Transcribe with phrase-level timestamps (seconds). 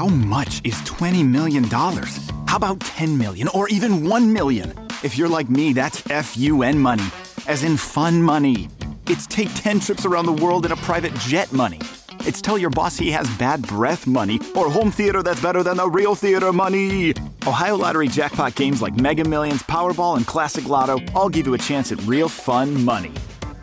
[0.00, 1.64] How much is $20 million?
[1.64, 4.72] How about 10 million or even 1 million?
[5.04, 7.04] If you're like me, that's F-U-N money,
[7.46, 8.70] as in fun money.
[9.08, 11.80] It's take 10 trips around the world in a private jet money.
[12.20, 15.76] It's tell your boss he has bad breath money or home theater that's better than
[15.76, 17.12] the real theater money.
[17.46, 21.58] Ohio Lottery jackpot games like Mega Millions, Powerball, and Classic Lotto all give you a
[21.58, 23.12] chance at real fun money.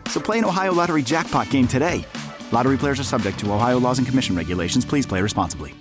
[0.06, 2.06] So play an Ohio Lottery jackpot game today.
[2.52, 4.84] Lottery players are subject to Ohio laws and commission regulations.
[4.84, 5.74] Please play responsibly.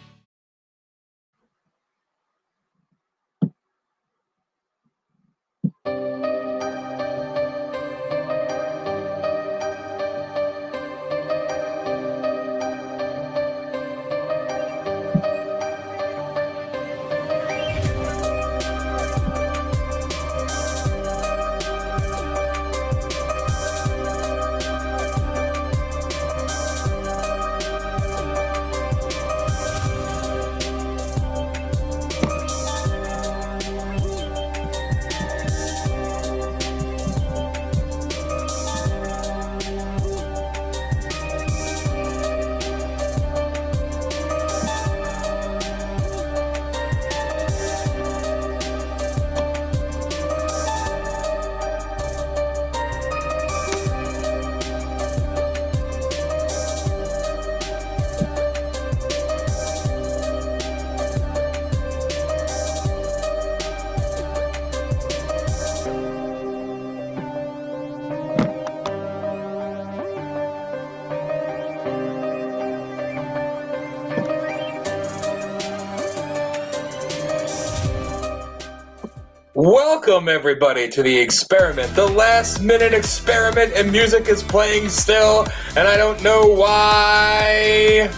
[80.17, 81.93] Welcome, everybody, to the experiment.
[81.93, 88.11] The last minute experiment, and music is playing still, and I don't know why.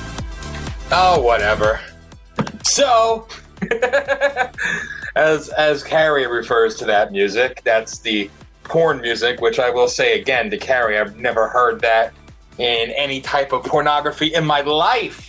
[0.93, 1.81] Oh, whatever.
[2.63, 3.27] So,
[5.17, 8.31] as as Carrie refers to that music, that's the
[8.63, 12.13] porn music, which I will say again to Carrie, I've never heard that
[12.57, 15.28] in any type of pornography in my life.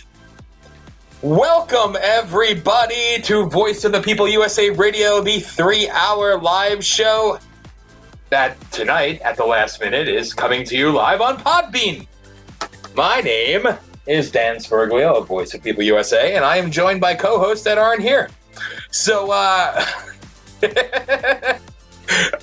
[1.23, 7.37] Welcome, everybody, to Voice of the People USA Radio, the three hour live show
[8.31, 12.07] that tonight, at the last minute, is coming to you live on Podbean.
[12.95, 13.67] My name
[14.07, 17.65] is Dan Sperglio of Voice of People USA, and I am joined by co hosts
[17.65, 18.31] that aren't here.
[18.89, 19.85] So, uh,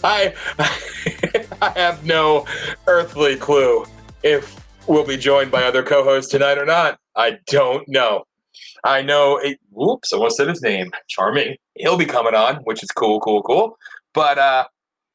[0.04, 0.32] I,
[1.60, 2.46] I have no
[2.86, 3.86] earthly clue
[4.22, 7.00] if we'll be joined by other co hosts tonight or not.
[7.16, 8.27] I don't know.
[8.84, 9.38] I know.
[9.38, 10.90] It, whoops, I almost said his name.
[11.08, 11.56] Charming.
[11.74, 13.76] He'll be coming on, which is cool, cool, cool.
[14.14, 14.66] But uh,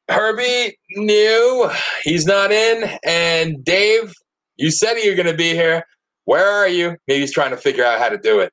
[0.08, 1.70] Herbie new.
[2.02, 2.98] He's not in.
[3.04, 4.12] And Dave,
[4.56, 5.84] you said you're going to be here.
[6.24, 6.96] Where are you?
[7.06, 8.52] Maybe he's trying to figure out how to do it.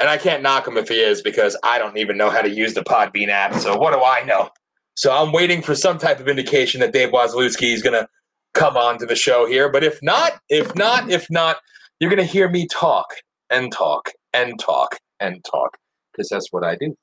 [0.00, 2.50] And I can't knock him if he is because I don't even know how to
[2.50, 3.54] use the Podbean app.
[3.54, 4.50] So what do I know?
[4.96, 8.08] So I'm waiting for some type of indication that Dave Wazlewski is going to
[8.54, 9.70] come on to the show here.
[9.70, 11.56] But if not, if not, if not,
[11.98, 13.06] you're going to hear me talk
[13.50, 15.76] and talk and talk and talk
[16.12, 16.96] because that's what I do.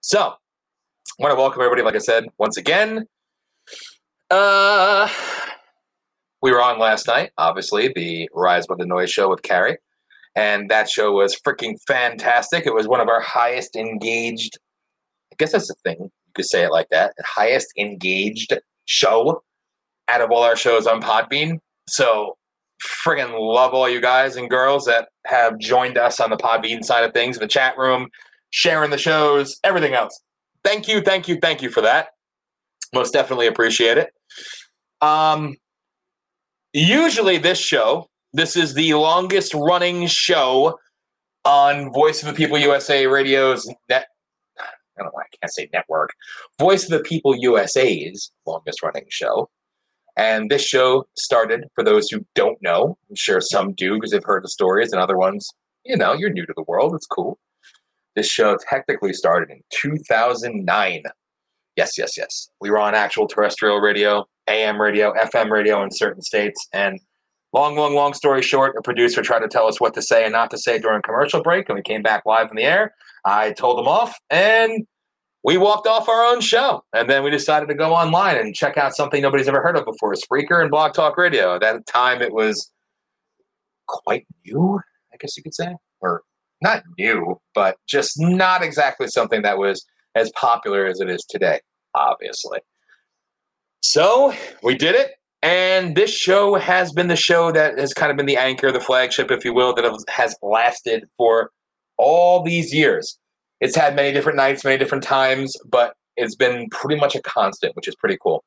[0.00, 3.06] So, I want to welcome everybody, like I said, once again.
[4.30, 5.08] Uh,
[6.42, 9.76] we were on last night, obviously, the Rise Above the Noise show with Carrie.
[10.36, 12.64] And that show was freaking fantastic.
[12.66, 14.58] It was one of our highest engaged,
[15.32, 15.98] I guess that's the thing.
[16.00, 17.14] You could say it like that.
[17.24, 19.42] Highest engaged show
[20.08, 21.58] out of all our shows on Podbean.
[21.88, 22.36] So
[22.80, 27.04] friggin' love all you guys and girls that have joined us on the Podbean side
[27.04, 28.08] of things, the chat room,
[28.50, 30.18] sharing the shows, everything else.
[30.64, 32.08] Thank you, thank you, thank you for that.
[32.92, 34.10] Most definitely appreciate it.
[35.00, 35.56] Um,
[36.72, 40.78] usually, this show, this is the longest running show
[41.44, 44.06] on Voice of the People USA Radio's net.
[44.58, 44.64] I
[44.98, 45.18] don't know.
[45.18, 46.10] I can't say network.
[46.58, 49.48] Voice of the People USA's longest running show.
[50.16, 54.24] And this show started, for those who don't know, I'm sure some do because they've
[54.24, 55.48] heard the stories, and other ones,
[55.84, 56.94] you know, you're new to the world.
[56.94, 57.38] It's cool.
[58.16, 61.02] This show technically started in 2009.
[61.76, 62.48] Yes, yes, yes.
[62.60, 66.66] We were on actual terrestrial radio, AM radio, FM radio in certain states.
[66.72, 67.00] And
[67.52, 70.32] long, long, long story short, a producer tried to tell us what to say and
[70.32, 71.68] not to say during commercial break.
[71.68, 72.94] And we came back live in the air.
[73.24, 74.86] I told them off, and
[75.42, 78.76] we walked off our own show and then we decided to go online and check
[78.76, 81.54] out something nobody's ever heard of before Spreaker and Blog Talk Radio.
[81.54, 82.70] At that time, it was
[83.86, 84.80] quite new,
[85.12, 86.22] I guess you could say, or
[86.62, 89.84] not new, but just not exactly something that was
[90.14, 91.60] as popular as it is today,
[91.94, 92.60] obviously.
[93.82, 95.12] So we did it.
[95.42, 98.80] And this show has been the show that has kind of been the anchor, the
[98.80, 101.50] flagship, if you will, that has lasted for
[101.96, 103.18] all these years.
[103.60, 107.76] It's had many different nights, many different times, but it's been pretty much a constant,
[107.76, 108.44] which is pretty cool.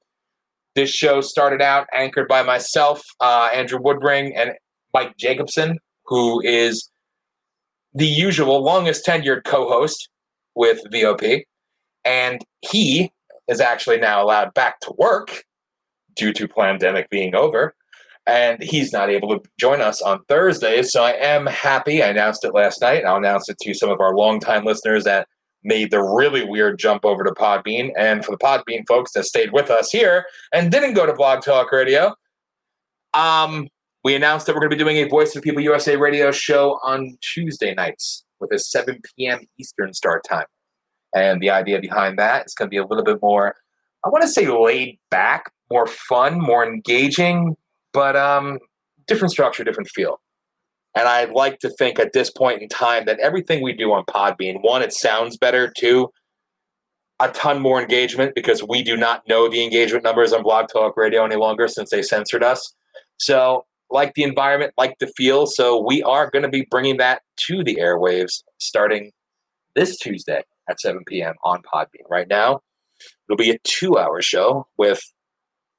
[0.75, 4.53] This show started out anchored by myself, uh, Andrew Woodring, and
[4.93, 6.89] Mike Jacobson, who is
[7.93, 10.09] the usual longest tenured co host
[10.55, 11.45] with VOP.
[12.05, 13.11] And he
[13.47, 15.43] is actually now allowed back to work
[16.15, 17.75] due to pandemic being over.
[18.25, 20.81] And he's not able to join us on Thursday.
[20.83, 22.01] So I am happy.
[22.01, 23.03] I announced it last night.
[23.05, 25.27] I'll announce it to some of our longtime listeners that
[25.63, 27.91] made the really weird jump over to Podbean.
[27.97, 31.43] And for the Podbean folks that stayed with us here and didn't go to Blog
[31.43, 32.15] Talk Radio,
[33.13, 33.67] um,
[34.03, 36.79] we announced that we're going to be doing a Voice of People USA radio show
[36.83, 39.39] on Tuesday nights with a 7 p.m.
[39.59, 40.45] Eastern start time.
[41.15, 43.55] And the idea behind that is going to be a little bit more,
[44.05, 47.55] I want to say laid back, more fun, more engaging,
[47.93, 48.59] but um,
[49.07, 50.19] different structure, different feel.
[50.95, 54.03] And I'd like to think at this point in time that everything we do on
[54.05, 55.71] Podbean, one, it sounds better.
[55.75, 56.09] Two,
[57.19, 60.95] a ton more engagement because we do not know the engagement numbers on Blog Talk
[60.95, 62.75] Radio any longer since they censored us.
[63.17, 65.47] So, like the environment, like the feel.
[65.47, 69.11] So, we are going to be bringing that to the airwaves starting
[69.75, 71.33] this Tuesday at 7 p.m.
[71.43, 72.07] on Podbean.
[72.09, 72.61] Right now,
[73.27, 75.01] it'll be a two hour show with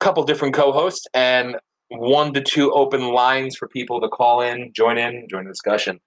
[0.01, 1.57] a couple different co hosts and
[1.89, 6.01] one to two open lines for people to call in, join in, join the discussion.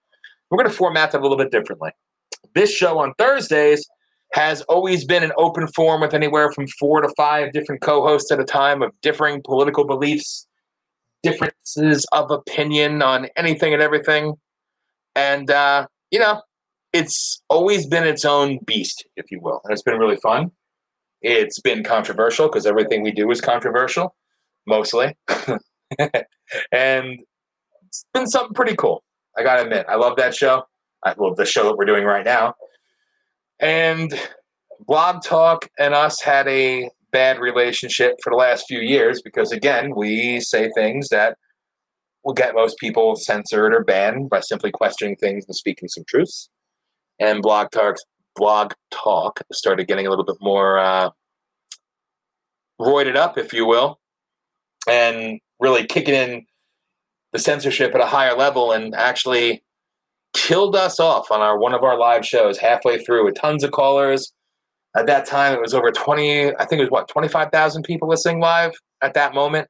[0.50, 1.92] We're going to format that a little bit differently.
[2.56, 3.86] This show on Thursdays
[4.34, 8.32] has always been an open forum with anywhere from four to five different co hosts
[8.32, 10.48] at a time of differing political beliefs,
[11.24, 14.34] differences of opinion on anything and everything.
[15.16, 16.42] And, uh, you know,
[16.94, 19.62] it's always been its own beast, if you will.
[19.64, 20.52] And it's been really fun.
[21.22, 24.16] It's been controversial because everything we do is controversial,
[24.68, 25.16] mostly.
[26.72, 27.20] and
[27.88, 29.04] it's been something pretty cool.
[29.38, 30.64] I gotta admit, I love that show.
[31.04, 32.56] I love the show that we're doing right now.
[33.60, 34.14] And
[34.86, 39.94] Blog Talk and us had a bad relationship for the last few years because, again,
[39.96, 41.38] we say things that
[42.24, 46.50] will get most people censored or banned by simply questioning things and speaking some truths.
[47.20, 47.96] And Blog Talk,
[48.36, 51.10] Blog Talk started getting a little bit more uh,
[52.80, 54.00] roided up, if you will,
[54.88, 56.46] and really kicking in
[57.34, 59.64] the censorship at a higher level and actually
[60.34, 63.72] killed us off on our one of our live shows halfway through with tons of
[63.72, 64.34] callers.
[64.96, 68.40] At that time, it was over 20, I think it was what, 25,000 people listening
[68.40, 69.68] live at that moment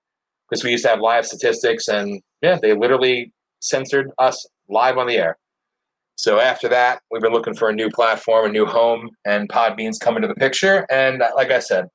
[0.49, 5.07] because we used to have live statistics and yeah, they literally censored us live on
[5.07, 5.37] the air.
[6.15, 9.99] So after that, we've been looking for a new platform, a new home, and Podbean's
[9.99, 10.85] coming to the picture.
[10.89, 11.87] And like I said,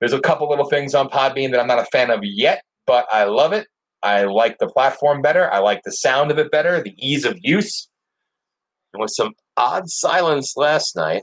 [0.00, 3.06] there's a couple little things on Podbean that I'm not a fan of yet, but
[3.10, 3.66] I love it.
[4.02, 5.52] I like the platform better.
[5.52, 7.88] I like the sound of it better, the ease of use.
[8.94, 11.22] And with some odd silence last night,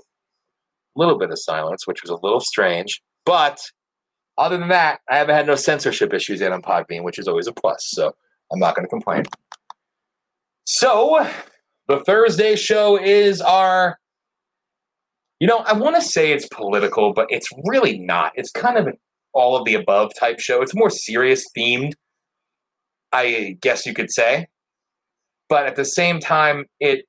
[0.95, 3.01] a little bit of silence, which was a little strange.
[3.25, 3.59] But
[4.37, 7.47] other than that, I haven't had no censorship issues yet on Podbean, which is always
[7.47, 7.79] a plus.
[7.91, 8.13] So
[8.51, 9.23] I'm not going to complain.
[10.65, 11.25] So
[11.87, 13.97] the Thursday show is our,
[15.39, 18.31] you know, I want to say it's political, but it's really not.
[18.35, 18.93] It's kind of an
[19.33, 20.61] all of the above type show.
[20.61, 21.93] It's more serious themed,
[23.11, 24.47] I guess you could say.
[25.49, 27.05] But at the same time, it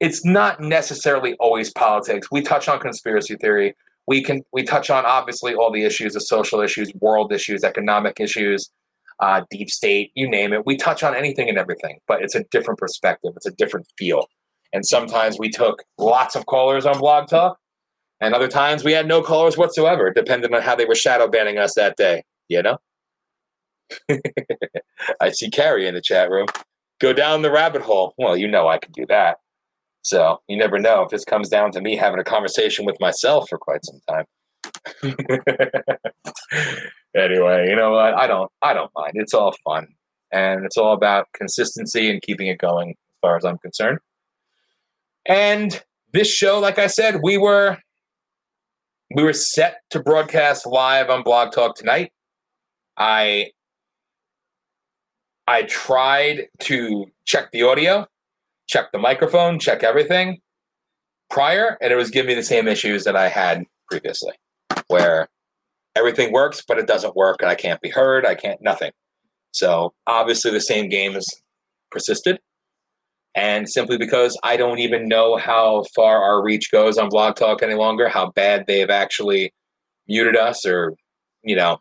[0.00, 2.28] it's not necessarily always politics.
[2.32, 3.74] We touch on conspiracy theory.
[4.08, 8.18] We can we touch on obviously all the issues, the social issues, world issues, economic
[8.18, 8.68] issues,
[9.20, 10.66] uh, deep state, you name it.
[10.66, 13.32] We touch on anything and everything, but it's a different perspective.
[13.36, 14.26] It's a different feel.
[14.72, 17.58] And sometimes we took lots of callers on Blog Talk,
[18.20, 21.58] and other times we had no callers whatsoever, depending on how they were shadow banning
[21.58, 22.22] us that day.
[22.48, 22.78] You know?
[25.20, 26.46] I see Carrie in the chat room.
[27.00, 28.14] Go down the rabbit hole.
[28.16, 29.38] Well, you know I can do that.
[30.02, 33.48] So you never know if this comes down to me having a conversation with myself
[33.48, 34.24] for quite some time.
[37.16, 38.14] anyway, you know what?
[38.14, 39.12] I don't I don't mind.
[39.14, 39.88] It's all fun.
[40.32, 43.98] And it's all about consistency and keeping it going as far as I'm concerned.
[45.26, 47.78] And this show, like I said, we were
[49.14, 52.12] we were set to broadcast live on Blog Talk tonight.
[52.96, 53.50] I
[55.46, 58.06] I tried to check the audio,
[58.68, 60.40] check the microphone, check everything
[61.30, 64.34] prior, and it was giving me the same issues that I had previously,
[64.88, 65.28] where
[65.96, 68.24] everything works, but it doesn't work, and I can't be heard.
[68.24, 68.92] I can't nothing.
[69.52, 71.26] So obviously, the same game has
[71.90, 72.38] persisted
[73.34, 77.62] and simply because I don't even know how far our reach goes on Blog Talk
[77.62, 79.52] any longer, how bad they've actually
[80.06, 80.94] muted us or,
[81.42, 81.78] you know,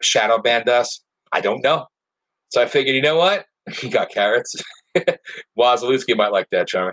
[0.00, 1.02] shadow banned us.
[1.32, 1.86] I don't know.
[2.48, 3.46] So I figured, you know what?
[3.82, 4.54] you got carrots.
[5.58, 6.92] Wazalewski might like that, Charlie.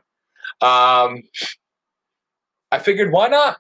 [0.62, 1.22] Um,
[2.72, 3.58] I figured, why not?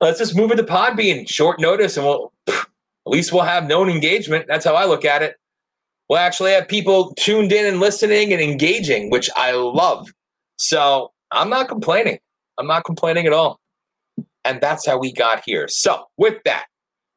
[0.00, 2.66] Let's just move it to Podbean, short notice, and we'll at
[3.06, 4.46] least we'll have known engagement.
[4.48, 5.36] That's how I look at it.
[6.08, 10.12] We'll actually have people tuned in and listening and engaging, which I love.
[10.56, 12.18] So I'm not complaining.
[12.58, 13.58] I'm not complaining at all.
[14.44, 15.66] And that's how we got here.
[15.68, 16.66] So with that,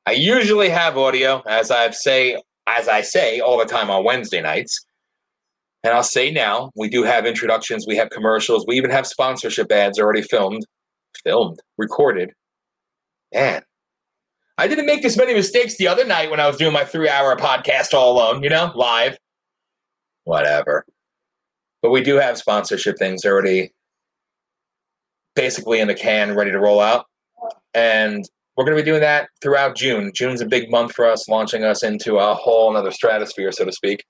[0.05, 4.41] I usually have audio, as I say, as I say all the time on Wednesday
[4.41, 4.85] nights.
[5.83, 9.71] And I'll say now, we do have introductions, we have commercials, we even have sponsorship
[9.71, 10.65] ads already filmed,
[11.23, 12.31] filmed, recorded.
[13.33, 13.61] Man,
[14.57, 17.09] I didn't make this many mistakes the other night when I was doing my three
[17.09, 19.17] hour podcast all alone, you know, live.
[20.23, 20.85] Whatever.
[21.81, 23.71] But we do have sponsorship things already
[25.35, 27.05] basically in the can, ready to roll out.
[27.75, 30.11] And we're going to be doing that throughout June.
[30.15, 33.71] June's a big month for us, launching us into a whole another stratosphere, so to
[33.71, 34.03] speak,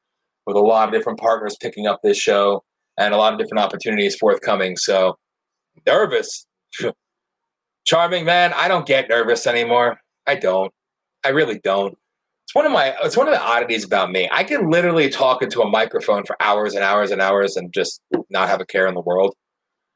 [0.46, 2.64] with a lot of different partners picking up this show
[2.98, 4.78] and a lot of different opportunities forthcoming.
[4.78, 5.18] So
[5.86, 6.48] nervous.
[7.86, 10.00] Charming man, I don't get nervous anymore.
[10.28, 10.72] I don't.
[11.24, 11.98] I really don't.
[12.46, 14.30] It's one of my it's one of the oddities about me.
[14.32, 18.02] I can literally talk into a microphone for hours and hours and hours and just
[18.30, 19.36] not have a care in the world.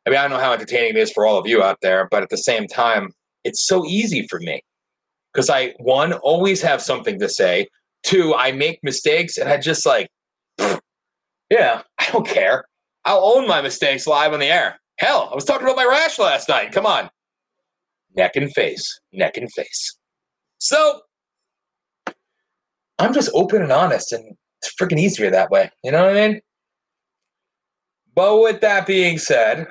[0.05, 2.07] I mean, I don't know how entertaining it is for all of you out there,
[2.09, 3.11] but at the same time,
[3.43, 4.63] it's so easy for me
[5.33, 7.67] because I one always have something to say.
[8.03, 10.09] Two, I make mistakes, and I just like,
[11.49, 12.65] yeah, I don't care.
[13.05, 14.79] I'll own my mistakes live on the air.
[14.97, 16.71] Hell, I was talking about my rash last night.
[16.71, 17.09] Come on,
[18.15, 19.95] neck and face, neck and face.
[20.61, 21.01] So
[22.99, 25.71] I'm just open and honest, and it's freaking easier that way.
[25.83, 26.39] You know what I mean?
[28.13, 29.65] But with that being said,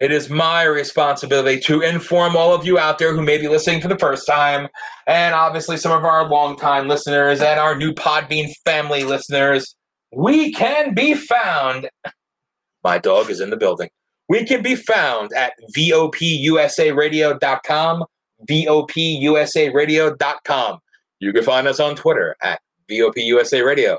[0.00, 3.80] it is my responsibility to inform all of you out there who may be listening
[3.80, 4.66] for the first time,
[5.06, 9.76] and obviously some of our longtime listeners and our new Podbean family listeners.
[10.12, 11.88] We can be found.
[12.82, 13.90] My dog is in the building.
[14.28, 18.04] We can be found at VOPUSARadio.com,
[18.46, 20.78] VOPUSARadio.com.
[21.20, 22.60] You can find us on Twitter at
[22.90, 23.96] VOPUSARadio.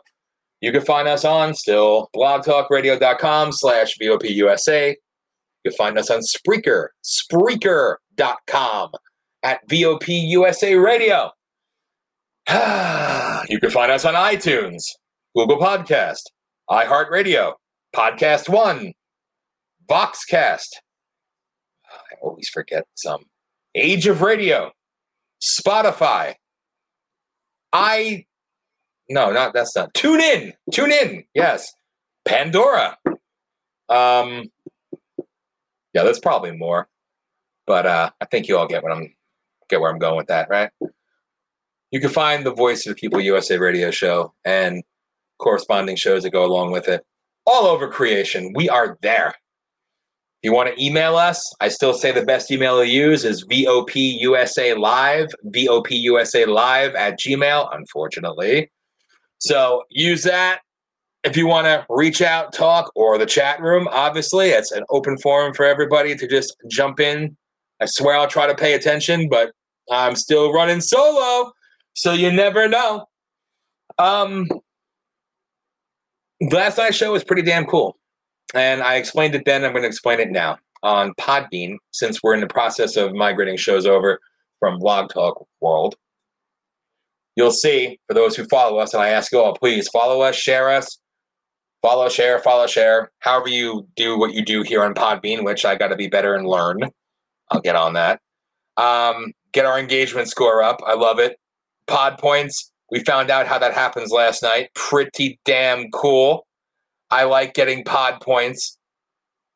[0.61, 4.89] You can find us on still blogtalkradio.com slash VOPUSA.
[4.89, 8.91] You can find us on Spreaker, Spreaker.com
[9.43, 11.31] at VOP USA Radio.
[13.49, 14.83] you can find us on iTunes,
[15.35, 16.21] Google Podcast,
[16.69, 17.53] iHeartRadio,
[17.95, 18.93] Podcast One,
[19.87, 20.69] Voxcast.
[21.91, 23.25] I always forget some.
[23.75, 24.72] Age of Radio,
[25.41, 26.36] Spotify.
[27.74, 28.25] I
[29.10, 29.94] no, not that's not.
[29.94, 30.53] Tune in.
[30.72, 31.24] Tune in.
[31.34, 31.74] Yes.
[32.25, 32.98] Pandora.
[33.89, 34.50] Um
[35.96, 36.89] yeah, there's probably more,
[37.65, 39.15] but uh, I think you all get what I'm
[39.70, 40.70] get where I'm going with that, right?
[41.91, 44.84] You can find the Voice of the People USA radio show and
[45.39, 47.05] corresponding shows that go along with it
[47.46, 48.51] all over creation.
[48.55, 49.36] We are there.
[50.45, 54.77] You want to email us, I still say the best email to use is VOPUSA
[54.77, 58.71] Live, VOPUSA Live at Gmail, unfortunately.
[59.39, 60.59] So use that
[61.23, 65.17] if you want to reach out, talk, or the chat room, obviously, it's an open
[65.17, 67.35] forum for everybody to just jump in.
[67.81, 69.51] I swear I'll try to pay attention, but
[69.91, 71.53] I'm still running solo,
[71.95, 73.07] so you never know.
[73.97, 74.47] Um,
[76.51, 77.97] last night's show was pretty damn cool,
[78.55, 79.63] and I explained it then.
[79.63, 83.57] I'm going to explain it now on Podbean, since we're in the process of migrating
[83.57, 84.19] shows over
[84.59, 85.95] from Blog Talk World.
[87.35, 90.35] You'll see for those who follow us, and I ask you all, please follow us,
[90.35, 91.00] share us,
[91.81, 93.12] follow, share, follow, share.
[93.19, 96.33] However you do what you do here on Podbean, which I got to be better
[96.33, 96.79] and learn.
[97.51, 98.21] I'll get on that.
[98.77, 100.81] Um, get our engagement score up.
[100.85, 101.38] I love it.
[101.88, 102.71] Pod points.
[102.91, 104.69] We found out how that happens last night.
[104.75, 106.45] Pretty damn cool.
[107.12, 108.77] I like getting pod points.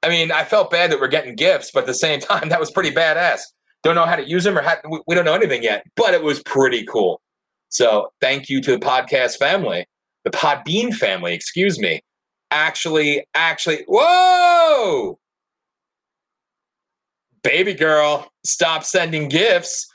[0.04, 2.60] I mean, I felt bad that we're getting gifts, but at the same time, that
[2.60, 3.42] was pretty badass.
[3.84, 4.78] Don't know how to use them or how,
[5.08, 7.22] we don't know anything yet, but it was pretty cool.
[7.70, 9.86] So thank you to the podcast family,
[10.24, 12.02] the Podbean family, excuse me,
[12.52, 15.20] actually, actually, whoa,
[17.44, 19.88] baby girl, stop sending gifts.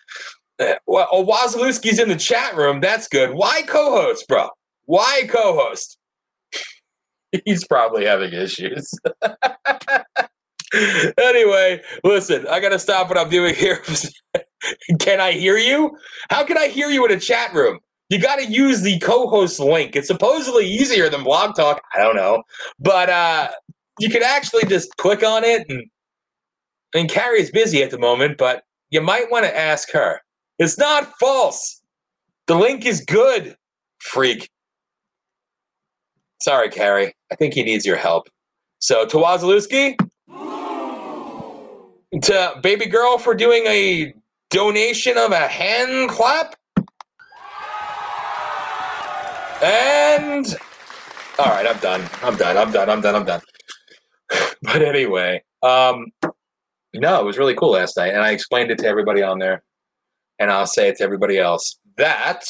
[0.59, 2.81] Uh, well, oh, Wazalewski's in the chat room.
[2.81, 3.35] That's good.
[3.35, 4.49] Why co-host, bro?
[4.85, 5.99] Why co-host?
[7.45, 8.93] He's probably having issues.
[11.19, 13.83] anyway, listen, I gotta stop what I'm doing here.
[15.01, 15.97] can I hear you?
[16.31, 17.79] How can I hear you in a chat room?
[18.11, 19.97] you got to use the co-host link.
[19.97, 21.83] It's supposedly easier than Blog Talk.
[21.95, 22.43] I don't know,
[22.79, 23.51] but uh,
[23.99, 25.67] you can actually just click on it.
[25.69, 25.85] And,
[26.95, 30.21] and Carrie's busy at the moment, but you might want to ask her.
[30.59, 31.83] It's not false.
[32.47, 33.57] The link is good,
[33.99, 34.51] freak.
[36.45, 37.15] Sorry, Carrie.
[37.33, 38.29] I think he needs your help.
[38.79, 39.97] So, to Wazalewski,
[42.21, 44.13] to baby girl for doing a
[44.51, 46.55] donation of a hand clap.
[49.63, 50.55] And
[51.39, 52.07] all right, I'm done.
[52.23, 52.59] I'm done.
[52.59, 52.91] I'm done.
[52.91, 53.15] I'm done.
[53.15, 53.41] I'm done.
[54.63, 56.09] but anyway, um,
[56.93, 59.63] no, it was really cool last night, and I explained it to everybody on there,
[60.39, 62.45] and I'll say it to everybody else that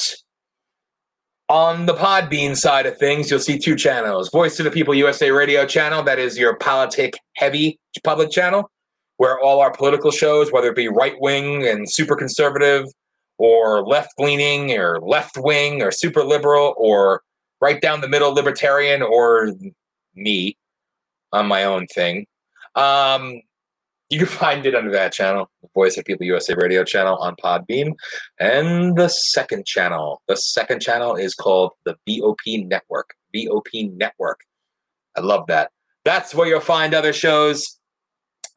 [1.49, 5.31] on the Podbean side of things, you'll see two channels: Voice of the People USA
[5.31, 8.69] Radio channel, that is your politic heavy public channel,
[9.17, 12.85] where all our political shows, whether it be right wing and super conservative,
[13.37, 17.21] or left leaning, or left wing, or super liberal, or
[17.61, 19.53] right down the middle libertarian, or
[20.15, 20.57] me
[21.31, 22.25] on my own thing.
[22.75, 23.41] Um,
[24.09, 27.35] you can find it under that channel, the Voice of People USA radio channel on
[27.43, 27.93] Podbean.
[28.39, 33.15] And the second channel, the second channel is called the VOP Network.
[33.33, 34.41] VOP Network.
[35.17, 35.71] I love that.
[36.03, 37.79] That's where you'll find other shows.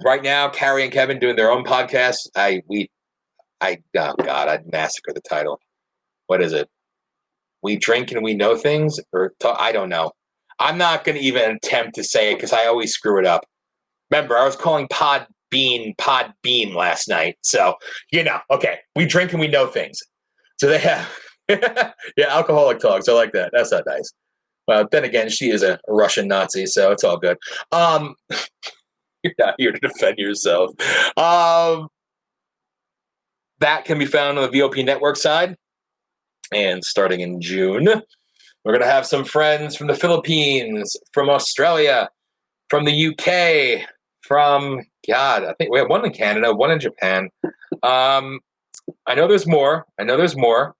[0.04, 2.18] Right now, Carrie and Kevin doing their own podcast.
[2.36, 2.90] I we
[3.60, 5.60] I oh god, I'd massacre the title.
[6.26, 6.68] What is it?
[7.62, 10.12] We drink and we know things, or I don't know.
[10.60, 13.44] I'm not going to even attempt to say it because I always screw it up.
[14.10, 17.74] Remember, I was calling Pod Bean Pod Bean last night, so
[18.12, 18.38] you know.
[18.50, 20.00] Okay, we drink and we know things.
[20.58, 21.08] So they have,
[21.48, 21.92] yeah,
[22.28, 23.08] alcoholic talks.
[23.08, 23.50] I like that.
[23.52, 24.12] That's not nice.
[24.66, 27.38] Well, then again, she is a Russian Nazi, so it's all good.
[27.72, 28.14] Um,
[29.22, 30.72] you're not here to defend yourself.
[31.16, 31.88] Um,
[33.60, 35.56] that can be found on the VOP network side.
[36.52, 37.86] And starting in June,
[38.64, 42.08] we're going to have some friends from the Philippines, from Australia,
[42.68, 43.86] from the UK,
[44.22, 47.30] from God, I think we have one in Canada, one in Japan.
[47.82, 48.40] Um,
[49.06, 49.86] I know there's more.
[49.98, 50.74] I know there's more.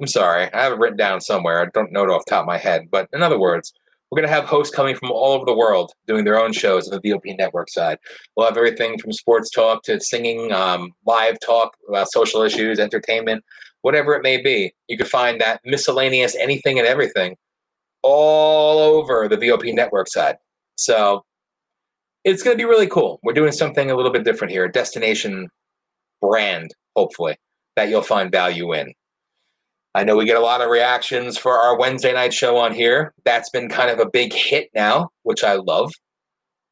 [0.00, 1.60] I'm sorry, I have it written down somewhere.
[1.60, 3.72] I don't know it off the top of my head, but in other words,
[4.10, 6.86] we're going to have hosts coming from all over the world doing their own shows
[6.88, 7.98] on the VOP network side.
[8.36, 13.44] We'll have everything from sports talk to singing, um, live talk about social issues, entertainment,
[13.80, 14.74] whatever it may be.
[14.88, 17.36] You can find that miscellaneous anything and everything
[18.02, 20.36] all over the VOP network side.
[20.76, 21.24] So
[22.24, 23.18] it's going to be really cool.
[23.22, 25.48] We're doing something a little bit different here, a destination
[26.20, 27.36] brand, hopefully,
[27.76, 28.92] that you'll find value in.
[29.94, 33.12] I know we get a lot of reactions for our Wednesday night show on here.
[33.24, 35.92] That's been kind of a big hit now, which I love.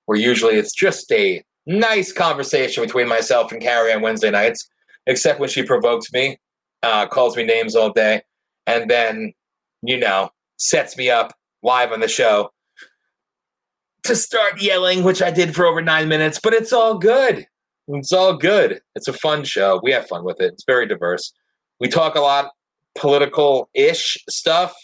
[0.06, 4.68] Where usually it's just a nice conversation between myself and Carrie on Wednesday nights,
[5.06, 6.38] except when she provokes me,
[6.82, 8.22] uh, calls me names all day,
[8.66, 9.32] and then,
[9.82, 12.50] you know, sets me up live on the show
[14.04, 17.46] to start yelling, which I did for over nine minutes, but it's all good.
[17.88, 18.80] It's all good.
[18.94, 19.80] It's a fun show.
[19.82, 20.52] We have fun with it.
[20.52, 21.32] It's very diverse.
[21.80, 22.52] We talk a lot
[22.94, 24.74] political ish stuff,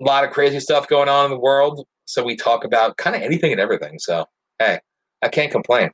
[0.00, 1.86] a lot of crazy stuff going on in the world.
[2.04, 3.98] So we talk about kind of anything and everything.
[3.98, 4.26] So,
[4.58, 4.78] hey,
[5.22, 5.90] I can't complain.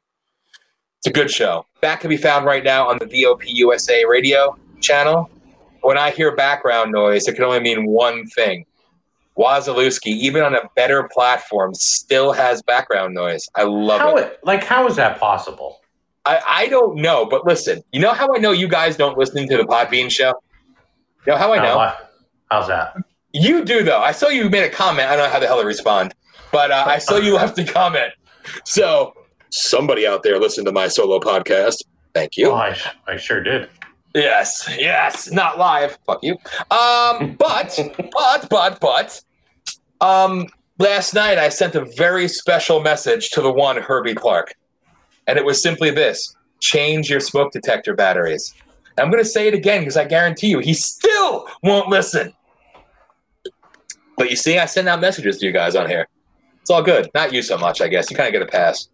[0.98, 1.64] It's a good show.
[1.80, 5.30] That can be found right now on the VOP USA radio channel.
[5.82, 8.66] When I hear background noise, it can only mean one thing.
[9.40, 13.48] Wazalewski, even on a better platform, still has background noise.
[13.54, 14.38] I love how it.
[14.42, 15.80] Like, how is that possible?
[16.26, 19.48] I, I don't know, but listen, you know how I know you guys don't listen
[19.48, 20.34] to the Podbean show?
[21.26, 21.80] You know how I know?
[21.80, 21.96] Uh,
[22.50, 22.94] how's that?
[23.32, 24.00] You do though.
[24.00, 25.08] I saw you made a comment.
[25.08, 26.14] I don't know how the hell to respond,
[26.52, 28.12] but uh, I saw you left a comment.
[28.64, 29.14] So
[29.50, 31.82] somebody out there listen to my solo podcast.
[32.12, 32.50] Thank you.
[32.50, 32.76] Oh, I,
[33.06, 33.70] I sure did.
[34.14, 35.96] Yes, yes, not live.
[36.04, 36.32] Fuck you.
[36.70, 37.78] Um, but,
[38.12, 39.22] but, but, but,
[40.00, 40.46] um,
[40.78, 44.54] last night I sent a very special message to the one Herbie Clark,
[45.26, 48.54] and it was simply this: change your smoke detector batteries.
[48.98, 52.34] I'm going to say it again because I guarantee you he still won't listen.
[54.18, 56.06] But you see, I send out messages to you guys on here.
[56.60, 57.08] It's all good.
[57.14, 58.10] Not you so much, I guess.
[58.10, 58.88] You kind of get a pass.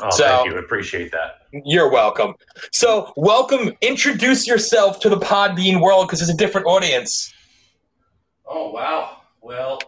[0.00, 0.58] Oh, So- thank you.
[0.58, 1.38] Appreciate that.
[1.64, 2.34] You're welcome.
[2.72, 3.72] So, welcome.
[3.80, 7.32] Introduce yourself to the Podbean world because it's a different audience.
[8.46, 9.18] Oh wow!
[9.40, 9.78] Well,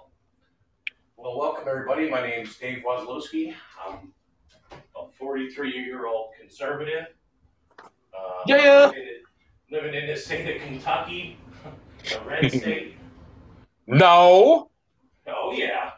[1.25, 2.11] well, welcome everybody.
[2.11, 3.55] My name is Dave Wazlowski.
[3.87, 4.13] I'm
[4.95, 7.07] a 43 year old conservative.
[7.81, 8.87] Uh, Yeah.
[8.87, 11.39] Living in, living in the state of Kentucky,
[12.11, 12.97] the red state.
[13.87, 14.71] No.
[15.27, 15.93] Oh yeah.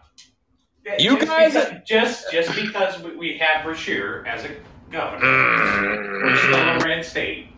[1.00, 4.50] You just guys- because, just just because we, we had Beshear as a
[4.92, 7.48] governor, we're still Mm, a red state.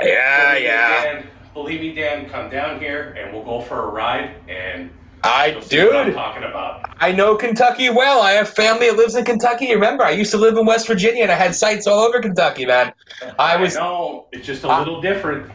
[0.00, 1.02] yeah, Believe me, yeah.
[1.04, 4.90] Dan, believe me, Dan, come down here and we'll go for a ride and
[5.24, 6.94] I, you'll see I'm talking about.
[7.00, 8.22] I know Kentucky well.
[8.22, 9.72] I have family that lives in Kentucky.
[9.74, 12.66] Remember, I used to live in West Virginia and I had sites all over Kentucky,
[12.66, 12.92] man.
[13.38, 15.50] I was- know it's just a I- little different.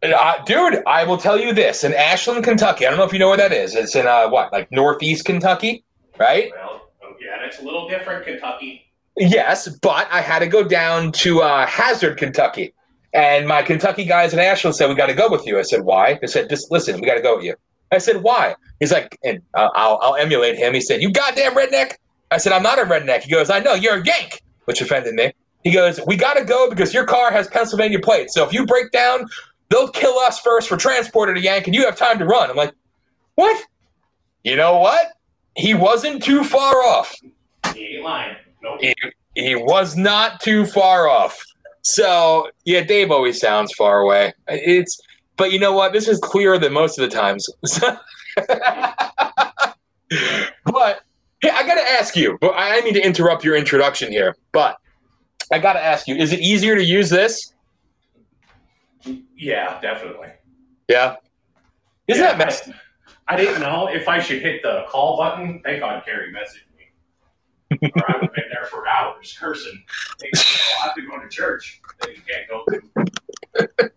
[0.00, 2.86] Uh, dude, I will tell you this: in Ashland, Kentucky.
[2.86, 3.74] I don't know if you know where that is.
[3.74, 5.82] It's in uh, what, like northeast Kentucky,
[6.18, 6.52] right?
[6.56, 8.84] Well, oh, yeah, that's a little different, Kentucky.
[9.16, 12.72] Yes, but I had to go down to uh, Hazard, Kentucky.
[13.12, 15.58] And my Kentucky guys in Ashland said, We got to go with you.
[15.58, 16.16] I said, Why?
[16.20, 17.56] They said, Just listen, we got to go with you.
[17.92, 18.54] I said, Why?
[18.80, 20.74] He's like, and uh, I'll, I'll emulate him.
[20.74, 21.94] He said, You goddamn redneck.
[22.30, 23.22] I said, I'm not a redneck.
[23.22, 25.32] He goes, I know, you're a Yank, which offended me.
[25.64, 28.34] He goes, We got to go because your car has Pennsylvania plates.
[28.34, 29.26] So if you break down,
[29.68, 32.50] they'll kill us first for transporter to Yank and you have time to run.
[32.50, 32.74] I'm like,
[33.34, 33.62] What?
[34.44, 35.06] You know what?
[35.56, 37.14] He wasn't too far off.
[37.74, 38.36] He ain't lying.
[38.62, 38.80] Nope.
[38.80, 38.94] He,
[39.34, 41.42] he was not too far off.
[41.82, 44.32] So yeah, Dave always sounds far away.
[44.48, 45.00] It's
[45.38, 45.92] but you know what?
[45.94, 47.48] This is clearer than most of the times.
[50.64, 51.00] but
[51.40, 52.36] hey, I gotta ask you.
[52.40, 54.36] But I need to interrupt your introduction here.
[54.52, 54.76] But
[55.52, 57.54] I gotta ask you: Is it easier to use this?
[59.36, 60.28] Yeah, definitely.
[60.88, 61.16] Yeah.
[62.08, 62.68] Isn't Yeah, that messed?
[63.28, 65.60] I, I didn't know if I should hit the call button.
[65.64, 67.90] Thank God Carrie messaged me.
[67.94, 69.82] or I would have been there for hours cursing.
[70.22, 72.64] Hey, I have to go to church you can't go
[73.78, 73.90] to.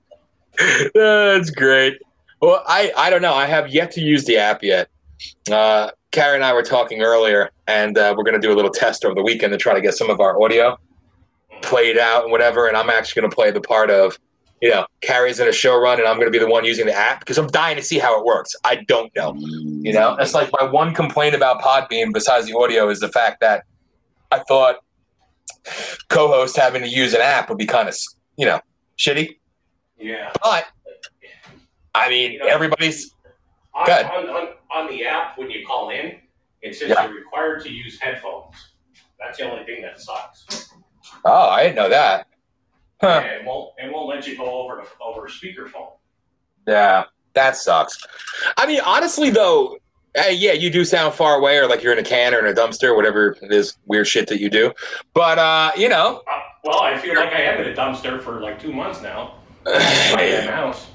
[0.93, 1.99] That's great.
[2.41, 3.33] Well, I, I don't know.
[3.33, 4.89] I have yet to use the app yet.
[5.51, 8.71] Uh, Carrie and I were talking earlier, and uh, we're going to do a little
[8.71, 10.77] test over the weekend to try to get some of our audio
[11.61, 12.67] played out and whatever.
[12.67, 14.17] And I'm actually going to play the part of,
[14.61, 16.85] you know, Carrie's in a show run, and I'm going to be the one using
[16.85, 18.53] the app because I'm dying to see how it works.
[18.63, 19.35] I don't know.
[19.37, 23.39] You know, that's like my one complaint about Podbean besides the audio is the fact
[23.41, 23.63] that
[24.31, 24.77] I thought
[26.09, 27.95] co-host having to use an app would be kind of,
[28.37, 28.59] you know,
[28.97, 29.37] shitty.
[30.01, 30.31] Yeah.
[30.43, 30.65] But
[31.93, 33.13] I mean, You know, everybody's
[33.73, 34.05] On, Good.
[34.05, 36.15] on, on, on the app, when you call in,
[36.61, 37.05] it says Yeah.
[37.07, 38.55] you're required to use headphones.
[39.19, 40.69] That's the only thing that sucks.
[41.25, 42.27] oh, I didn't know that.
[43.01, 43.21] Huh.
[43.23, 45.93] And it won't it won't let you go over to, over speakerphone.
[46.67, 47.97] Yeah, that sucks.
[48.57, 49.77] I mean, honestly, though,
[50.15, 52.45] hey, yeah, you do sound far away, or like you're in a can or in
[52.45, 54.71] a dumpster, whatever it is, weird shit that you do.
[55.13, 58.39] But uh, you know, Uh, well, I feel like I am in a dumpster for
[58.39, 59.35] like two months now.
[59.65, 60.87] I am house.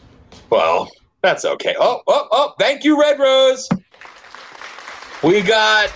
[0.50, 0.90] well,
[1.22, 1.74] that's okay.
[1.78, 2.54] Oh, oh, oh!
[2.58, 3.68] Thank you, Red Rose.
[5.22, 5.92] We got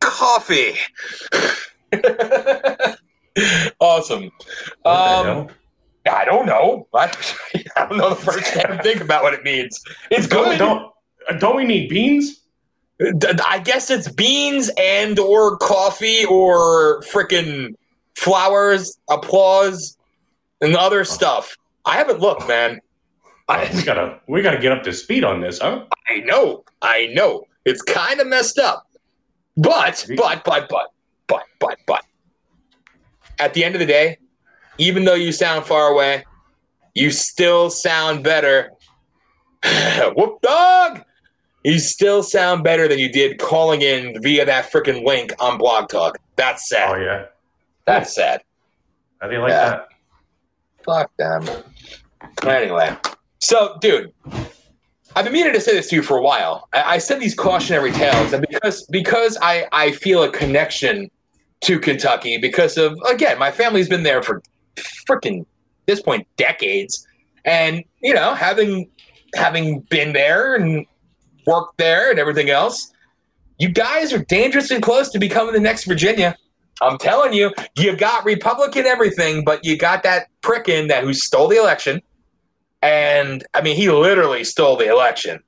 [0.00, 0.74] coffee.
[3.80, 4.30] awesome.
[4.84, 5.50] Um, hell?
[6.10, 6.86] I don't know.
[6.94, 7.12] I,
[7.76, 9.82] I don't know the first time to think about what it means.
[10.10, 10.58] It's good.
[10.58, 10.92] Don't,
[11.28, 12.40] don't, don't we need beans?
[13.46, 17.74] I guess it's beans and or coffee or freaking
[18.14, 19.96] flowers, applause,
[20.60, 21.04] and the other oh.
[21.04, 21.56] stuff.
[21.84, 22.48] I haven't looked, oh.
[22.48, 22.80] man.
[23.48, 25.84] Oh, we I, gotta we gotta get up to speed on this, huh?
[26.08, 27.44] I know, I know.
[27.64, 28.86] It's kind of messed up.
[29.56, 30.90] But, but, but, but,
[31.26, 32.04] but, but, but.
[33.38, 34.18] At the end of the day,
[34.78, 36.24] even though you sound far away,
[36.94, 38.70] you still sound better.
[40.16, 41.02] Whoop dog!
[41.64, 45.88] You still sound better than you did calling in via that freaking link on Blog
[45.88, 46.18] Talk.
[46.36, 46.90] That's sad.
[46.90, 47.26] Oh yeah.
[47.86, 48.42] That's sad.
[49.20, 49.70] How do you like Yeah.
[49.70, 49.88] that?
[50.84, 51.48] Fuck them.
[52.46, 52.96] Anyway,
[53.38, 54.12] so dude,
[55.16, 56.68] I've been meaning to say this to you for a while.
[56.72, 61.10] I, I said these cautionary tales, and because because I I feel a connection
[61.62, 64.42] to Kentucky because of again my family's been there for
[65.08, 65.46] freaking
[65.86, 67.06] this point decades,
[67.44, 68.90] and you know having
[69.34, 70.86] having been there and
[71.46, 72.92] worked there and everything else,
[73.58, 76.36] you guys are dangerously close to becoming the next Virginia.
[76.82, 81.14] I'm telling you, you got Republican everything, but you got that prick in that who
[81.14, 82.02] stole the election.
[82.82, 85.42] And I mean, he literally stole the election.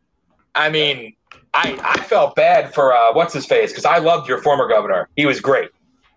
[0.55, 1.15] I mean,
[1.53, 5.09] I I felt bad for uh, what's his face because I loved your former governor.
[5.17, 5.71] He was great.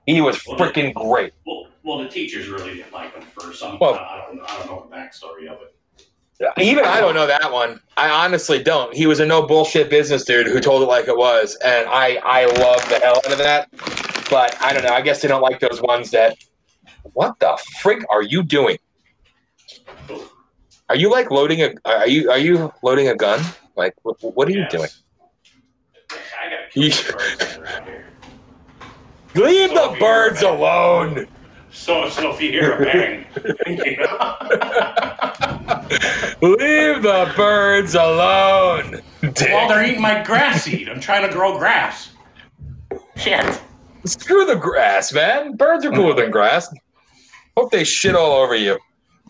[0.05, 1.33] He was freaking great.
[1.45, 3.77] Well, well, the teachers really didn't like him for some.
[3.79, 5.75] Well- I, don't, I don't know the backstory of it.
[6.57, 7.81] Even I don't know that one.
[7.97, 8.95] I honestly don't.
[8.95, 12.17] He was a no bullshit business dude who told it like it was, and I
[12.23, 13.69] I love the hell out of that.
[14.29, 14.93] But I don't know.
[14.93, 16.37] I guess they don't like those ones that.
[17.13, 18.77] What the frick are you doing?
[20.89, 21.73] Are you like loading a?
[21.85, 23.43] Are you are you loading a gun?
[23.75, 24.71] Like what, what are you Yes.
[24.71, 24.89] doing?
[26.11, 28.05] I gotta kill You- the birds that are out here.
[29.35, 31.27] Leave So the you birds alone.
[31.71, 33.25] So, so if you hear a bang,
[33.67, 34.37] you know,
[36.41, 39.01] Leave the birds alone.
[39.21, 39.51] Dick.
[39.53, 42.09] while they're eating my grass seed, I'm trying to grow grass.
[43.17, 43.61] Shit.
[44.05, 45.55] Screw the grass, man.
[45.55, 46.73] Birds are cooler than grass.
[47.57, 48.77] Hope they shit all over you.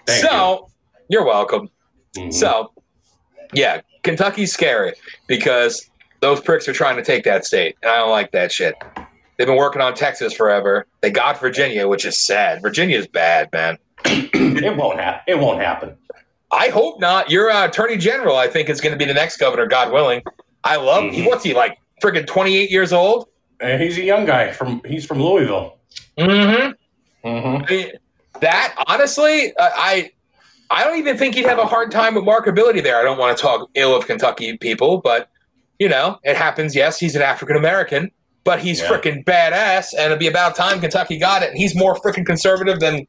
[0.05, 0.69] Thank so,
[1.09, 1.19] you.
[1.19, 1.69] are welcome.
[2.15, 2.33] Mhm.
[2.33, 2.71] So,
[3.53, 4.93] yeah, Kentucky's scary
[5.27, 5.89] because
[6.21, 8.75] those pricks are trying to take that state, and I don't like that shit.
[9.37, 10.85] They've been working on Texas forever.
[11.01, 12.61] They got Virginia, which is sad.
[12.61, 13.77] Virginia's bad, man.
[14.61, 15.21] It won't happen.
[15.27, 15.95] It won't happen.
[16.51, 17.29] I hope not.
[17.31, 20.21] Your uh, attorney general, I think, is going to be the next governor, God willing.
[20.63, 21.05] I love.
[21.05, 21.25] Mhm.
[21.25, 21.77] What's he like?
[22.03, 23.29] Freaking twenty eight years old.
[23.61, 24.81] Uh, he's a young guy from.
[24.85, 25.77] He's from Louisville.
[26.17, 27.27] Mm-hmm.
[27.27, 27.63] Mm-hmm.
[27.63, 27.91] I mean,
[28.41, 30.11] that honestly, uh, I
[30.69, 32.97] I don't even think he'd have a hard time with markability there.
[32.99, 35.29] I don't want to talk ill of Kentucky people, but
[35.79, 36.75] you know, it happens.
[36.75, 38.11] Yes, he's an African American,
[38.43, 38.87] but he's Yeah.
[38.89, 41.49] freaking badass, and it'd be about time Kentucky got it.
[41.49, 43.07] And he's more freaking conservative than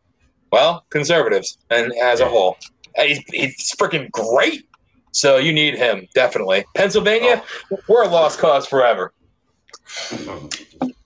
[0.50, 2.56] well conservatives, and as a whole,
[2.96, 4.64] he's he's freaking great.
[5.12, 6.64] So you need him definitely.
[6.74, 7.42] Pennsylvania,
[7.88, 9.12] we're a lost cause forever.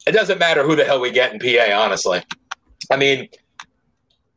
[0.06, 2.22] It doesn't matter who the hell we get in PA, honestly.
[2.90, 3.28] I mean,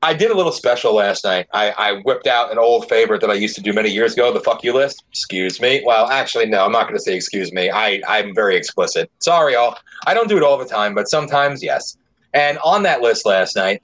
[0.02, 1.48] I did a little special last night.
[1.54, 4.32] I, I whipped out an old favorite that I used to do many years ago,
[4.32, 5.04] the fuck you list.
[5.12, 5.82] Excuse me.
[5.86, 7.70] Well, actually, no, I'm not going to say excuse me.
[7.72, 9.12] I, I'm very explicit.
[9.20, 9.76] Sorry, y'all.
[10.06, 11.98] I don't do it all the time, but sometimes, yes.
[12.34, 13.82] And on that list last night,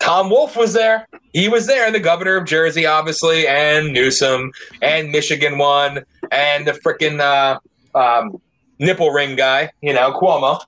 [0.00, 1.06] Tom Wolf was there.
[1.32, 4.50] He was there, and the governor of Jersey, obviously, and Newsom,
[4.82, 7.60] and Michigan won, and the freaking uh,
[7.96, 8.40] um,
[8.82, 10.60] nipple ring guy, you know, Cuomo.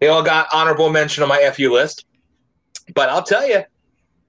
[0.00, 2.04] They all got honorable mention on my FU list.
[2.94, 3.64] But I'll tell you,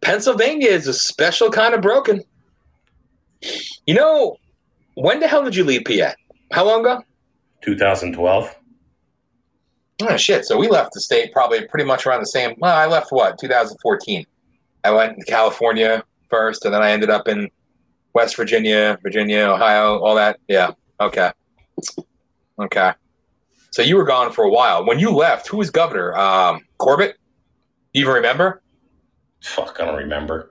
[0.01, 2.23] Pennsylvania is a special kind of broken.
[3.85, 4.37] You know,
[4.95, 6.13] when the hell did you leave PA?
[6.51, 7.03] How long ago?
[7.61, 8.55] 2012.
[9.99, 10.45] Oh shit!
[10.45, 12.53] So we left the state probably pretty much around the same.
[12.59, 14.25] Well, I left what 2014.
[14.83, 17.49] I went to California first, and then I ended up in
[18.13, 20.39] West Virginia, Virginia, Ohio, all that.
[20.47, 20.71] Yeah.
[20.99, 21.31] Okay.
[22.59, 22.93] Okay.
[23.77, 24.83] So you were gone for a while.
[24.83, 26.17] When you left, who was governor?
[26.17, 27.15] Um, Corbett.
[27.93, 28.63] You even remember?
[29.43, 30.49] Fuck, I don't remember.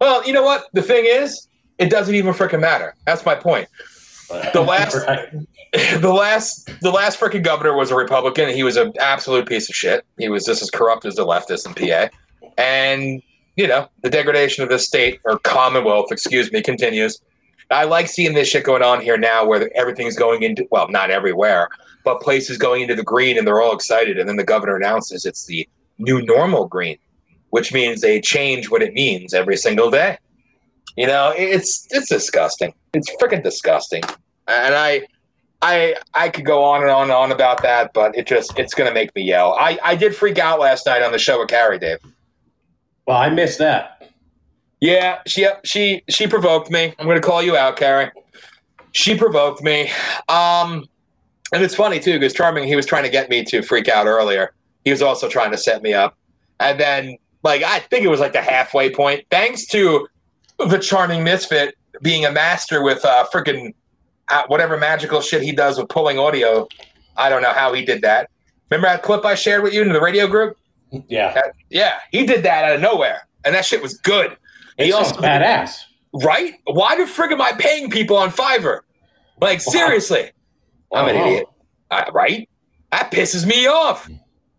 [0.00, 0.64] Well, you know what?
[0.72, 1.46] The thing is,
[1.78, 2.96] it doesn't even freaking matter.
[3.06, 3.68] That's my point.
[4.52, 5.28] The last- Right.
[6.00, 8.48] the last the last freaking governor was a Republican.
[8.48, 10.04] He was an absolute piece of shit.
[10.18, 12.08] He was just as corrupt as the leftists in PA.
[12.58, 13.22] And
[13.54, 17.20] you know, the degradation of this state or Commonwealth, excuse me, continues.
[17.70, 21.10] I like seeing this shit going on here now where everything's going into well, not
[21.10, 21.68] everywhere,
[22.04, 25.24] but places going into the green and they're all excited and then the governor announces
[25.24, 26.98] it's the new normal green,
[27.50, 30.18] which means they change what it means every single day.
[30.96, 32.74] You know, it's it's disgusting.
[32.92, 34.02] It's freaking disgusting.
[34.46, 35.06] And I
[35.62, 38.74] I I could go on and on and on about that, but it just it's
[38.74, 39.54] gonna make me yell.
[39.54, 41.98] I I did freak out last night on the show with Carrie, Dave.
[43.06, 44.10] Well, I missed that.
[44.84, 46.94] Yeah, she she she provoked me.
[46.98, 48.10] I'm gonna call you out, Carrie.
[48.92, 49.90] She provoked me.
[50.28, 50.84] Um,
[51.54, 54.06] and it's funny too because Charming he was trying to get me to freak out
[54.06, 54.52] earlier.
[54.84, 56.18] He was also trying to set me up,
[56.60, 59.24] and then like I think it was like the halfway point.
[59.30, 60.06] Thanks to
[60.58, 63.72] the Charming Misfit being a master with uh, freaking
[64.28, 66.68] uh, whatever magical shit he does with pulling audio.
[67.16, 68.28] I don't know how he did that.
[68.70, 70.58] Remember that clip I shared with you in the radio group?
[71.08, 71.32] Yeah.
[71.32, 74.36] That- yeah, he did that out of nowhere, and that shit was good.
[74.78, 75.76] He also badass.
[76.22, 76.54] right?
[76.64, 78.80] Why the frig am I paying people on Fiverr?
[79.40, 80.30] Like seriously,
[80.92, 81.46] I'm an idiot,
[81.90, 82.48] uh, right?
[82.92, 84.08] That pisses me off.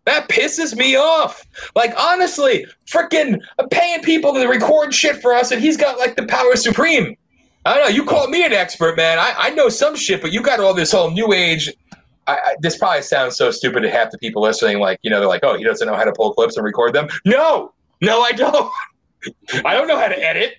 [0.04, 1.44] That pisses me off.
[1.74, 6.26] Like honestly, freaking paying people to record shit for us, and he's got like the
[6.26, 7.16] power supreme.
[7.64, 7.94] I don't know.
[7.96, 9.18] You call me an expert, man.
[9.18, 11.72] I, I know some shit, but you got all this whole new age.
[12.28, 14.78] I, I, this probably sounds so stupid to half the people listening.
[14.78, 16.92] Like you know, they're like, "Oh, he doesn't know how to pull clips and record
[16.92, 18.70] them." No, no, I don't.
[19.64, 20.54] I don't know how to edit.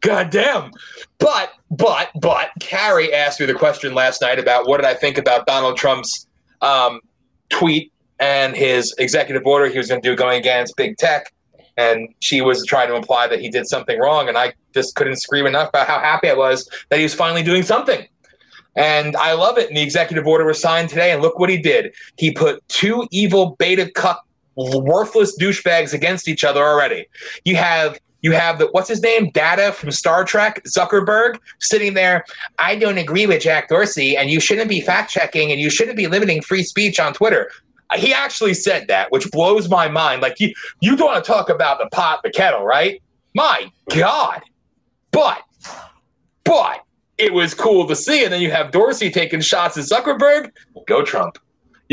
[0.00, 0.70] God damn.
[1.18, 5.18] But, but, but, Carrie asked me the question last night about what did I think
[5.18, 6.26] about Donald Trump's
[6.60, 7.00] um,
[7.48, 11.32] tweet and his executive order he was going to do going against big tech.
[11.76, 14.28] And she was trying to imply that he did something wrong.
[14.28, 17.42] And I just couldn't scream enough about how happy I was that he was finally
[17.42, 18.06] doing something.
[18.76, 19.68] And I love it.
[19.68, 21.12] And the executive order was signed today.
[21.12, 21.94] And look what he did.
[22.16, 24.24] He put two evil beta cuck
[24.56, 27.06] worthless douchebags against each other already.
[27.44, 32.24] You have you have the what's his name, Data from Star Trek, Zuckerberg, sitting there.
[32.58, 35.96] I don't agree with Jack Dorsey, and you shouldn't be fact checking, and you shouldn't
[35.96, 37.50] be limiting free speech on Twitter.
[37.90, 40.22] Uh, he actually said that, which blows my mind.
[40.22, 43.02] Like you, you don't want to talk about the pot, the kettle, right?
[43.34, 44.40] My God,
[45.10, 45.42] but,
[46.44, 46.80] but
[47.18, 48.24] it was cool to see.
[48.24, 50.50] And then you have Dorsey taking shots at Zuckerberg.
[50.86, 51.38] Go Trump.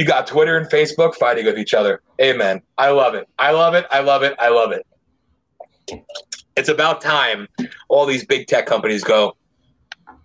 [0.02, 2.02] You got Twitter and Facebook fighting with each other.
[2.20, 2.64] Amen.
[2.80, 3.30] I love it.
[3.38, 3.86] I love it.
[3.92, 4.34] I love it.
[4.40, 4.84] I love it.
[6.58, 7.48] It's about time
[7.88, 9.38] all these big tech companies go,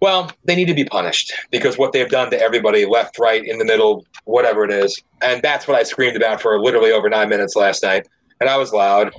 [0.00, 3.58] well, they need to be punished because what they've done to everybody, left, right, in
[3.58, 4.98] the middle, whatever it is.
[5.20, 8.08] And that's what I screamed about for literally over nine minutes last night.
[8.40, 9.08] And I was loud.
[9.08, 9.14] Um,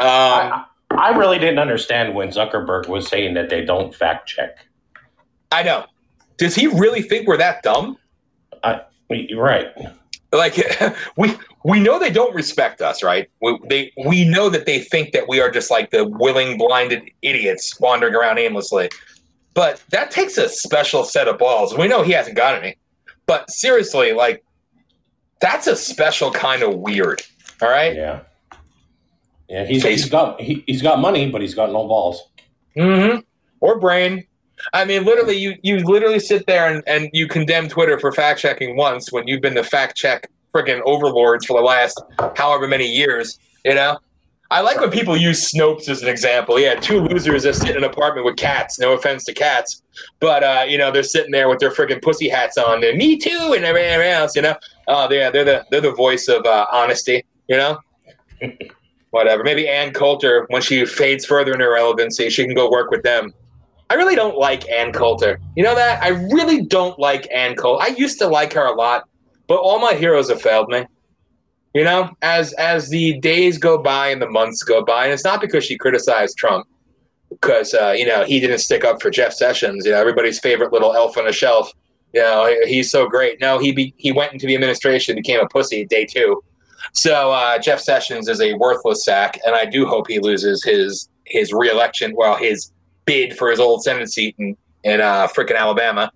[0.00, 4.66] I, I really didn't understand when Zuckerberg was saying that they don't fact check.
[5.52, 5.84] I know.
[6.38, 7.98] Does he really think we're that dumb?
[8.64, 8.80] You're
[9.36, 9.66] right.
[10.32, 10.56] like
[11.16, 15.12] we we know they don't respect us right we, they we know that they think
[15.12, 18.88] that we are just like the willing blinded idiots wandering around aimlessly
[19.54, 22.76] but that takes a special set of balls we know he hasn't got any
[23.26, 24.44] but seriously like
[25.40, 27.22] that's a special kind of weird
[27.62, 27.94] All right.
[27.94, 28.20] Yeah.
[29.48, 32.20] Yeah, he's, he's got he, he's got money, but he's got no balls.
[32.76, 33.20] Mm-hmm.
[33.60, 34.26] Or brain.
[34.72, 38.40] I mean, literally, you you literally sit there and, and you condemn Twitter for fact
[38.40, 42.00] checking once when you've been the fact check freaking overlords for the last
[42.36, 43.38] however many years.
[43.64, 43.98] You know,
[44.50, 46.58] I like when people use Snopes as an example.
[46.58, 48.78] Yeah, two losers that sit in an apartment with cats.
[48.78, 49.82] No offense to cats,
[50.20, 53.18] but uh, you know they're sitting there with their freaking pussy hats on and me
[53.18, 54.36] too and everything else.
[54.36, 54.56] You know,
[54.88, 57.24] oh yeah, they're the they're the voice of uh, honesty.
[57.48, 57.78] You know.
[59.10, 59.44] Whatever.
[59.44, 63.02] Maybe Ann Coulter, when she fades further in her relevancy, she can go work with
[63.02, 63.32] them.
[63.88, 65.38] I really don't like Ann Coulter.
[65.54, 66.02] You know that?
[66.02, 67.84] I really don't like Ann Coulter.
[67.84, 69.08] I used to like her a lot,
[69.46, 70.86] but all my heroes have failed me.
[71.74, 75.24] You know, as as the days go by and the months go by, and it's
[75.24, 76.66] not because she criticized Trump,
[77.28, 79.84] because uh, you know he didn't stick up for Jeff Sessions.
[79.84, 81.70] You know, everybody's favorite little elf on a shelf.
[82.14, 83.40] You know, he's so great.
[83.42, 86.42] No, he be, he went into the administration, became a pussy day two.
[86.94, 91.08] So uh, Jeff Sessions is a worthless sack, and I do hope he loses his
[91.26, 92.14] his reelection.
[92.16, 92.72] Well, his
[93.06, 96.12] bid for his old Senate seat in in uh, frickin' Alabama.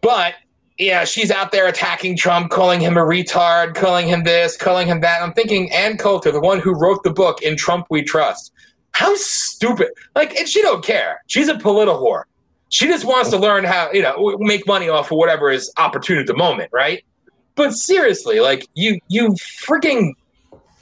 [0.00, 0.34] But
[0.78, 5.00] yeah, she's out there attacking Trump, calling him a retard, calling him this, calling him
[5.00, 5.22] that.
[5.22, 8.52] I'm thinking Ann Coulter, the one who wrote the book "In Trump We Trust,"
[8.92, 9.88] how stupid!
[10.14, 11.22] Like, and she don't care.
[11.26, 12.24] She's a political whore.
[12.68, 16.18] She just wants to learn how you know make money off of whatever is opportune
[16.18, 17.04] at the moment, right?
[17.54, 20.12] But seriously, like you, you freaking.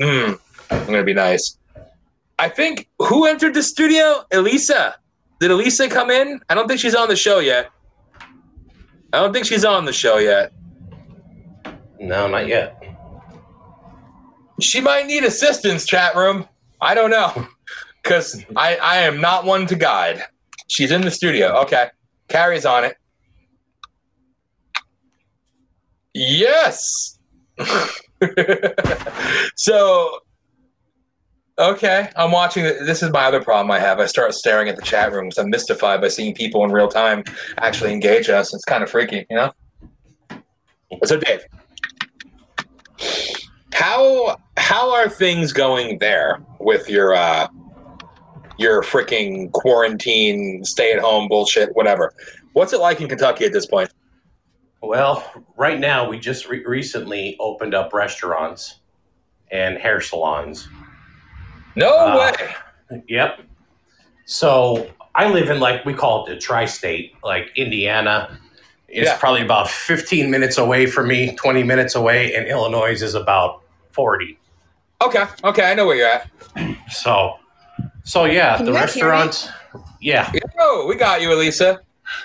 [0.00, 0.38] Mm,
[0.70, 1.57] I'm gonna be nice.
[2.38, 4.24] I think who entered the studio?
[4.33, 4.96] Elisa.
[5.40, 6.40] Did Elisa come in?
[6.49, 7.70] I don't think she's on the show yet.
[9.12, 10.53] I don't think she's on the show yet.
[12.01, 12.83] No, not yet.
[14.61, 16.49] She might need assistance, chat room.
[16.81, 17.49] I don't know.
[18.03, 20.23] Because I, I am not one to guide.
[20.66, 21.57] She's in the studio.
[21.62, 21.88] Okay.
[22.29, 22.99] Carrie's on it.
[26.12, 27.18] Yes.
[29.57, 30.18] so,
[31.59, 32.11] okay.
[32.17, 32.64] I'm watching.
[32.64, 34.01] This is my other problem I have.
[34.01, 35.38] I start staring at the chat rooms.
[35.38, 37.25] I'm mystified by seeing people in real time
[37.59, 38.55] actually engage us.
[38.55, 39.53] It's kind of freaky, you know?
[41.05, 41.45] So, Dave,
[43.73, 47.49] how how are things going there with your uh
[48.59, 52.14] your freaking quarantine, stay at home bullshit, whatever?
[52.53, 53.93] What's it like in Kentucky at this point?
[54.81, 55.25] Well,
[55.57, 58.81] right now we just re- recently opened up restaurants
[59.51, 60.69] and hair salons.
[61.77, 62.33] No Uh,
[62.91, 63.01] way.
[63.09, 63.41] Yep.
[64.27, 68.39] So I live in like we call it the tri-state, like Indiana.
[68.89, 69.17] It's Yeah.
[69.17, 74.39] probably about 15 minutes away from me, 20 minutes away, and Illinois is about 40.
[75.03, 76.29] Okay, okay, I know where you're at.
[76.91, 77.39] So,
[78.05, 79.11] so yeah, Can the you guys hear me?
[79.11, 79.49] restaurants.
[80.01, 81.81] Yeah, Oh, we got you, Elisa.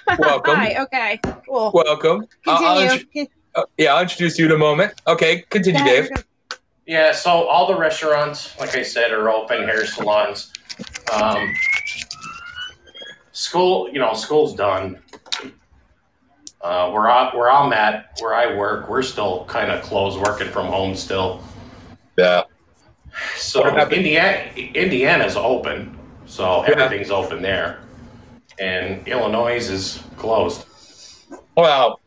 [0.19, 0.55] Welcome.
[0.55, 0.75] Hi.
[0.83, 1.19] Okay.
[1.47, 1.71] Cool.
[1.73, 2.27] Welcome.
[2.45, 3.25] I'll- I'll Continue.
[3.55, 4.93] uh, yeah, I'll introduce you in a moment.
[5.07, 6.09] Okay, continue, Dave.
[6.89, 7.11] Yeah.
[7.11, 9.63] So all the restaurants, like I said, are open.
[9.63, 10.51] Hair salons.
[11.13, 11.53] Um,
[13.31, 14.99] school, you know, school's done.
[16.61, 20.49] Uh, where I where I'm at, where I work, we're still kind of closed, working
[20.49, 21.41] from home still.
[22.17, 22.43] Yeah.
[23.37, 26.71] So What about the- Indiana, Indiana's open, so Yeah.
[26.83, 27.79] everything's open there,
[28.59, 30.65] and Illinois is closed.
[31.55, 32.01] Well,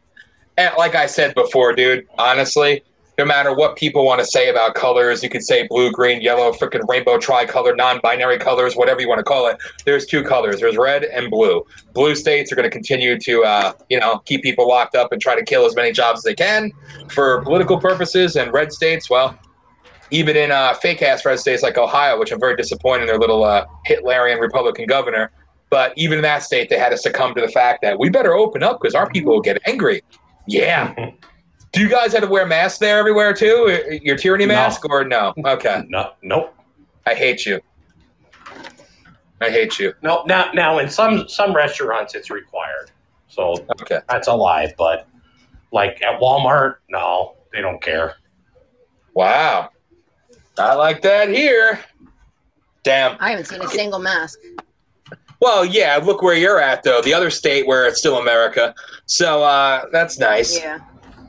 [0.76, 2.82] like I said before, dude, honestly,
[3.18, 6.50] no matter what people want to say about colors, you could say blue, green, yellow,
[6.52, 9.58] freaking rainbow, tricolor, non binary colors, whatever you want to call it.
[9.84, 11.64] There's two colors there's red and blue.
[11.92, 15.20] Blue states are going to continue to, uh, you know, keep people locked up and
[15.20, 16.72] try to kill as many jobs as they can
[17.10, 18.34] for political purposes.
[18.36, 19.38] And red states, well,
[20.10, 23.18] even in uh, fake ass red states like Ohio, which I'm very disappointed in their
[23.18, 25.30] little uh, Hitlerian Republican governor.
[25.68, 28.34] But even in that state, they had to succumb to the fact that we better
[28.34, 30.02] open up because our people will get angry.
[30.46, 30.94] Yeah.
[31.72, 33.98] Do you guys have to wear masks there everywhere too?
[34.02, 34.54] Your tyranny No.
[34.54, 35.32] mask or no?
[35.44, 35.84] Okay.
[35.88, 36.54] No, nope.
[37.06, 37.60] I hate you.
[39.40, 39.92] I hate you.
[40.02, 42.90] No, now now in some some restaurants it's required,
[43.28, 43.98] so Okay.
[44.08, 44.72] that's a lie.
[44.78, 45.06] But
[45.72, 48.14] like at Walmart, no, they don't care.
[49.14, 49.70] Wow.
[50.58, 51.80] I like that here.
[52.84, 53.16] Damn.
[53.18, 54.38] I haven't seen a single mask.
[55.40, 57.00] Well, yeah, look where you're at though.
[57.00, 58.74] The other state where it's still America.
[59.06, 60.56] So uh that's nice.
[60.58, 60.78] Yeah.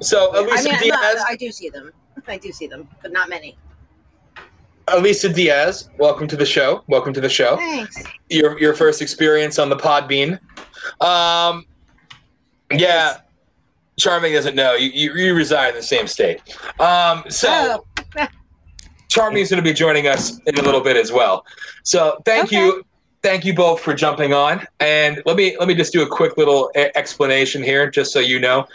[0.02, 1.92] So I Elisa mean, I'm Diaz, not- I do see them.
[2.28, 3.58] I do see them, but not many.
[4.90, 6.84] Elisa Diaz, welcome to the show.
[6.88, 7.56] Welcome to the show.
[7.58, 7.96] Thanks.
[8.30, 10.40] your your first experience on the Podbean.
[11.02, 11.66] Um,
[12.72, 13.20] yeah,
[13.98, 16.42] Charming doesn't know you, you, you reside in the same state.
[16.80, 17.84] Um, so
[18.18, 18.28] Oh,
[19.10, 21.46] Charming is going to be joining us in a little bit as well.
[21.84, 22.58] So thank Okay.
[22.58, 22.84] you,
[23.22, 24.66] thank you both for jumping on.
[24.82, 28.40] And let me let me just do a quick little explanation here, just so you
[28.40, 28.66] know.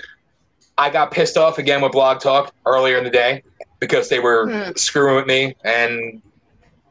[0.79, 3.43] I got pissed off again with Blog Talk earlier in the day.
[3.81, 4.71] because they were Hmm.
[4.75, 6.21] screwing with me, and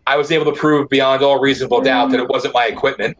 [0.05, 3.17] I was able to prove beyond all reasonable doubt that it wasn't my equipment.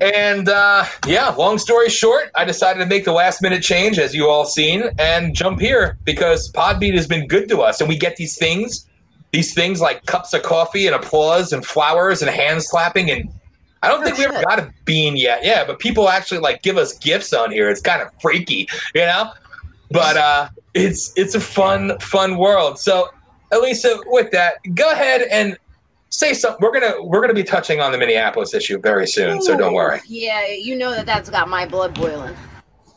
[0.00, 4.12] And uh, yeah, long story short, I decided to make the last minute change, as
[4.12, 7.96] you all seen, and jump here because Podbean has been good to us, and we
[7.96, 8.86] get these things,
[9.30, 13.28] these things like cups of coffee and applause and flowers and hand slapping, and
[13.84, 15.44] I don't Oh, think we ever got a bean yet.
[15.44, 17.68] Yeah, but people actually like give us gifts on here.
[17.70, 18.66] It's kind of freaky,
[18.96, 19.30] you know.
[19.94, 22.80] But uh, it's it's a fun fun world.
[22.80, 23.10] So,
[23.52, 25.56] Elisa, with that, go ahead and
[26.10, 26.58] say something.
[26.60, 30.00] We're gonna we're gonna be touching on the Minneapolis issue very soon, so don't worry.
[30.08, 32.34] Yeah, you know that that's got my blood boiling.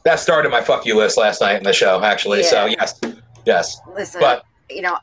[0.05, 2.41] That started my fuck you list last night in the show, actually.
[2.41, 2.99] So yes,
[3.45, 3.79] yes.
[3.93, 4.97] Listen, But you know,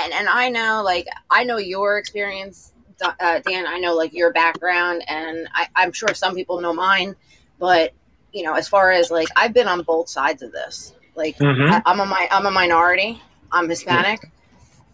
[0.00, 3.68] and and I know like I know your experience, uh, Dan.
[3.68, 7.14] I know like your background, and I, I'm sure some people know mine.
[7.60, 7.92] But
[8.32, 10.92] you know, as far as like I've been on both sides of this.
[11.16, 11.70] Like Mhm.
[11.72, 13.20] I, I'm a mi- I'm a minority.
[13.50, 14.20] I'm Hispanic,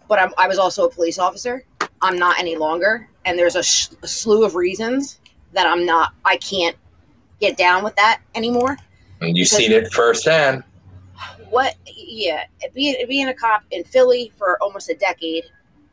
[0.09, 1.65] but I'm, I was also a police officer.
[2.01, 5.19] I'm not any longer, and there's a, sh- a slew of reasons
[5.53, 6.13] that I'm not.
[6.25, 6.77] I can't
[7.41, 8.77] get down with that anymore.
[9.21, 10.63] And you've seen it firsthand.
[11.51, 12.45] what yeah
[12.75, 15.45] being, being a cop in philly for almost a decade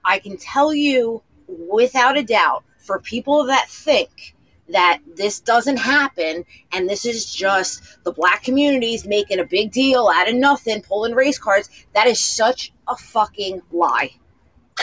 [0.06, 4.34] i can tell you without a doubt for people that think
[4.72, 10.10] that this doesn't happen and this is just the black communities making a big deal
[10.14, 14.12] out of nothing pulling race cards that is such a fucking lie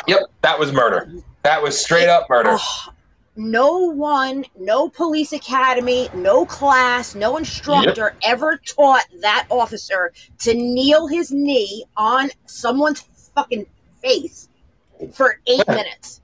[0.06, 1.10] Yep, that was murder.
[1.42, 2.58] That was straight up murder.
[3.36, 11.06] No one, no police academy, no class, no instructor ever taught that officer to kneel
[11.06, 13.00] his knee on someone's
[13.34, 13.66] fucking
[14.00, 14.48] face
[15.12, 16.22] for eight minutes.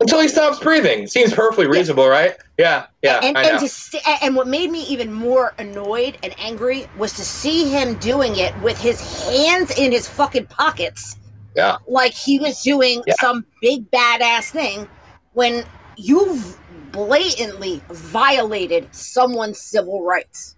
[0.00, 1.06] Until he stops breathing.
[1.06, 2.34] Seems perfectly reasonable, right?
[2.58, 3.20] Yeah, yeah.
[3.22, 7.22] and and to st- and what made me even more annoyed and angry was to
[7.24, 8.98] see him doing it with his
[9.28, 11.16] hands in his fucking pockets.
[11.54, 11.76] Yeah.
[11.86, 13.14] Like he was doing Yeah.
[13.20, 14.88] some big badass thing
[15.34, 15.64] when
[15.96, 16.58] you've
[16.92, 20.56] blatantly violated someone's civil rights.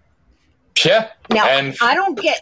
[0.85, 1.09] yeah.
[1.29, 2.41] Now, And- I don't get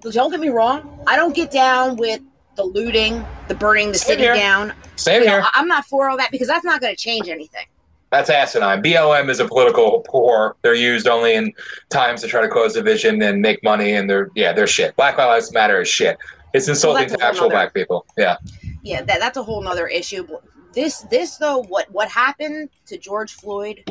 [0.00, 2.20] don't get me wrong, I don't get down with
[2.60, 4.34] the looting, the burning the Same city here.
[4.34, 4.72] down.
[4.96, 5.40] Same You here.
[5.42, 7.66] I- I'm not for all that because that's not going to change anything.
[8.10, 8.82] That's asinine.
[8.82, 10.54] BLM is a political whore.
[10.62, 11.52] They're used only in
[11.90, 14.96] times to try to cause division and make money, and they're yeah, they're shit.
[14.96, 16.18] Black Lives Matter is shit.
[16.52, 18.04] It's insulting a to actual nother- black people.
[18.18, 18.36] Yeah,
[18.82, 20.26] yeah that, that's a whole nother issue
[20.72, 23.82] this this though what what happened to george floyd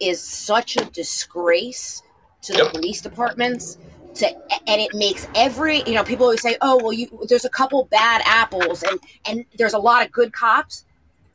[0.00, 2.02] is such a disgrace
[2.42, 3.78] to the police departments
[4.18, 4.30] to
[4.66, 7.84] and it makes every you know people always say oh well you there's a couple
[7.86, 10.84] bad apples and and there's a lot of good cops.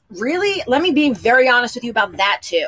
[0.10, 0.62] Really?
[0.68, 2.68] Let me be very honest with you about that too.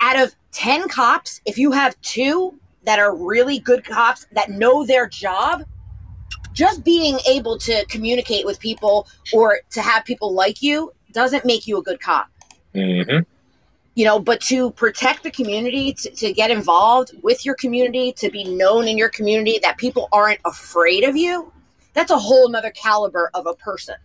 [0.00, 2.54] Out of 10 cops if you have two
[2.84, 5.64] that are really good cops that know their job
[6.52, 11.66] just being able to communicate with people or to have people like you doesn't make
[11.66, 12.28] you a good cop.
[12.74, 13.18] Hmm
[13.96, 18.30] you know but to protect the community to, to get involved with your community to
[18.30, 21.52] be known in your community that people aren't afraid of you
[21.94, 23.96] that's a whole nother caliber of a person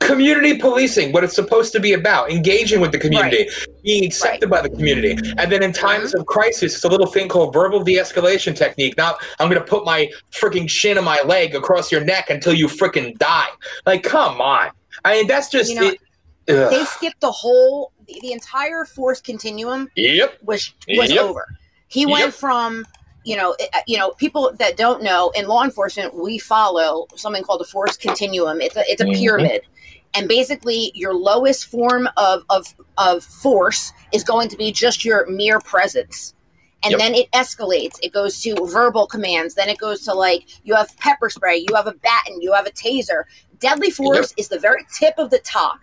[0.00, 1.12] community policing.
[1.12, 3.48] What it's supposed to be about: engaging with the community,
[3.82, 6.20] being accepted by the community, and then in times mm-hmm.
[6.20, 8.96] of crisis, it's a little thing called verbal de-escalation technique.
[8.96, 12.52] Now I'm going to put my freaking shin on my leg across your neck until
[12.52, 13.48] you freaking die.
[13.86, 14.70] Like, come on.
[15.04, 15.92] I mean, that's just you know,
[16.46, 20.38] it, they skipped the whole the, the entire force continuum Yep.
[20.42, 21.22] was was Yep.
[21.24, 21.46] over.
[21.88, 22.84] He went from
[23.24, 27.42] you know uh, you know people that don't know in law enforcement we follow something
[27.42, 28.60] called a force continuum.
[28.60, 29.14] It's a it's a Mhm.
[29.18, 29.62] pyramid,
[30.14, 35.26] and basically your lowest form of of of force is going to be just your
[35.28, 36.34] mere presence.
[36.84, 37.00] And Yep.
[37.00, 37.98] then it escalates.
[38.04, 39.54] It goes to verbal commands.
[39.56, 42.66] Then it goes to like you have pepper spray, you have a baton, you have
[42.66, 43.24] a taser.
[43.58, 45.80] Deadly force is the very tip of the top.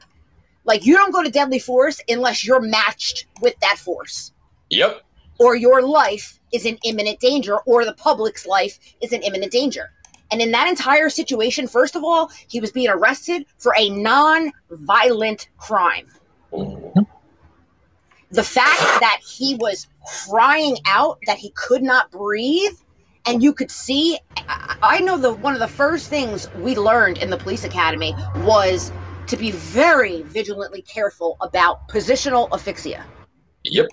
[0.65, 4.33] Like you don't go to deadly force unless you're matched with that force
[4.69, 5.03] Yep.
[5.39, 9.91] or your life is in imminent danger or the public's life is in imminent danger.
[10.31, 15.49] And in that entire situation, first of all, he was being arrested for a non-violent
[15.57, 16.07] crime.
[18.31, 19.87] The fact that he was
[20.27, 22.73] crying out that he could not breathe
[23.25, 27.17] and you could see I I know the one of the first things we learned
[27.19, 28.91] in the police academy was
[29.27, 33.03] to be very vigilantly careful about positional asphyxia
[33.63, 33.87] Yep.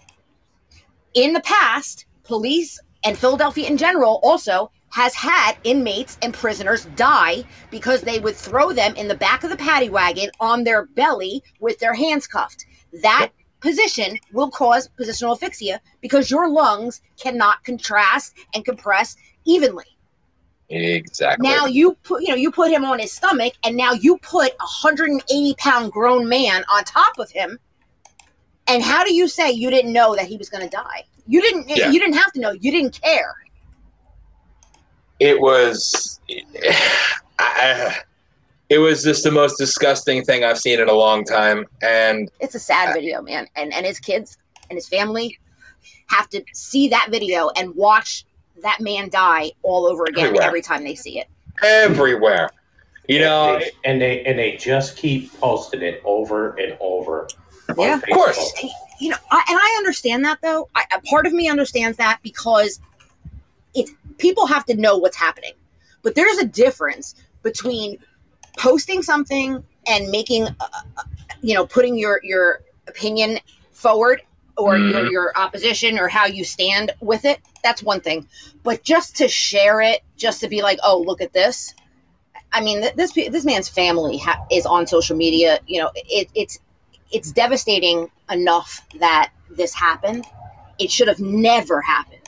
[1.15, 7.45] in the past, police and Philadelphia in general also has had inmates and prisoners die
[7.71, 11.43] because they would throw them in the back of the paddy wagon on their belly
[11.61, 12.67] with their hands cuffed.
[13.03, 13.31] That
[13.61, 19.17] position will cause positional asphyxia because your lungs cannot contrast and compress
[19.47, 19.87] evenly.
[20.75, 21.47] Exactly.
[21.47, 24.53] Now you put you know you put him on his stomach, and now you put
[24.53, 27.59] a hundred and eighty pound grown man on top of him.
[28.69, 31.05] And how do you say you didn't know that he was going to die?
[31.27, 31.69] You didn't.
[31.69, 31.91] Yeah.
[31.91, 32.53] You didn't have to know.
[32.53, 33.35] You didn't care.
[35.21, 36.21] it was
[37.39, 37.99] I,
[38.71, 41.67] it was just the most disgusting thing I've seen in a long time.
[41.83, 43.47] And It's a sad video, man.
[43.57, 44.39] And and his kids
[44.71, 45.39] and his family
[46.07, 48.25] have to see that video and watch
[48.63, 50.47] that man die all over again Everywhere.
[50.47, 51.29] every time they see it.
[51.63, 52.51] everywhere.
[53.09, 57.29] You know, They- and they and they just keep posting it over and over.
[57.77, 57.95] Yeah.
[57.97, 58.53] Of course.
[58.63, 60.69] And, you know, I, and I understand that though.
[60.75, 62.81] I, a part of me understands that because
[63.75, 65.53] it people have to know what's happening.
[66.03, 67.99] But there's a difference between
[68.59, 70.55] posting something and making, uh,
[70.97, 71.03] uh,
[71.43, 73.39] you know, putting your your opinion
[73.73, 74.23] forward
[74.57, 74.91] or mm-hmm.
[74.91, 77.41] your, your opposition or how you stand with it.
[77.63, 78.27] That's one thing.
[78.63, 81.75] But just to share it, just to be like, oh, look at this.
[82.53, 85.59] I mean, this this man's family ha- is on social media.
[85.67, 86.59] You know, it, it's
[87.11, 90.27] it's devastating enough that this happened.
[90.79, 92.21] It should have never happened.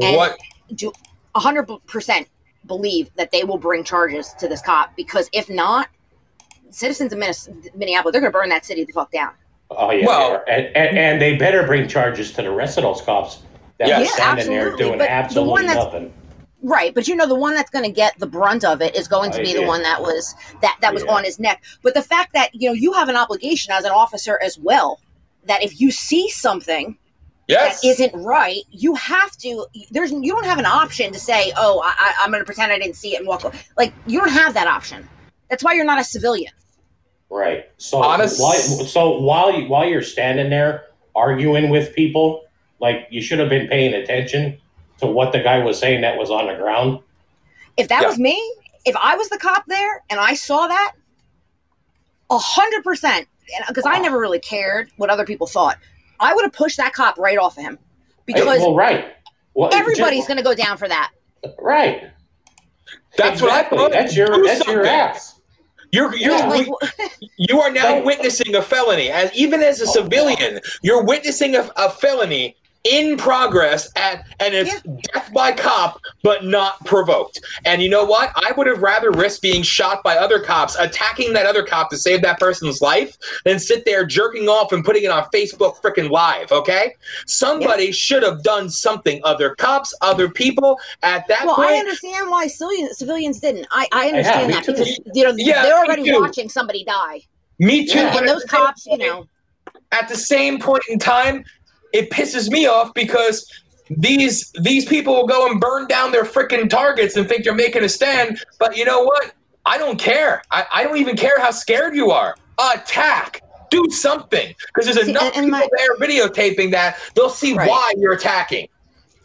[0.00, 0.38] And what
[0.74, 0.92] do
[1.34, 2.26] 100%
[2.66, 5.88] believe that they will bring charges to this cop because if not,
[6.70, 9.32] citizens of Minnes- Minneapolis, they're going to burn that city the fuck down.
[9.78, 13.00] Oh yeah, Well- and, and and they better bring charges to the rest of those
[13.02, 13.38] cops
[13.78, 14.00] that Yeah.
[14.02, 16.12] are standing there doing but absolutely that's- nothing.
[16.64, 19.08] Right, but you know the one that's going to get the brunt of it is
[19.08, 21.10] going to Oh, be the one that was that that was Yeah.
[21.12, 21.60] on his neck.
[21.82, 25.00] But the fact that you know you have an obligation as an officer as well
[25.46, 26.96] that if you see something
[27.48, 27.80] yes.
[27.80, 29.66] that isn't right, you have to.
[29.90, 32.70] There's you don't have an option to say, "Oh, I, I, I'm going to pretend
[32.70, 33.54] I didn't see it and walk." away.
[33.76, 35.08] Like you don't have that option.
[35.50, 36.52] That's why you're not a civilian.
[37.34, 37.64] Right.
[37.78, 40.84] So Honest- why, so while you, while you're standing there
[41.16, 42.44] arguing with people,
[42.78, 44.58] like you should have been paying attention
[44.98, 46.98] to what the guy was saying that was on the ground.
[47.78, 48.08] If that Yeah.
[48.08, 48.38] was me,
[48.84, 50.92] if I was the cop there and I saw that,
[52.28, 53.26] a hundred percent,
[53.66, 55.78] because I never really cared what other people thought,
[56.20, 57.78] I would have pushed that cop right off of him
[58.26, 59.14] because well, right.
[59.54, 61.12] Well, everybody's just- going to go down for that.
[61.58, 62.10] right.
[63.16, 63.48] That's Exactly.
[63.48, 63.92] what I thought.
[63.92, 65.31] That's your Do that's your ass.
[65.92, 66.68] You're you're Yeah, like,
[67.36, 71.54] you are now Like- witnessing a felony, as even as a Oh, civilian, you're witnessing
[71.54, 77.40] a, a felony in progress at and it's death by cop, but not provoked.
[77.64, 78.32] And you know what?
[78.34, 81.96] I would have rather risked being shot by other cops, attacking that other cop to
[81.96, 86.10] save that person's life, than sit there jerking off and putting it on Facebook freaking
[86.10, 86.50] live.
[86.50, 86.94] Okay,
[87.26, 89.20] somebody should have done something.
[89.24, 93.66] Other cops, other people at that well, I understand why civilians, civilians didn't.
[93.70, 94.72] I, I understand me that too.
[94.72, 97.20] because you know Yeah, they're already watching somebody die,
[97.58, 97.98] Me too.
[97.98, 98.18] Yeah.
[98.18, 99.26] and those cops, you know,
[99.92, 101.44] at the same point in time,
[101.92, 103.46] it pisses me off because
[103.90, 107.84] these these people will go and burn down their freaking targets and think they're making
[107.84, 108.42] a stand.
[108.58, 109.32] But you know what?
[109.66, 110.42] I don't care.
[110.50, 112.34] I, I don't even care how scared you are.
[112.74, 113.42] Attack.
[113.70, 114.54] Do something.
[114.74, 117.68] Because there's See, enough and- and people my- there videotaping that they'll see Right.
[117.68, 118.68] why you're attacking.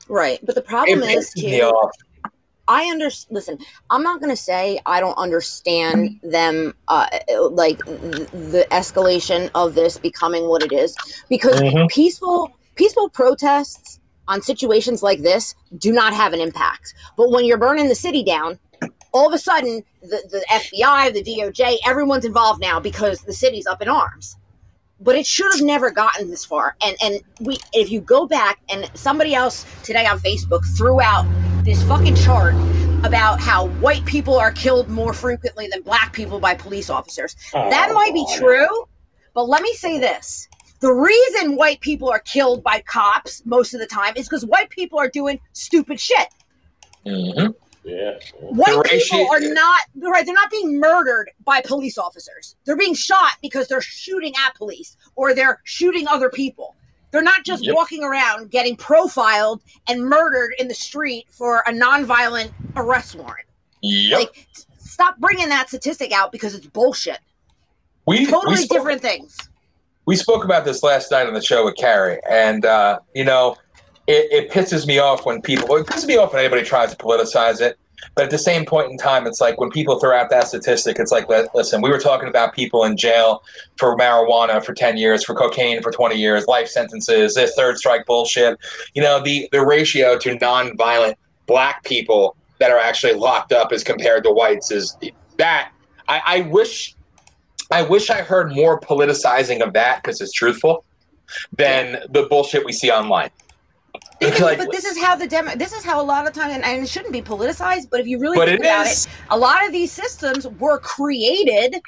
[0.09, 0.39] right?
[0.45, 1.47] But the problem is too.
[1.63, 1.91] off.
[2.69, 3.57] I under listen.
[3.89, 7.07] I'm not going to say I don't understand them, uh,
[7.51, 10.95] like th- the escalation of this becoming what it is,
[11.29, 11.89] because Mhm.
[11.89, 16.93] peaceful peaceful protests on situations like this do not have an impact.
[17.15, 18.59] But when you're burning the city down,
[19.13, 23.65] all of a sudden the, the FBI, the DOJ, everyone's involved now because the city's
[23.67, 24.37] up in arms.
[24.99, 26.75] But it should have never gotten this far.
[26.83, 31.25] And and we if you go back and somebody else today on Facebook threw out
[31.63, 32.55] this fucking chart
[33.03, 37.35] about how white people are killed more frequently than black people by police officers.
[37.53, 38.87] Oh, that Oh, might be true,
[39.35, 40.47] but let me say this.
[40.79, 44.69] The reason white people are killed by cops most of the time is because white
[44.69, 46.27] people are doing stupid shit.
[47.05, 47.55] Mhm.
[47.83, 48.19] Yeah.
[48.41, 50.25] White people are not right.
[50.25, 52.55] They're not being murdered by police officers.
[52.65, 56.75] They're being shot because they're shooting at police or they're shooting other people.
[57.11, 57.73] They're not just Yep.
[57.75, 63.47] walking around getting profiled and murdered in the street for a nonviolent arrest warrant.
[63.81, 64.19] Yep.
[64.19, 64.47] Like,
[64.77, 67.19] stop bringing that statistic out because it's bullshit.
[68.05, 69.37] we, Totally we spoke- different things.
[70.07, 73.57] We spoke about this last night on the show with Carrie, and uh, you know,
[74.07, 75.75] it, it pisses me off when people.
[75.75, 77.77] It pisses me off when anybody tries to politicize it.
[78.15, 80.97] But at the same point in time, it's like when people throw out that statistic,
[80.99, 83.43] it's like, listen, we were talking about people in jail
[83.75, 88.05] for marijuana for ten years, for cocaine for twenty years, life sentences, this third strike
[88.05, 88.57] bullshit.
[88.93, 91.15] You know, the the ratio to nonviolent
[91.47, 94.97] black people that are actually locked up as compared to whites is
[95.37, 95.71] that.
[96.09, 96.95] I, I wish
[97.71, 100.85] I wish I heard more politicizing of that because it's truthful
[101.57, 103.29] than the bullshit we see online.
[104.19, 105.55] Is- Like- but this is how the demo.
[105.55, 107.89] This is how a lot of times, and, and it shouldn't be politicized.
[107.89, 109.05] But if you really but think it about is.
[109.05, 111.79] it, a lot of these systems were created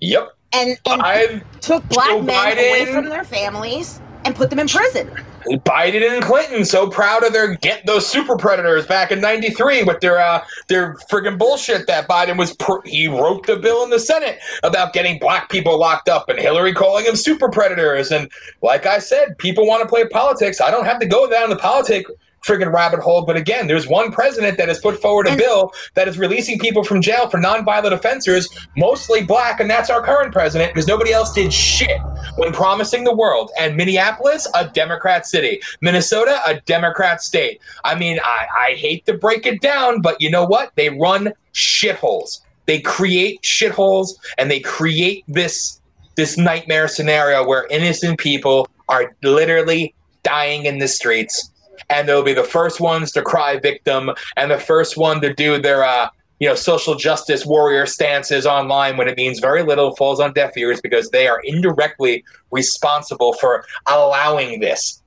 [0.00, 0.28] Yep.
[0.52, 5.10] and, and took black Joe men away from their families and put them in prison.
[5.46, 10.00] Biden and Clinton so proud of their get those super predators back in '93 with
[10.00, 13.98] their uh, their friggin' bullshit that Biden was pr- he wrote the bill in the
[13.98, 18.30] Senate about getting black people locked up and Hillary calling them super predators and
[18.62, 20.60] like I said, people want to play politics.
[20.60, 22.06] I don't have to go down the politic
[22.44, 26.08] friggin' rabbit hole, but again, there's one president that has put forward a bill that
[26.08, 30.74] is releasing people from jail for nonviolent offenders, mostly black, and that's our current president
[30.74, 32.00] because nobody else did shit
[32.36, 33.50] when promising the world.
[33.58, 35.60] And Minneapolis, a Democrat city.
[35.80, 37.60] Minnesota, a Democrat state.
[37.84, 40.72] I mean, I, I hate to break it down, but you know what?
[40.74, 42.40] They run shitholes.
[42.66, 45.80] They create shitholes and they create this
[46.14, 51.50] this nightmare scenario where innocent people are literally dying in the streets
[51.92, 55.60] and they'll be the first ones to cry victim and the first one to do
[55.60, 56.08] their uh
[56.40, 60.56] you know social justice warrior stances online when it means very little falls on deaf
[60.56, 65.00] ears because they are indirectly responsible for allowing this.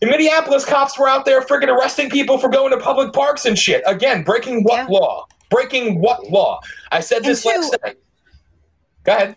[0.00, 3.56] In minneapolis cops were out there friggin' arresting people for going to public parks and
[3.56, 3.82] shit.
[3.86, 4.98] Again breaking what Yeah.
[4.98, 5.26] law?
[5.48, 6.60] Breaking what law?
[6.90, 7.96] I said this And last night.
[9.04, 9.36] Go ahead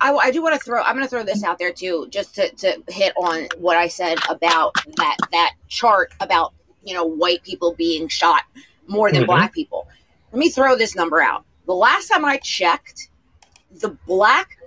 [0.00, 0.82] I, I do want to throw.
[0.82, 3.88] I'm going to throw this out there too, just to, to hit on what I
[3.88, 6.52] said about that that chart about
[6.84, 8.42] you know white people being shot
[8.86, 9.26] more than Mhm.
[9.26, 9.86] black people.
[10.32, 11.44] Let me throw this number out.
[11.66, 13.08] The last time I checked,
[13.80, 14.58] the black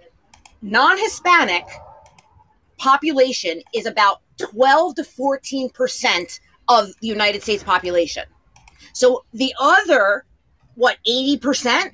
[0.62, 1.66] non-Hispanic
[2.78, 8.24] population is about 12 to 14 percent of the United States population.
[8.94, 10.26] So the other,
[10.76, 11.94] what, 80 percent,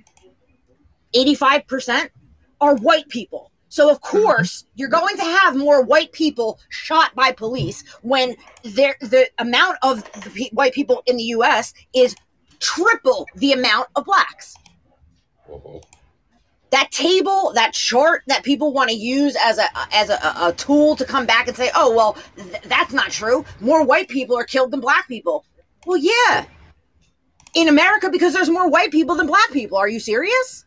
[1.13, 2.11] 85 percent
[2.64, 3.51] are white people.
[3.68, 4.18] So of mm-hmm.
[4.18, 9.78] course you're going to have more white people shot by police when there the amount
[9.84, 11.74] of the pe- white people in the U.S.
[11.93, 12.16] is
[12.59, 14.55] triple the amount of blacks.
[16.70, 20.53] That table, that chart that people want to use as a as a, a- a
[20.53, 23.45] tool to come back and say, "Oh well, th- that's not true.
[23.59, 25.45] More white people are killed than black people."
[25.86, 26.45] Well, yeah,
[27.53, 29.78] in America because there's more white people than black people.
[29.78, 30.62] Are you serious?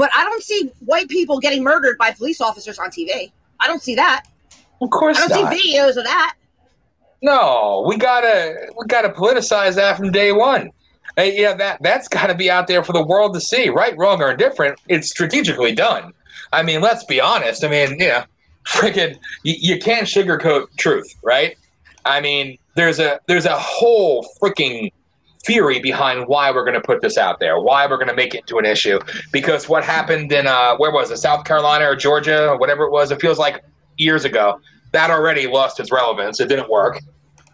[0.00, 3.30] But I don't see white people getting murdered by police officers on TV.
[3.60, 4.24] I don't see that.
[4.80, 5.52] of course I don't not.
[5.52, 6.36] see videos of that.
[7.20, 10.70] No, we gotta we gotta politicize that from day one.
[11.16, 13.94] Hey, yeah, that that's got to be out there for the world to see, right,
[13.98, 14.80] wrong, or indifferent.
[14.88, 16.14] It's strategically done.
[16.50, 17.62] I mean, let's be honest.
[17.62, 18.24] I mean, you know,
[18.66, 21.58] freaking, you, you can't sugarcoat truth, right?
[22.06, 24.92] I mean, there's a there's a whole freaking
[25.44, 28.34] theory behind why we're going to put this out there, why we're going to make
[28.34, 28.98] it into an issue.
[29.32, 32.90] Because what happened in uh, where was it, South Carolina or Georgia or whatever it
[32.90, 33.10] was?
[33.10, 33.62] It feels like
[33.96, 34.60] years ago.
[34.92, 36.40] That already lost its relevance.
[36.40, 37.00] It didn't work.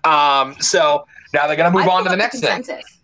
[0.04, 2.64] Um, so now they're going to move I on to the next thing.
[2.64, 2.98] census.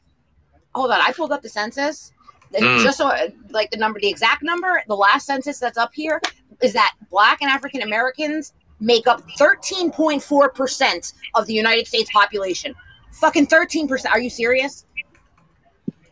[0.74, 2.12] Hold on, I pulled up the census.
[2.54, 2.82] Mm.
[2.82, 3.10] Just so,
[3.50, 6.20] like the number, the exact number, the last census that's up here
[6.62, 12.74] is that Black and African Americans make up 13.4 percent of the United States population.
[13.12, 14.14] Fucking 13 percent.
[14.14, 14.86] Are you serious?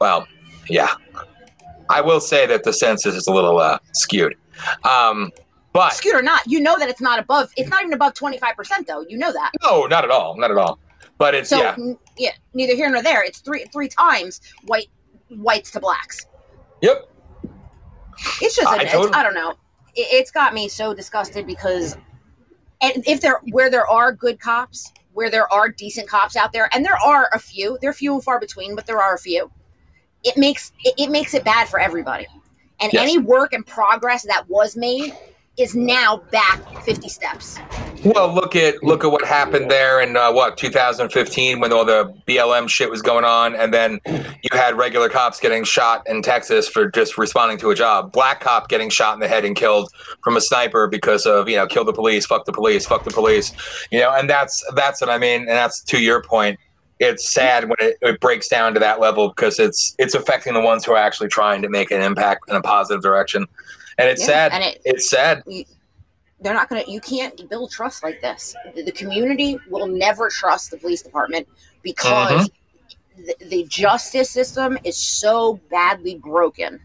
[0.01, 0.27] Well,
[0.69, 0.95] yeah.
[1.89, 4.37] I will say that the census is a little uh, skewed.
[4.85, 5.33] Um,
[5.73, 7.51] but Skewed or not, you know that it's not above.
[7.57, 9.05] It's not even above 25 percent, though.
[9.09, 9.51] You know that.
[9.63, 10.37] no, not at all.
[10.37, 10.79] Not at all.
[11.19, 11.75] But it's, So yeah.
[11.79, 13.23] n- yeah, neither here nor there.
[13.25, 14.89] It's three three times white
[15.29, 16.27] whites to blacks.
[16.83, 17.09] Yep.
[18.43, 19.51] It's just, I a, it's, totally- I don't know.
[19.95, 21.97] It, it's got me so disgusted because,
[22.81, 26.69] and if there where there are good cops, where there are decent cops out there,
[26.73, 29.51] and there are a few, they're few and far between, but there are a few.
[30.23, 32.27] It makes it, it makes it bad for everybody,
[32.81, 33.03] and Yes.
[33.03, 35.15] any work and progress that was made
[35.59, 37.59] is now back fifty steps.
[38.05, 42.15] Well, look at look at what happened there in uh, what 2015 when all the
[42.27, 46.69] BLM shit was going on, and then you had regular cops getting shot in Texas
[46.69, 48.11] for just responding to a job.
[48.13, 49.91] Black cop getting shot in the head and killed
[50.25, 53.11] from a sniper because of you know kill the police, fuck the police, fuck the
[53.11, 53.53] police,
[53.91, 56.59] you know, and that's that's what I mean, and that's to your point.
[57.01, 60.61] It's sad when it, it breaks down to that level because it's it's affecting the
[60.61, 63.47] ones who are actually trying to make an impact in a positive direction,
[64.01, 64.53] and it's Yeah, sad.
[64.53, 65.43] and it- it's sad.
[66.43, 70.29] they're not going to you can't build trust like this the, the community will never
[70.31, 71.47] trust the police department
[71.83, 73.23] because mm-hmm.
[73.27, 76.81] the, the justice system is so badly broken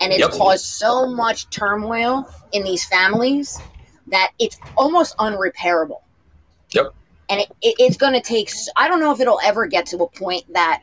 [0.00, 0.32] and it's Yep.
[0.32, 3.58] caused so much turmoil in these families
[4.08, 6.02] that it's almost unrepairable
[6.72, 6.92] Yep.
[7.30, 9.96] and it, it, it's going to take I don't know if it'll ever get to
[10.02, 10.82] a point that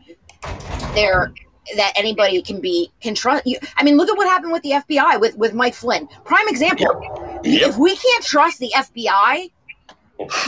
[0.96, 1.32] there
[1.76, 4.72] that anybody can be can trust you i mean look at what happened with the
[4.72, 7.70] fbi with with mike flynn prime example Yep.
[7.70, 9.52] if we can't trust the FBI,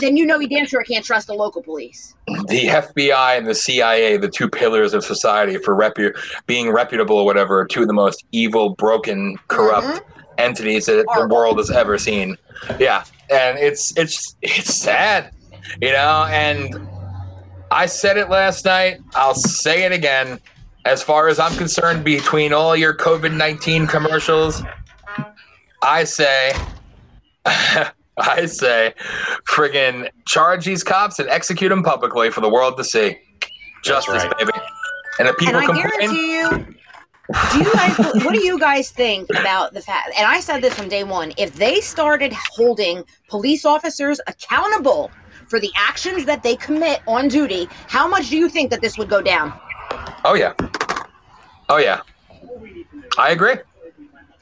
[0.02, 2.16] then you know he damn sure can't trust the local police.
[2.48, 6.16] the FBI and the CIA, the two pillars of society for repu-
[6.48, 10.30] being reputable or whatever, are two of the most evil, broken, corrupt mm-hmm.
[10.40, 12.36] entities that the world has ever seen.
[12.80, 15.32] Yeah, and it's it's it's sad,
[15.82, 16.26] you know.
[16.30, 16.88] And
[17.70, 19.02] I said it last night.
[19.14, 20.40] I'll say it again.
[20.88, 24.64] As far as I'm concerned, between all your COVID nineteen commercials,
[25.84, 26.54] I say.
[28.20, 28.96] I say,
[29.48, 33.16] friggin' charge these cops and execute them publicly for the world to see.
[33.84, 34.38] Justice, right.
[34.40, 34.52] baby.
[35.20, 36.76] And if people and I complain, you,
[37.52, 40.12] do you guys, what do you guys think about the fact?
[40.18, 45.12] And I said this from day one: if they started holding police officers accountable
[45.48, 48.98] for the actions that they commit on duty, how much do you think that this
[48.98, 49.60] would go down?
[50.24, 50.54] Oh yeah,
[51.70, 52.02] oh yeah,
[53.18, 53.56] I agree.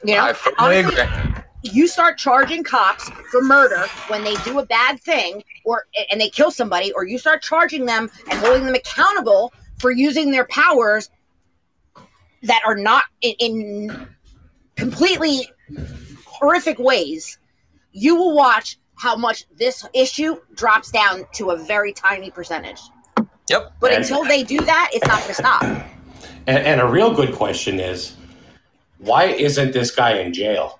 [0.04, 1.42] You know, I firmly Honestly, agree.
[1.62, 6.28] you start charging cops for murder when they do a bad thing or and they
[6.30, 11.10] kill somebody or you start charging them and holding them accountable for using their powers
[12.42, 14.08] that are not in, in
[14.76, 15.48] completely
[16.24, 17.38] horrific ways
[17.92, 22.80] you will watch how much this issue drops down to a very tiny percentage
[23.48, 23.72] Yep.
[23.80, 25.62] but And- until they do that it's not going to stop
[26.48, 28.14] And, and a real good question is,
[28.98, 30.78] why isn't this guy in jail?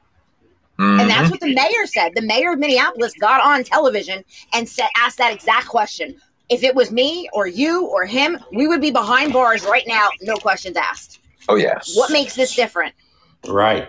[0.79, 1.09] And Mhm.
[1.09, 2.13] that's what the mayor said.
[2.15, 6.15] The mayor of Minneapolis got on television and said, asked that exact question.
[6.51, 10.09] If it was me or you or him, we would be behind bars right now,
[10.23, 11.19] no questions asked.
[11.49, 11.81] oh yeah.
[11.95, 12.95] What makes this different?
[13.49, 13.89] Right.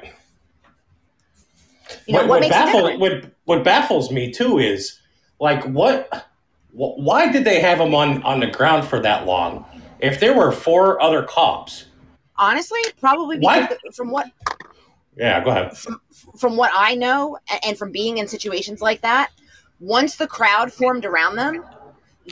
[2.08, 5.00] You know, what, what, what makes it baffles what what baffles me too is
[5.40, 6.18] like what wh-
[6.72, 9.66] why did they have him on on the ground for that long?
[10.00, 11.86] If there were four other cops,
[12.40, 14.28] Honestly, probably Why- because from what
[15.18, 15.76] yeah, go ahead.
[16.40, 19.32] from what I know and from being in situations like that,
[19.80, 21.66] once the crowd formed around them,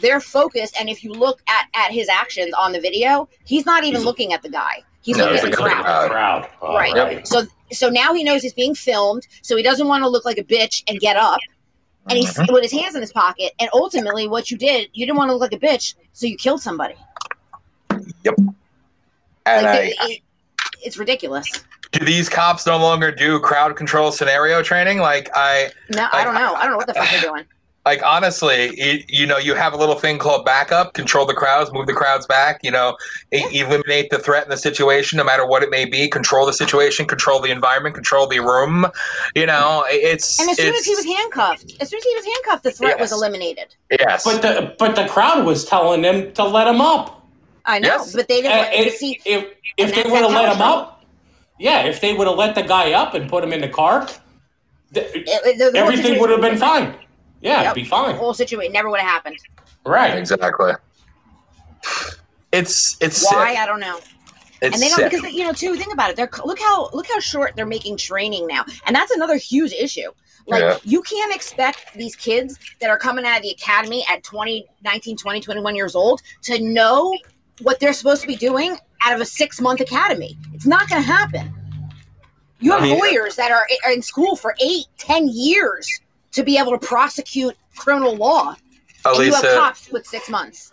[0.02, 0.76] they're focused.
[0.80, 4.06] And if you look at, at his actions on the video, he's not even He's-
[4.06, 4.84] looking at the guy.
[5.02, 5.86] He's No, looking at the looking the crowd.
[5.86, 6.12] crowd.
[6.12, 6.50] crowd.
[6.62, 6.96] All right.
[6.96, 7.26] Yep.
[7.28, 10.38] So so now he knows he's being filmed, so he doesn't want to look like
[10.38, 11.40] a bitch and get up.
[12.08, 12.54] And he's Mhm.
[12.54, 13.54] with his hands in his pocket.
[13.60, 16.38] And ultimately, what you did, you didn't want to look like a bitch, so you
[16.38, 16.96] killed somebody.
[18.24, 18.36] Yep.
[19.48, 20.22] And like, I, it- it-
[20.84, 21.48] it's ridiculous.
[21.92, 25.00] do these cops no longer do crowd control scenario training?
[25.00, 26.54] Like I, No, I don't know.
[26.54, 27.46] I don't know what the fuck they're doing.
[27.86, 31.72] Like honestly, you, you know, you have a little thing called backup, control the crowds,
[31.72, 32.60] move the crowds back.
[32.64, 32.98] You know,
[33.32, 36.08] e- eliminate the threat in the situation, no matter what it may be.
[36.08, 38.88] Control the situation, control the environment, control the room.
[39.36, 42.26] You know, it's And as soon as he was handcuffed, as soon as he was
[42.26, 43.76] handcuffed, the threat was eliminated.
[43.92, 47.28] yes, But the but the crowd was telling him to let him up.
[47.68, 48.14] I know, Yes.
[48.14, 48.52] but they didn't.
[48.52, 49.46] And want if see, if,
[49.78, 51.06] if they that's would have let him power up,
[51.60, 54.08] yeah, if they would have let the guy up and put him in the car,
[54.94, 56.96] th- it- it- the everything would have been fine.
[57.46, 57.66] Yeah, Yep.
[57.66, 58.16] it'd be The fine.
[58.16, 59.38] whole situation never would have happened.
[59.86, 60.18] Right.
[60.18, 60.74] exactly.
[62.52, 63.60] It's it's Why sick.
[63.60, 64.00] I don't know.
[64.62, 65.12] It's and they don't sick.
[65.12, 65.76] because you know too.
[65.76, 66.16] Think about it.
[66.16, 70.10] They're look how look how short they're making training now, and that's another huge issue.
[70.48, 70.78] Like Yeah.
[70.84, 75.18] you can't expect these kids that are coming out of the academy at 20, 19,
[75.18, 77.16] 20, 21 years old to know
[77.62, 80.38] what they're supposed to be doing out of a six month academy.
[80.54, 81.54] It's not going to happen.
[82.60, 85.88] You have I mean- lawyers that are, eh, are in school for eight, ten years
[86.36, 88.56] to be able to prosecute criminal law,
[89.06, 90.72] and you have Elisa, cops with six months.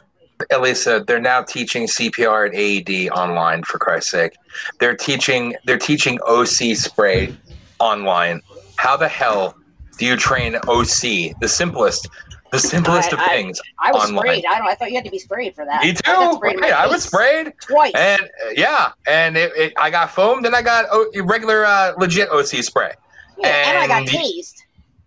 [0.50, 3.62] Elisa, they're now teaching CPR and AED online.
[3.62, 4.32] For Christ's sake,
[4.80, 7.34] they're teaching they're teaching OC spray
[7.78, 8.40] online.
[8.76, 9.56] How the hell
[9.98, 11.32] do you train OC?
[11.40, 12.08] The simplest,
[12.50, 13.60] the simplest of I- I- things.
[13.78, 14.18] I was Online.
[14.24, 14.44] sprayed.
[14.46, 14.66] I don't.
[14.66, 15.82] I thought you had to be sprayed for that.
[15.82, 16.40] Me I too.
[16.42, 17.92] my Hey, I was sprayed, twice.
[17.94, 20.42] and uh, yeah, and it, it, I got foam.
[20.42, 22.92] Then I got o- regular, uh, legit OC spray.
[23.38, 24.62] Yeah, and I got and- tased.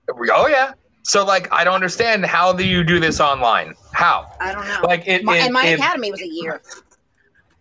[0.10, 0.74] Oh yeah.
[1.04, 3.76] So like, I don't understand how do you do this online?
[3.94, 4.28] How?
[4.40, 4.80] I don't know.
[4.84, 6.62] Like it, my, it- and my it- academy was a year.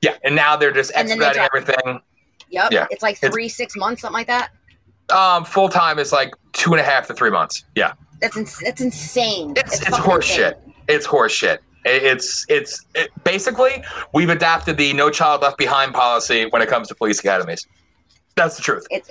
[0.00, 2.00] yeah, and now they're just expediting everything.
[2.50, 2.72] Yep.
[2.72, 2.86] Yeah.
[2.90, 4.50] It's like It's- three, six months, something like that.
[5.10, 7.64] Um, full time is like two and a half to three months.
[7.74, 7.92] Yeah,
[8.22, 9.52] That's ins- that's insane.
[9.56, 10.44] it's it's, fucking horse insane.
[10.44, 10.60] shit.
[10.88, 11.62] It's horse shit.
[11.84, 13.84] It's it's it, basically
[14.14, 17.66] we've adapted the no child left behind policy when it comes to police academies.
[18.36, 18.86] That's the truth.
[18.90, 19.08] It's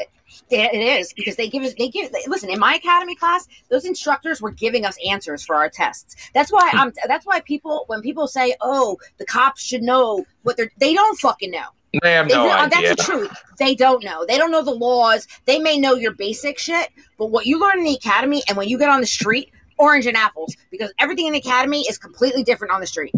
[0.49, 3.86] it, it is because they give us they give listen in my academy class those
[3.86, 8.01] instructors were giving us answers for our tests that's why i'm that's why people when
[8.01, 11.67] people say oh the cops should know what they're they don't fucking know
[12.01, 12.69] They have no idea.
[12.69, 13.32] That's the truth.
[13.59, 14.26] They don't know.
[14.26, 15.28] They don't know the laws.
[15.45, 18.67] They may know your basic shit, but what you learn in the academy and when
[18.67, 22.43] you get on the street, orange and apples, because everything in the academy is completely
[22.43, 23.13] different on the street.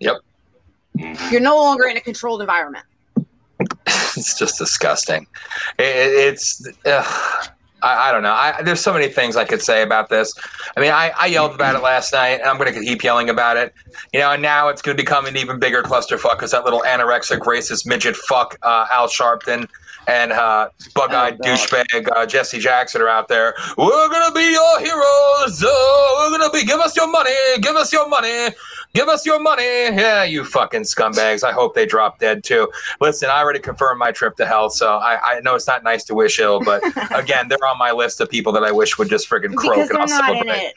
[0.00, 0.16] Yep.
[1.30, 2.84] You're no longer in a controlled environment.
[4.16, 5.26] it's just disgusting.
[5.78, 7.48] It, it- it's ugh.
[7.80, 8.32] I, I don't know.
[8.32, 10.34] I, there's so many things I could say about this.
[10.76, 13.30] I mean, I, I yelled about it last night, and I'm going to keep yelling
[13.30, 13.72] about it.
[14.12, 16.80] You know, and now it's going to become an even bigger clusterfuck because that little
[16.80, 19.68] anorexic, racist midget fuck uh, Al Sharpton
[20.08, 23.54] and uh, bug-eyed Oh, douchebag uh, Jesse Jackson are out there.
[23.76, 25.62] We're gonna be your heroes.
[25.64, 26.64] Oh, we're gonna be.
[26.64, 27.30] Give us your money.
[27.60, 28.48] Give us your money.
[28.94, 29.62] Give us your money.
[29.64, 31.44] Yeah, you fucking scumbags.
[31.44, 32.70] I hope they drop dead too.
[33.00, 36.04] Listen, I already confirmed my trip to hell, so I, I know it's not nice
[36.04, 36.82] to wish ill, but
[37.14, 39.90] again, they're on my list of people that I wish would just friggin' croak because
[39.90, 40.56] and they're I'll not in celebrate.
[40.68, 40.74] it.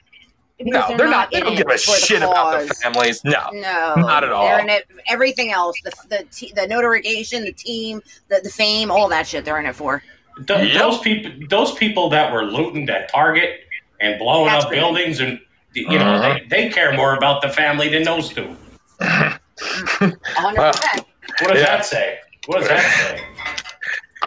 [0.59, 1.31] Because No, they're not.
[1.31, 3.23] They don't give a for the shit about the families.
[3.23, 3.49] No.
[3.53, 4.45] No, Not at all.
[4.45, 4.87] They're in it.
[5.07, 9.43] Everything else, the the te- the notarization, the team, the, the fame, all that shit.
[9.45, 10.03] They're in it for.
[10.47, 10.79] Th- Yep.
[10.81, 13.61] Those people, those people that were looting that Target
[13.99, 14.79] and blowing That's up great.
[14.81, 15.39] buildings, and
[15.73, 16.39] you know, Uh-huh.
[16.49, 18.55] they, they care more about the family than those two.
[19.01, 21.05] hundred percent.
[21.39, 21.65] What does Yeah.
[21.77, 22.17] that say?
[22.47, 22.81] What does that
[23.17, 23.23] say?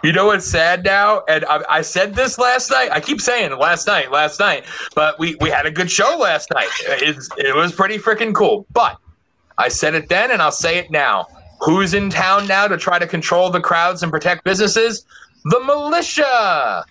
[0.03, 1.23] You know what's sad now?
[1.27, 2.89] And I, I said this last night.
[2.91, 4.65] I keep saying last night, last night.
[4.93, 6.67] But we, we had a good show last night.
[6.81, 8.65] It's, it was pretty freaking cool.
[8.71, 8.97] But
[9.57, 11.27] I said it then and I'll say it now.
[11.61, 15.05] Who's in town now to try to control the crowds and protect businesses?
[15.45, 16.83] The militia.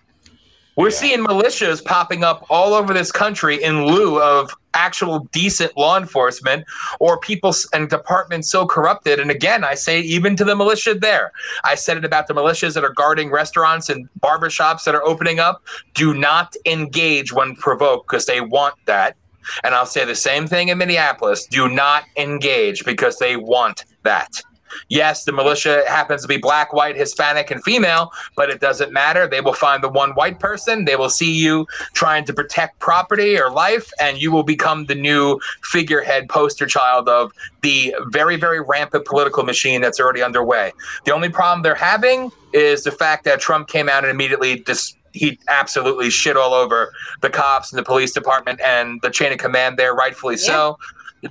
[0.77, 0.97] We're Yeah.
[0.97, 6.65] seeing militias popping up all over this country in lieu of actual decent law enforcement
[6.99, 9.21] or people and departments so corrupted.
[9.21, 11.31] And again, I say even to the militia there,
[11.63, 15.39] I said it about the militias that are guarding restaurants and barbershops that are opening
[15.39, 15.63] up.
[15.95, 19.15] Do not engage when provoked because they want that.
[19.63, 21.47] And I'll say the same thing in Minneapolis.
[21.47, 24.43] Do not engage because they want that.
[24.89, 29.27] Yes, the militia happens to be black, white, Hispanic, and female, but it doesn't matter.
[29.27, 30.85] They will find the one white person.
[30.85, 34.95] They will see you trying to protect property or life, and you will become the
[34.95, 40.73] new figurehead poster child of the very, very rampant political machine that's already underway.
[41.05, 44.95] The only problem they're having is the fact that Trump came out and immediately dis-
[45.13, 49.39] he absolutely shit all over the cops and the police department and the chain of
[49.39, 50.77] command there, rightfully so.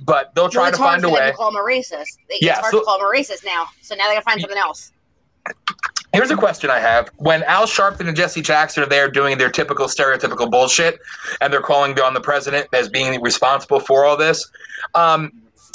[0.02, 1.30] But they'll try well, to find a them way.
[1.30, 2.18] to call him a racist.
[2.28, 3.66] It's Yeah, hard so- to call him a racist now.
[3.82, 4.92] So now they gotta find something else.
[6.12, 7.10] Here's a question I have.
[7.16, 11.00] When Al Sharpton and Jesse Jackson are there doing their typical stereotypical bullshit,
[11.40, 14.48] and they're calling on the president as being responsible for all this,
[14.94, 15.32] um,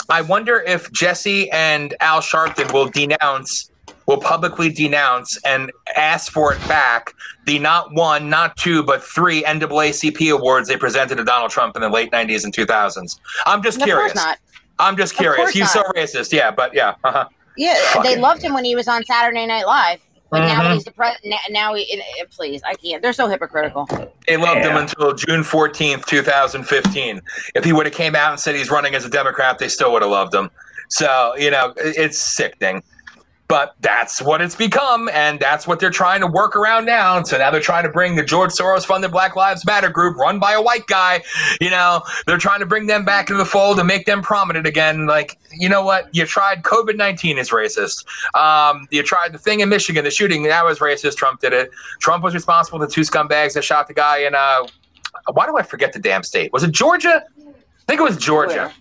[0.09, 3.68] I wonder if Jesse and Al Sharpton will denounce,
[4.09, 7.13] will publicly denounce and ask for it back
[7.45, 11.83] the not one, not two, but three NAACP awards they presented to Donald Trump in
[11.83, 13.19] the late 90s and 2000s.
[13.45, 14.13] I'm just Of curious.
[14.13, 14.39] course not.
[14.79, 15.37] I'm just curious.
[15.37, 16.31] course He's so racist.
[16.33, 16.95] Yeah, but yeah.
[17.03, 17.27] Uh-huh.
[17.55, 19.99] Yeah, they loved him when he was on Saturday Night Live.
[20.31, 20.63] But now Mhm.
[20.63, 23.01] that he's the president, now he, it, it- please, I can't.
[23.03, 23.87] They're so hypocritical.
[24.27, 27.21] They loved him until June 14th, 2015.
[27.55, 29.91] If he would have came out and said he's running as a Democrat, they still
[29.93, 30.49] would have loved him.
[30.89, 32.81] So, you know, it's sickening.
[33.49, 37.21] But that's what it's become, and that's what they're trying to work around now.
[37.23, 40.37] So now they're trying to bring the George Soros funded Black Lives Matter group run
[40.37, 41.23] by a white guy.
[41.59, 44.67] You know, they're trying to bring them back into the fold and make them prominent
[44.67, 45.07] again.
[45.07, 46.13] Like, you know what?
[46.15, 48.05] You tried COVID 19 is racist.
[48.35, 51.15] Um, you tried the thing in Michigan, the shooting, that was racist.
[51.15, 51.71] Trump did it.
[51.99, 54.67] Trump was responsible for the two scumbags that shot the guy in, uh,
[55.33, 56.53] why do I forget the damn state?
[56.53, 57.23] Was it Georgia?
[57.39, 57.51] I
[57.87, 58.71] think it was Georgia.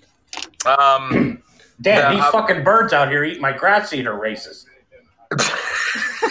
[0.67, 1.43] Um,
[1.81, 4.65] Damn, Yeah, these I- fucking birds out here eating my grass seed are racist.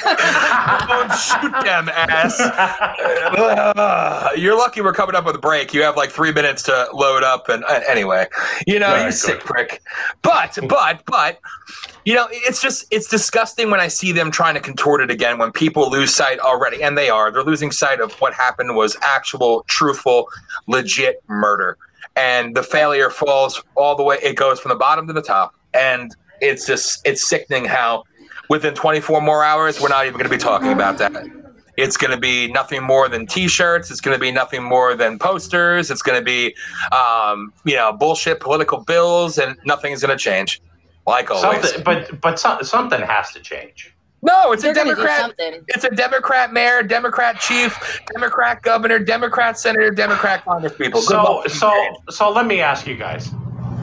[0.07, 2.35] don't shoot them, ass.
[2.39, 4.31] Ugh.
[4.37, 5.73] you're lucky we're coming up with a break.
[5.73, 8.27] You have like three minutes to load up, and uh, anyway,
[8.65, 9.45] you know, All you right, sick good.
[9.45, 9.81] prick.
[10.21, 11.39] But, but, but,
[12.05, 15.37] you know, it's just it's disgusting when I see them trying to contort it again.
[15.37, 18.97] When people lose sight already, and they are, they're losing sight of what happened was
[19.01, 20.27] actual, truthful,
[20.67, 21.77] legit murder,
[22.17, 24.17] and the failure falls all the way.
[24.21, 28.03] It goes from the bottom to the top, and it's just it's sickening how
[28.49, 31.13] within 24 more hours, we're not even going to be talking about that.
[31.77, 33.91] It's going to be nothing more than T-shirts.
[33.91, 35.91] It's going to be nothing more than posters.
[35.91, 36.55] It's going to be,
[36.91, 40.59] um, you know, bullshit political bills, and nothing is going to change.
[41.05, 41.61] Like always.
[41.61, 43.95] Something, but but so, something has to change.
[44.23, 45.33] No, it's a They're gonna Democrat.
[45.67, 51.01] It's a Democrat mayor, Democrat chief, Democrat governor, Democrat senator, Democrat congresspeople.
[51.01, 51.71] So so
[52.09, 53.31] so let me ask you guys: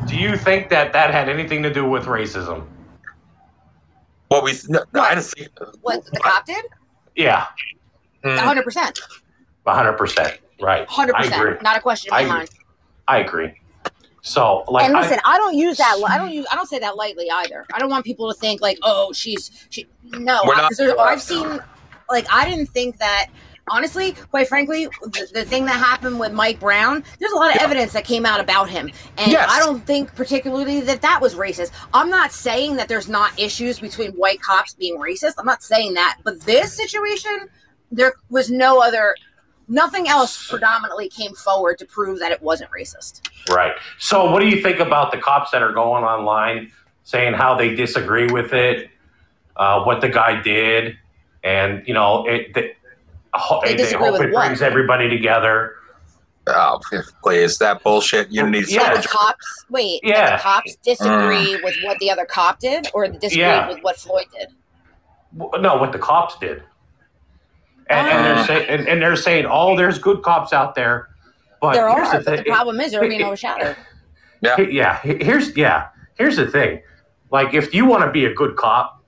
[0.07, 2.67] Do you think that that had anything to do with racism?
[4.29, 4.55] what we?
[4.69, 5.49] No, I just think.
[5.83, 6.65] What the cop did?
[7.15, 7.47] Yeah,
[8.25, 8.39] Mm.
[8.39, 9.01] hundred percent,
[9.67, 10.39] hundred percent.
[10.61, 10.87] Right.
[10.89, 11.37] hundred I agree.
[11.39, 11.63] percent.
[11.63, 12.49] Not a question in my I mind.
[13.07, 13.53] I agree.
[14.27, 16.03] So like, and listen, I, don't use that.
[16.09, 16.47] I don't use.
[16.51, 17.67] I don't say that lightly either.
[17.75, 19.87] I don't want people to think like, oh, she's she.
[20.03, 21.61] No, We're I, I've seen.
[22.09, 23.27] Like, I didn't think that.
[23.69, 27.57] Honestly, quite frankly, the, the thing that happened with Mike Brown, there's a lot of
[27.57, 27.65] Yeah.
[27.65, 29.49] evidence that came out about him, and Yes.
[29.51, 31.71] I don't think particularly that that was racist.
[31.95, 35.35] I'm not saying that there's not issues between white cops being racist.
[35.39, 37.49] I'm not saying that, but this situation,
[37.91, 39.17] there was no other
[39.69, 43.21] nothing else predominantly came forward to prove that it wasn't racist.
[43.49, 43.75] Right.
[43.99, 46.73] So, what do you think about the cops that are going online
[47.05, 48.91] saying how they disagree with it,
[49.57, 50.97] uh, what the guy did,
[51.43, 52.73] and you know, it, they,
[53.65, 54.47] They they hope with it what?
[54.47, 55.75] brings everybody together.
[56.47, 56.79] Oh,
[57.23, 58.31] please, that bullshit.
[58.31, 58.91] Unity Yeah.
[58.91, 59.09] The soldier.
[59.09, 60.37] cops, wait, Yeah.
[60.37, 63.69] the cops disagree with what the other cop did, or disagree Yeah.
[63.69, 64.49] with what Floyd did.
[65.61, 66.63] No, what the cops did.
[67.91, 68.47] And, and they're Ah.
[68.47, 71.09] saying, and, and they're saying, oh, there's good cops out there,
[71.61, 72.45] but there are, the but the thing.
[72.53, 73.77] problem is they're being overshadowed.
[74.41, 74.61] Yeah.
[74.61, 76.83] Yeah here's yeah here's the thing
[77.31, 79.03] like if you want to be a good cop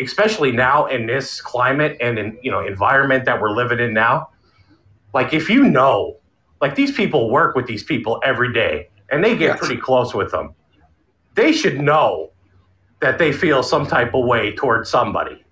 [0.00, 4.28] especially now in this climate and in you know environment that we're living in now
[5.14, 6.18] like if you know
[6.60, 9.58] like these people work with these people every day and they get Yes.
[9.60, 10.54] pretty close with them
[11.34, 12.30] they should know
[13.00, 15.42] that they feel some type of way towards somebody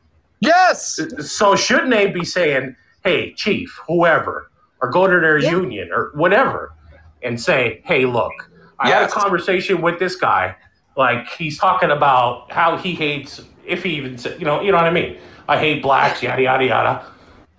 [0.43, 1.01] Yes.
[1.21, 2.75] so shouldn't they be saying,
[3.05, 5.51] "Hey, chief, whoever," or go to their Yeah.
[5.53, 6.73] union or whatever,
[7.23, 8.33] and say, "Hey, look,
[8.81, 10.57] I had a conversation with this guy.
[10.97, 14.79] Like he's talking about how he hates, if he even, said, you know, you know
[14.79, 15.17] what I mean.
[15.49, 17.07] I hate blacks, yada yada yada.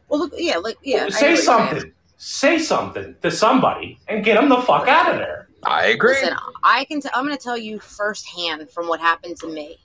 [0.10, 1.06] Well, look, yeah, like yeah.
[1.06, 1.38] I say know what you're saying.
[1.38, 5.48] something, say something to somebody, and get them the fuck out of there.
[5.64, 6.16] I agree.
[6.16, 7.00] Listen, I can.
[7.00, 9.78] T- I'm going to tell you firsthand from what happened to me.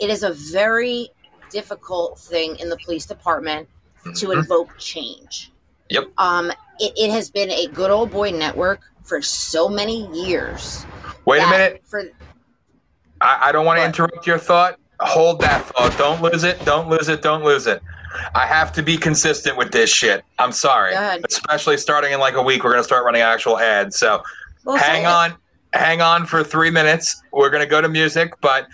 [0.00, 1.10] It is a very
[1.52, 3.68] difficult thing in the police department
[4.16, 4.38] to Mhm.
[4.38, 5.52] invoke change.
[5.90, 6.04] Yep.
[6.18, 6.50] Um,
[6.80, 10.84] it, it has been a good old boy network for so many years.
[11.26, 11.82] Wait a minute.
[11.84, 12.04] For
[13.20, 14.78] I, I don't want to interrupt your thought.
[15.00, 15.96] Hold that thought.
[15.98, 16.64] Don't lose it.
[16.64, 17.22] Don't lose it.
[17.22, 17.82] Don't lose it.
[18.34, 20.24] I have to be consistent with this shit.
[20.38, 20.94] I'm sorry.
[21.28, 23.98] Especially starting in like a week, we're going to start running actual ads.
[23.98, 24.22] So
[24.64, 25.36] well, hang it.
[25.74, 27.22] Hang on for three minutes.
[27.32, 28.68] We're going to go to music, but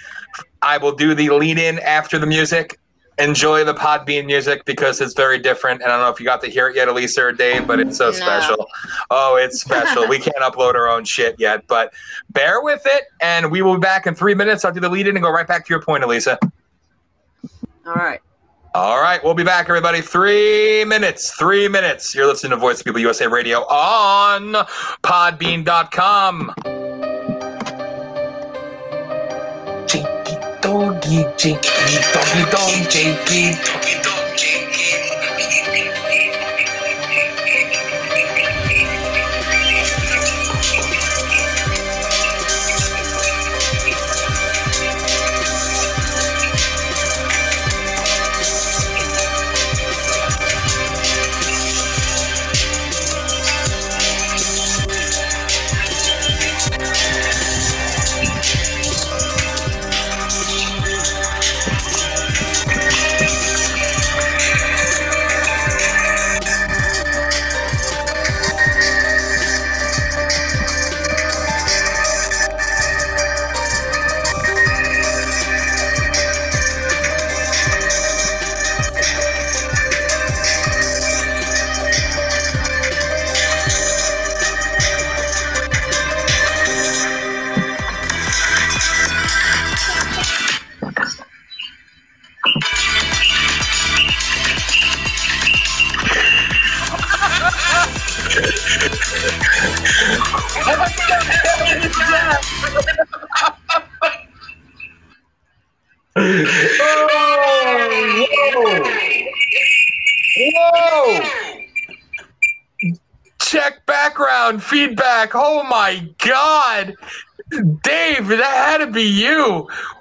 [0.62, 2.78] I will do the lead in after the music.
[3.18, 5.82] Enjoy the Podbean music because it's very different.
[5.82, 7.80] And I don't know if you got to hear it yet, Elisa or Dave, but
[7.80, 8.12] it's so No.
[8.12, 8.66] special.
[9.10, 10.06] Oh, it's special.
[10.08, 11.92] we can't upload our own shit yet, but
[12.30, 13.04] bear with it.
[13.20, 14.64] And we will be back in three minutes.
[14.64, 16.38] I'll do the lead in and go right back to your point, Elisa.
[17.86, 18.20] All right.
[18.74, 20.02] All right, we'll be back, everybody.
[20.02, 21.34] Three minutes.
[21.34, 22.14] Three minutes.
[22.14, 24.52] You're listening to Voice of People USA Radio on
[25.02, 26.52] podbean.com.
[29.86, 31.02] Doggy, doggy dog,
[32.12, 33.54] doggy dog, jinky.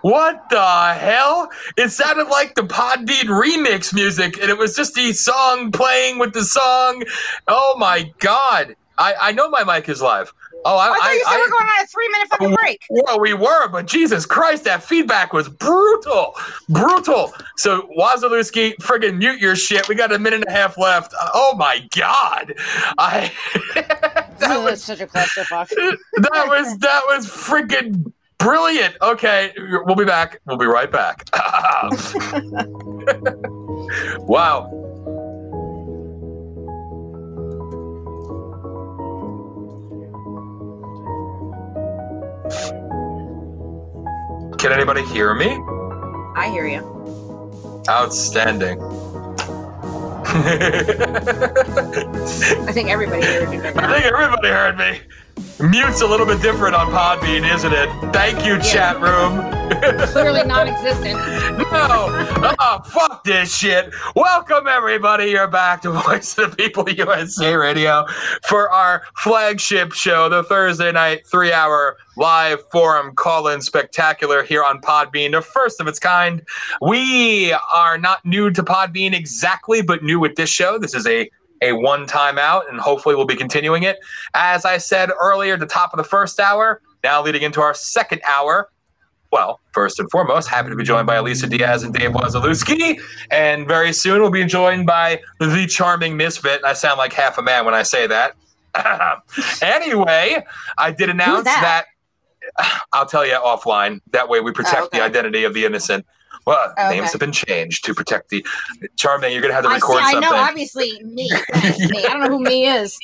[0.02, 1.50] What the hell?
[1.78, 6.20] It sounded like the Pod Podbean remix music, and it was just the song playing
[6.20, 7.04] with the song.
[7.48, 8.76] Oh my god.
[8.98, 10.34] I, I know my mic is live.
[10.66, 12.82] Oh, I, I thought you said I, we're going on a three minute fucking break.
[12.90, 16.36] well, we were, but Jesus Christ, that feedback was brutal,
[16.68, 17.32] brutal.
[17.58, 19.88] So Wazalewski, friggin' mute your shit.
[19.88, 21.14] We got a minute and a half left.
[21.34, 22.56] Oh my God,
[22.98, 23.32] I
[23.76, 25.70] that This was such a clusterfuck.
[26.16, 28.96] that was that was friggin' brilliant.
[29.02, 29.54] Okay,
[29.86, 30.40] we'll be back.
[30.46, 31.24] We'll be right back.
[34.20, 34.74] wow.
[44.58, 45.50] Can anybody hear me?
[46.36, 46.82] I hear you.
[47.90, 48.82] Outstanding.
[50.28, 50.34] I
[52.74, 53.62] think everybody heard you.
[53.62, 55.00] I think everybody heard me.
[55.60, 57.90] Mute's a little bit different on Podbean, isn't it?
[58.12, 59.42] Thank you, chat room.
[60.08, 61.14] Clearly non-existent.
[61.58, 63.94] no, oh, fuck this shit.
[64.16, 65.26] Welcome everybody.
[65.26, 68.06] You're back to Voice of the People USA Radio
[68.48, 75.32] for our flagship show, the Thursday night three-hour live forum call-in spectacular here on Podbean,
[75.34, 76.42] the first of its kind.
[76.82, 80.80] We are not new to Podbean exactly, but new with this show.
[80.80, 81.30] This is a
[81.62, 83.98] a one time out, and hopefully we'll be continuing it.
[84.34, 88.22] As I said earlier, the top of the first hour, now leading into our second
[88.28, 88.70] hour.
[89.32, 92.98] Well, first and foremost, happy to be joined by Elisa Diaz and Dave Wazalewski.
[93.30, 96.62] And very soon we'll be joined by the charming Misfit.
[96.64, 98.36] I sound like half a man when I say that.
[99.62, 100.44] anyway,
[100.78, 101.86] I did announce that?
[102.58, 102.84] that?
[102.94, 104.00] I'll tell you offline.
[104.12, 105.00] That way we protect Oh, okay.
[105.00, 106.06] the identity of the innocent.
[106.46, 108.46] Well, Oh, names have been changed to protect the
[108.96, 109.34] charming.
[109.34, 109.82] You're gonna have to I see.
[109.84, 110.30] record I something.
[110.30, 110.36] know.
[110.38, 111.30] Obviously, me.
[111.90, 112.06] Me.
[112.06, 112.98] I don't know who me is.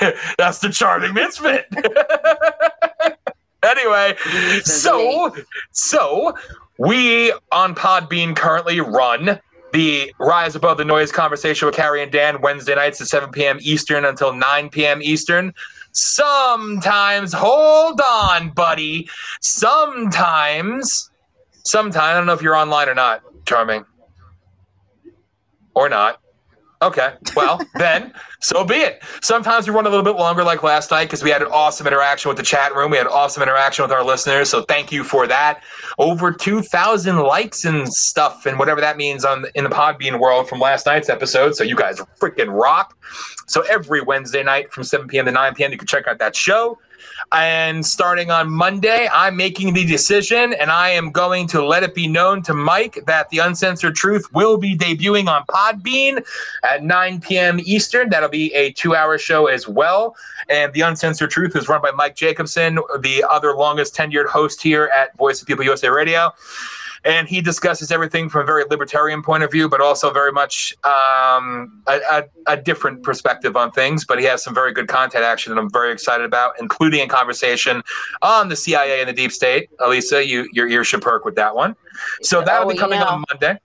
[0.38, 1.66] That's the charming misfit.
[3.62, 4.14] anyway,
[4.64, 5.34] so
[5.72, 6.34] so
[6.78, 9.38] we on Podbean currently run
[9.72, 13.58] the Rise Above the Noise conversation with Carrie and Dan Wednesday nights at 7 p.m.
[13.60, 15.02] Eastern until 9 p.m.
[15.02, 15.52] Eastern.
[15.90, 19.08] Sometimes, hold on, buddy.
[19.40, 21.10] Sometimes,
[21.64, 23.84] sometimes, I don't know if you're online or not, Charming.
[25.74, 26.20] Or not.
[26.82, 27.14] Okay.
[27.34, 29.02] Well, then, so be it.
[29.22, 31.86] Sometimes we run a little bit longer, like last night, because we had an awesome
[31.86, 32.90] interaction with the chat room.
[32.90, 34.50] We had awesome interaction with our listeners.
[34.50, 35.62] So thank you for that.
[35.98, 40.60] Over 2,000 likes and stuff, and whatever that means on in the Podbean world from
[40.60, 41.56] last night's episode.
[41.56, 42.96] So you guys freaking rock.
[43.46, 45.24] So every Wednesday night from 7 p.m.
[45.26, 46.78] to 9 p.m., you can check out that show.
[47.34, 51.92] And starting on Monday, I'm making the decision and I am going to let it
[51.92, 56.24] be known to Mike that the Uncensored Truth will be debuting on Podbean
[56.62, 57.58] at 9 p.m.
[57.64, 58.08] Eastern.
[58.08, 60.14] That'll be a two hour show as well.
[60.48, 64.88] And the Uncensored Truth is run by Mike Jacobson, the other longest tenured host here
[64.96, 66.32] at Voice of People USA Radio.
[67.04, 70.74] And he discusses everything from a very libertarian point of view, but also very much
[70.84, 74.06] um, a, a, a different perspective on things.
[74.06, 77.06] But he has some very good content action that I'm very excited about, including a
[77.06, 77.82] conversation
[78.22, 79.68] on the CIA and the deep state.
[79.80, 81.76] Elisa, you your ears should perk with that one.
[82.22, 83.58] So that'll Oh, be coming on Monday.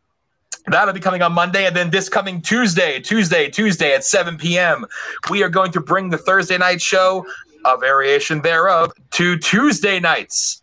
[0.67, 1.65] That'll be coming on Monday.
[1.65, 4.85] And then this coming Tuesday, Tuesday, Tuesday at 7 p.m.,
[5.29, 7.25] we are going to bring the Thursday night show,
[7.65, 10.61] a variation thereof, to Tuesday nights.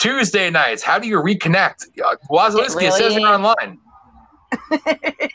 [0.00, 0.82] Tuesday nights.
[0.82, 1.86] How do you reconnect?
[2.02, 3.78] Uh, Wazalewski, it says really- you're online.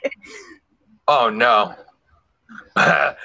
[1.08, 1.76] oh, no.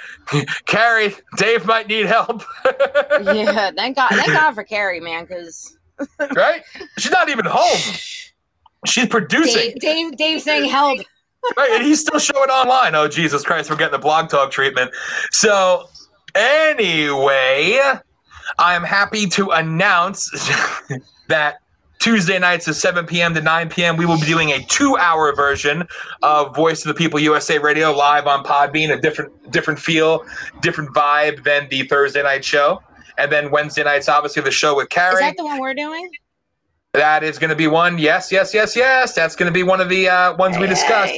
[0.67, 2.43] Carrie, Dave might need help.
[2.65, 5.77] yeah, thank God, thank God for Carrie, man, because
[6.37, 6.63] right?
[6.99, 7.79] She's not even home.
[8.87, 9.75] She's producing.
[9.79, 11.01] Dave, Dave, Dave saying help.
[11.57, 12.95] Right, and he's still showing online.
[12.95, 14.93] Oh, Jesus Christ, we're getting the blog talk treatment.
[15.31, 15.89] So,
[16.35, 17.81] anyway,
[18.59, 20.31] I'm happy to announce
[21.31, 21.61] that
[21.99, 23.35] Tuesday nights at 7 p.m.
[23.35, 25.87] to 9 p.m., we will be doing a two hour version
[26.23, 30.25] of Voice of the People USA Radio live on Podbean, a different, different feel,
[30.63, 32.83] different vibe than the Thursday night show.
[33.19, 35.15] And then Wednesday nights, obviously, the show with Carrie.
[35.15, 36.09] Is that the one we're doing?
[36.95, 37.99] That is going to be one.
[37.99, 39.15] Yes, yes, yes, yes.
[39.15, 41.15] That's going to be one of the uh, ones we discussed.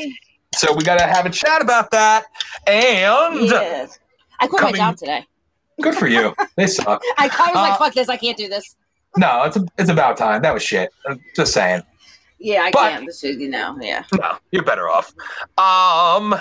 [0.57, 2.25] So we got to have a chat about that.
[2.67, 3.99] And Yes.
[4.41, 5.25] I quit Coming- my job today.
[5.81, 6.35] good for you.
[6.57, 7.01] They suck.
[7.19, 8.75] I, I was Uh, like, fuck this, I can't do this.
[9.17, 10.43] No, it's it's about time.
[10.43, 10.91] That was shit.
[11.07, 11.83] I'm just saying.
[12.39, 13.07] Yeah, I but- can't.
[13.07, 14.05] This is, you know, yeah.
[14.19, 15.13] No, you're better off.
[15.59, 16.35] Um,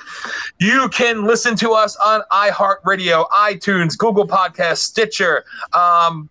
[0.59, 6.28] You can listen to us on iHeartRadio, iTunes, Google Podcast, Stitcher, um,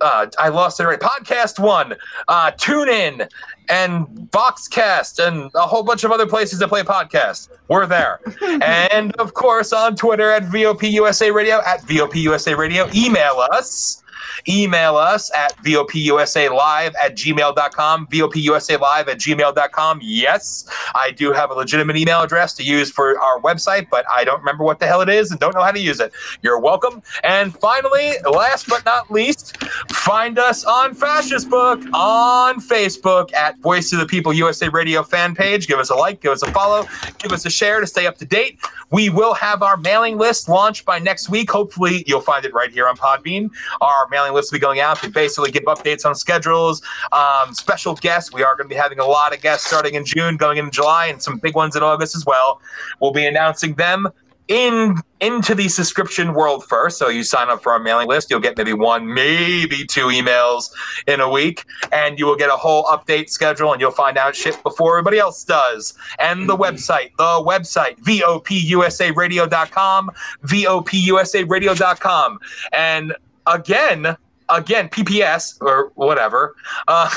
[0.00, 1.00] uh, I lost it right.
[1.00, 1.94] Podcast One,
[2.28, 3.28] uh, TuneIn,
[3.68, 7.48] and Boxcast, and a whole bunch of other places that play podcasts.
[7.68, 8.20] We're there.
[8.62, 12.88] and of course, on Twitter at VOPUSA Radio, at VOPUSA Radio.
[12.94, 14.02] Email us
[14.48, 20.00] Email us at VOPUSALive at gmail.com, VOPUSALive at gmail.com.
[20.02, 24.24] Yes, I do have a legitimate email address to use for our website, but I
[24.24, 26.12] don't remember what the hell it is and don't know how to use it.
[26.42, 27.02] You're welcome.
[27.24, 29.56] And finally, last but not least,
[29.92, 35.34] find us on Fascist Book on Facebook at Voice of the People USA Radio fan
[35.34, 35.66] page.
[35.66, 36.86] Give us a like, give us a follow,
[37.18, 38.58] give us a share to stay up to date.
[38.90, 41.50] We will have our mailing list launched by next week.
[41.50, 43.50] Hopefully, you'll find it right here on Podbean.
[43.80, 46.80] Our mailing list will be going out to basically give updates on schedules,
[47.12, 48.32] um, special guests.
[48.32, 50.70] We are going to be having a lot of guests starting in June, going into
[50.70, 52.60] July, and some big ones in August as well.
[53.00, 54.08] We'll be announcing them
[54.48, 56.98] in into the subscription world first.
[56.98, 60.70] So you sign up for our mailing list, you'll get maybe one, maybe two emails
[61.06, 64.36] in a week, and you will get a whole update schedule, and you'll find out
[64.36, 65.94] shit before everybody else does.
[66.18, 70.10] And the website, the website, VOPUSARadio.com,
[70.44, 72.38] VOPUSARadio.com,
[72.72, 74.16] and again,
[74.48, 76.54] again, PPS or whatever.
[76.88, 77.10] Uh,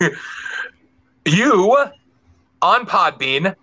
[1.26, 1.76] you
[2.62, 3.54] on Podbean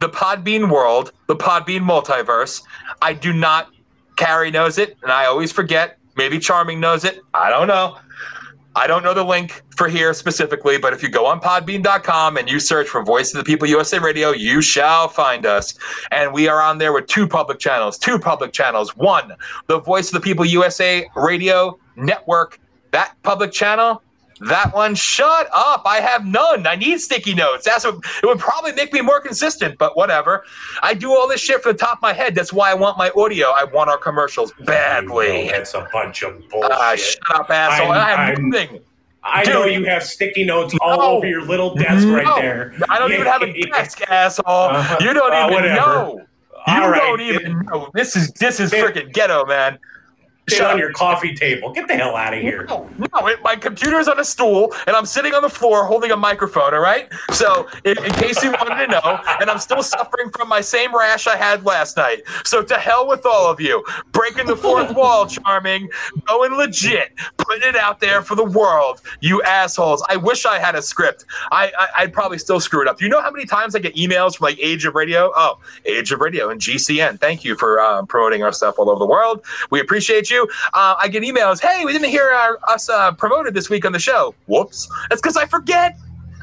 [0.00, 2.62] the Podbean world, the Podbean multiverse.
[3.02, 3.72] I do not.
[4.16, 5.98] Carrie knows it, and I always forget.
[6.16, 7.20] Maybe Charming knows it.
[7.34, 7.98] I don't know.
[8.76, 12.46] I don't know the link for here specifically, but if you go on podbean.com and
[12.46, 15.72] you search for Voice of the People USA Radio, you shall find us.
[16.10, 18.94] And we are on there with two public channels, two public channels.
[18.94, 19.32] One,
[19.66, 22.60] the Voice of the People USA Radio Network.
[22.90, 24.02] That public channel
[24.40, 25.82] that one, shut up.
[25.86, 26.66] I have none.
[26.66, 27.64] I need sticky notes.
[27.64, 30.44] That's what it would probably make me more consistent, but whatever.
[30.82, 32.34] I do all this shit from the top of my head.
[32.34, 33.48] That's why I want my audio.
[33.48, 35.48] I want our commercials badly.
[35.48, 36.70] That's a bunch of bullshit.
[36.72, 37.92] Ah, shut up, asshole.
[37.92, 38.80] I'm- I have I'm- nothing.
[39.28, 39.54] I Dude.
[39.54, 41.16] know you have sticky notes all No.
[41.16, 42.72] over your little desk right there.
[42.88, 44.44] I don't even have a desk, asshole.
[44.46, 45.74] Uh, you don't uh, even whatever.
[45.74, 46.20] know.
[46.68, 47.00] You All right.
[47.00, 47.90] don't even know.
[47.92, 49.78] This is this is freaking ghetto, man.
[50.48, 51.72] Sit on your coffee table.
[51.72, 52.66] Get the hell out of here.
[52.68, 56.12] No, no it, my computer's on a stool and I'm sitting on the floor holding
[56.12, 57.12] a microphone, all right?
[57.32, 60.94] So, in, in case you wanted to know, and I'm still suffering from my same
[60.96, 62.22] rash I had last night.
[62.44, 63.84] So, to hell with all of you.
[64.12, 65.90] Breaking the fourth wall, charming,
[66.26, 70.04] going legit, putting it out there for the world, you assholes.
[70.08, 71.24] I wish I had a script.
[71.50, 72.98] I, I, I'd probably still screw it up.
[72.98, 75.32] Do you know how many times I get emails from like Age of Radio?
[75.34, 77.18] Oh, Age of Radio and GCN.
[77.18, 79.44] Thank you for um, promoting our stuff all over the world.
[79.70, 80.35] We appreciate you.
[80.74, 81.60] Uh, I get emails.
[81.60, 84.34] Hey, we didn't hear our, us uh, promoted this week on the show.
[84.46, 84.88] Whoops.
[85.08, 85.96] That's because I forget.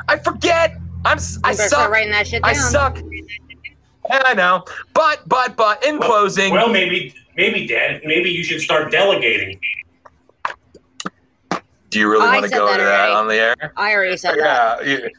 [0.07, 0.77] I forget.
[1.05, 1.17] I'm.
[1.17, 1.89] s- I You suck.
[1.91, 2.51] writing that shit down.
[2.51, 2.97] I suck.
[4.09, 4.63] Yeah, I know.
[4.93, 9.59] But but but in closing, Well, maybe, maybe, Dad, maybe you should start delegating.
[11.89, 13.73] do you really I want to go that to that on the air?
[13.77, 14.85] I already said that.
[14.85, 14.89] Yeah.
[14.97, 15.09] you-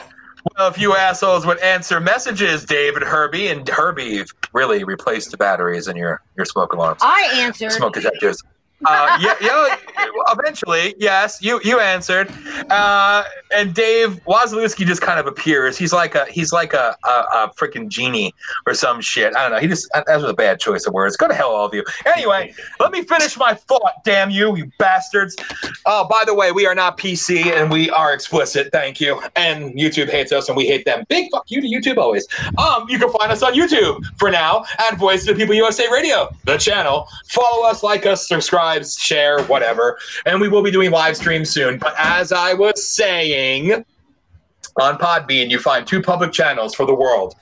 [0.59, 5.89] Well, if you assholes would answer messages, David Herbie and Herbie, really replaced the batteries
[5.89, 7.01] in your your smoke alarms.
[7.03, 7.73] I answered.
[7.73, 8.43] smoke detectors.
[8.86, 9.77] Uh, yeah, yeah,
[10.32, 12.31] eventually, yes, you you answered,
[12.70, 13.24] uh,
[13.55, 15.77] and Dave Wazalewski just kind of appears.
[15.77, 18.35] He's like a he's like a a, a freaking genie
[18.66, 19.35] or some shit.
[19.36, 19.59] I don't know.
[19.59, 21.16] He just that was a bad choice of words.
[21.16, 21.85] Go to hell, all of you.
[22.06, 23.93] Anyway, let me finish my thought.
[24.05, 25.36] Damn you, you bastards!
[25.86, 28.70] Oh, by the way, we are not PC and we are explicit.
[28.73, 29.20] Thank you.
[29.36, 31.05] And YouTube hates us and we hate them.
[31.09, 32.27] Big fuck you to YouTube always.
[32.59, 35.86] Um, you can find us on YouTube for now at Voice of the People USA
[35.90, 37.06] Radio, the channel.
[37.28, 39.99] Follow us, like us, subscribe, share, whatever.
[40.27, 41.79] And we will be doing live streams soon.
[41.79, 43.85] But as I was saying,
[44.81, 47.35] on Podbean, you find two public channels for the world.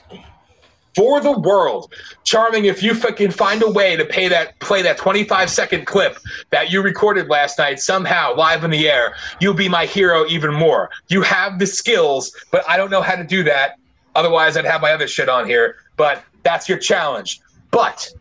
[0.95, 1.91] For the world,
[2.23, 2.67] charming.
[2.67, 6.19] If you fucking find a way to pay that, play that 25 second clip
[6.51, 10.53] that you recorded last night somehow live in the air, you'll be my hero even
[10.53, 10.91] more.
[11.09, 13.79] You have the skills, but I don't know how to do that.
[14.15, 15.77] Otherwise, I'd have my other shit on here.
[15.97, 17.41] But that's your challenge.
[17.71, 18.13] But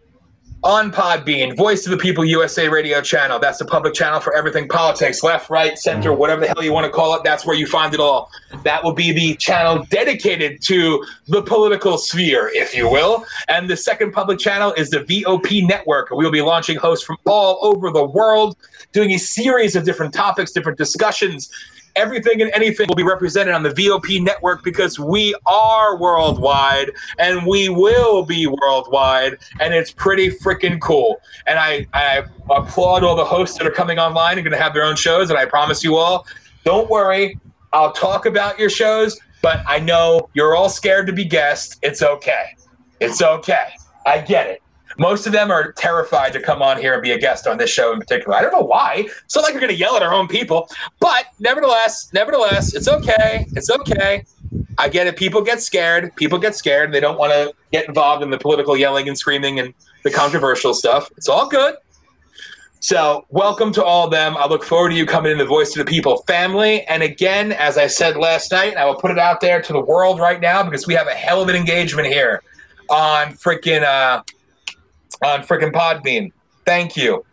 [0.63, 3.39] on Podbean, Voice of the People USA radio channel.
[3.39, 6.85] That's the public channel for everything politics, left, right, center, whatever the hell you want
[6.85, 7.23] to call it.
[7.23, 8.29] That's where you find it all.
[8.63, 13.25] That will be the channel dedicated to the political sphere, if you will.
[13.47, 16.11] And the second public channel is the VOP network.
[16.11, 18.55] We will be launching hosts from all over the world,
[18.91, 21.51] doing a series of different topics, different discussions.
[21.95, 27.45] Everything and anything will be represented on the VOP network because we are worldwide and
[27.45, 31.17] we will be worldwide, and it's pretty freaking cool.
[31.47, 34.73] And I, I applaud all the hosts that are coming online and going to have
[34.73, 35.29] their own shows.
[35.29, 36.25] And I promise you all,
[36.63, 37.39] don't worry,
[37.73, 41.77] I'll talk about your shows, but I know you're all scared to be guests.
[41.81, 42.55] It's okay.
[42.99, 43.69] It's okay.
[44.05, 44.60] I get it.
[44.97, 47.69] Most of them are terrified to come on here and be a guest on this
[47.69, 48.35] show in particular.
[48.35, 49.05] I don't know why.
[49.25, 50.69] It's not like we're going to yell at our own people,
[50.99, 53.45] but nevertheless, nevertheless, it's okay.
[53.55, 54.25] It's okay.
[54.77, 55.15] I get it.
[55.17, 56.15] People get scared.
[56.15, 56.91] People get scared.
[56.91, 59.73] They don't want to get involved in the political yelling and screaming and
[60.03, 61.09] the controversial stuff.
[61.17, 61.75] It's all good.
[62.83, 64.35] So, welcome to all of them.
[64.35, 66.83] I look forward to you coming in the Voice of the People family.
[66.85, 69.79] And again, as I said last night, I will put it out there to the
[69.79, 72.41] world right now because we have a hell of an engagement here
[72.89, 74.23] on freaking uh,
[75.23, 76.31] on freaking Podbean.
[76.65, 77.25] Thank you.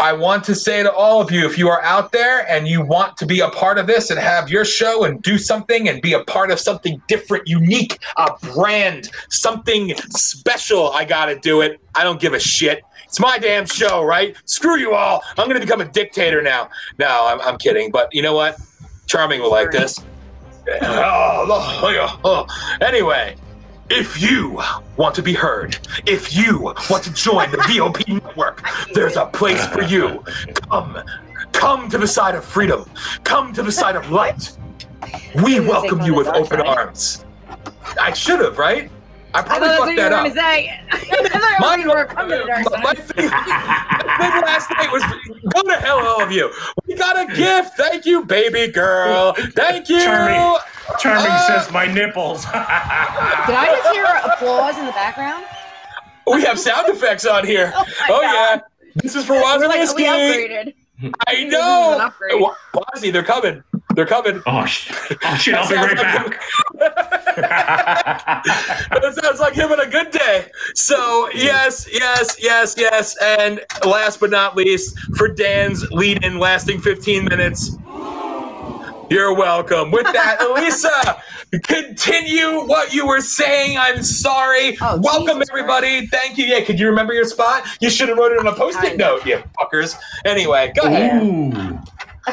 [0.00, 2.84] I want to say to all of you if you are out there and you
[2.84, 6.00] want to be a part of this and have your show and do something and
[6.00, 11.62] be a part of something different, unique, a brand, something special, I got to do
[11.62, 11.80] it.
[11.96, 12.84] I don't give a shit.
[13.06, 14.36] It's my damn show, right?
[14.44, 15.24] Screw you all.
[15.36, 16.68] I'm going to become a dictator now.
[16.98, 17.90] No, I'm, I'm kidding.
[17.90, 18.56] But you know what?
[19.06, 19.98] Charming will like this.
[20.82, 21.46] Oh,
[21.82, 22.76] oh, oh.
[22.82, 23.36] Anyway,
[23.90, 24.60] if you
[24.96, 29.64] want to be heard, if you want to join the VOP network, there's a place
[29.68, 30.22] for you.
[30.70, 31.02] Come,
[31.52, 32.88] come to the side of freedom.
[33.24, 34.56] Come to the side of light.
[35.42, 37.24] We You were gonna welcome you with open arms.
[38.00, 38.90] I should have, right?
[39.34, 40.22] I I probably thought fucked that what you were up.
[40.24, 40.80] gonna say.
[40.90, 43.06] I My, you were coming to the dark my side.
[43.08, 45.02] thing, my last night was
[45.54, 46.50] go to hell, all of you.
[46.86, 47.76] We got a gift.
[47.76, 49.34] Thank you, baby girl.
[49.54, 50.00] Thank you.
[50.02, 50.56] Charming.
[50.98, 52.44] Charming Uh, says my nipples.
[52.46, 55.44] Did I just hear applause in the background?
[56.26, 57.72] We have sound effects on here.
[57.76, 58.60] Oh Oh yeah.
[58.96, 60.48] This is for We're like, we Wozniacki.
[60.48, 60.74] upgraded.
[61.28, 61.98] I This is an know.
[62.00, 62.40] upgrade.
[62.40, 63.62] Wa- Wozzy, they're coming.
[63.98, 64.40] They're coming.
[64.46, 64.92] oh, sh-
[65.24, 65.54] oh shit!
[65.56, 66.40] I'll be Sounds right like
[66.78, 67.34] back.
[67.36, 70.52] That sounds like him on a good day.
[70.76, 73.16] So yes, yes, yes, yes.
[73.20, 77.72] And last but not least, for Dan's lead-in lasting 15 minutes.
[79.10, 79.90] You're welcome.
[79.90, 81.20] With that, Elisa,
[81.64, 83.78] continue what you were saying.
[83.78, 84.78] I'm sorry.
[84.80, 86.06] Oh, welcome Jesus everybody.
[86.06, 86.44] Thank you.
[86.44, 87.66] Yeah, could you remember your spot?
[87.80, 89.98] You should have wrote it on a post-it note, you fuckers.
[90.24, 91.80] Anyway, go ahead.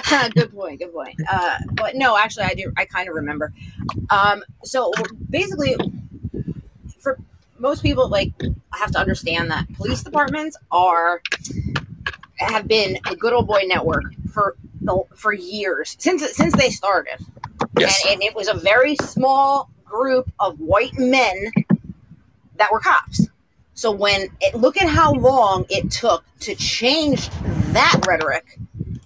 [0.36, 0.80] Good point.
[0.80, 1.20] Good point.
[1.30, 2.72] Uh, but no, actually, I do.
[2.78, 3.54] I kind of remember.
[4.10, 4.92] Um, so
[5.30, 5.76] basically,
[7.00, 7.18] for
[7.60, 8.32] most people, like,
[8.72, 11.22] I have to understand that police departments are
[12.38, 14.04] have been a good old boy network
[14.34, 17.18] for the for years since since they started,
[17.80, 18.04] Yes.
[18.06, 21.52] and, and it was a very small group of white men
[22.58, 23.28] that were cops.
[23.74, 27.30] So when it, look at how long it took to change
[27.74, 28.60] that rhetoric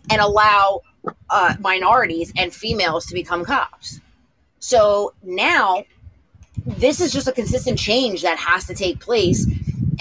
[0.09, 0.81] and allow
[1.29, 3.99] uh, minorities and females to become cops.
[4.59, 5.83] So now
[6.65, 9.45] this is just a consistent change that has to take place.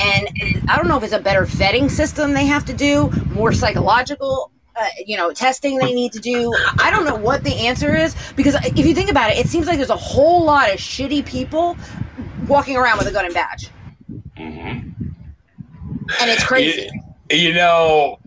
[0.00, 0.28] And
[0.68, 4.50] I don't know if it's a better vetting system they have to do, more psychological,
[4.76, 6.54] uh, you know, testing they need to do.
[6.78, 9.66] I don't know what the answer is because if you think about it, it seems
[9.66, 11.76] like there's a whole lot of shitty people
[12.46, 13.70] walking around with a gun and badge,
[14.36, 14.90] mm-hmm.
[16.20, 16.88] and it's crazy.
[17.28, 18.18] You, you know,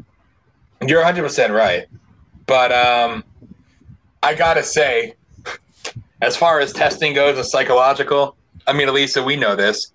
[0.87, 1.87] you're 100% right.
[2.45, 3.23] But um,
[4.23, 5.15] I got to say,
[6.21, 8.35] as far as testing goes and psychological,
[8.67, 9.93] I mean, Elisa, we know this.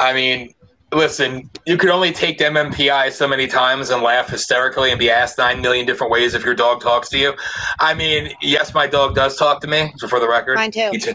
[0.00, 0.54] I mean,
[0.92, 5.10] listen, you could only take the MMPI so many times and laugh hysterically and be
[5.10, 7.34] asked nine million different ways if your dog talks to you.
[7.78, 10.56] I mean, yes, my dog does talk to me, so for the record.
[10.56, 10.88] Mine too.
[10.92, 11.14] He, t-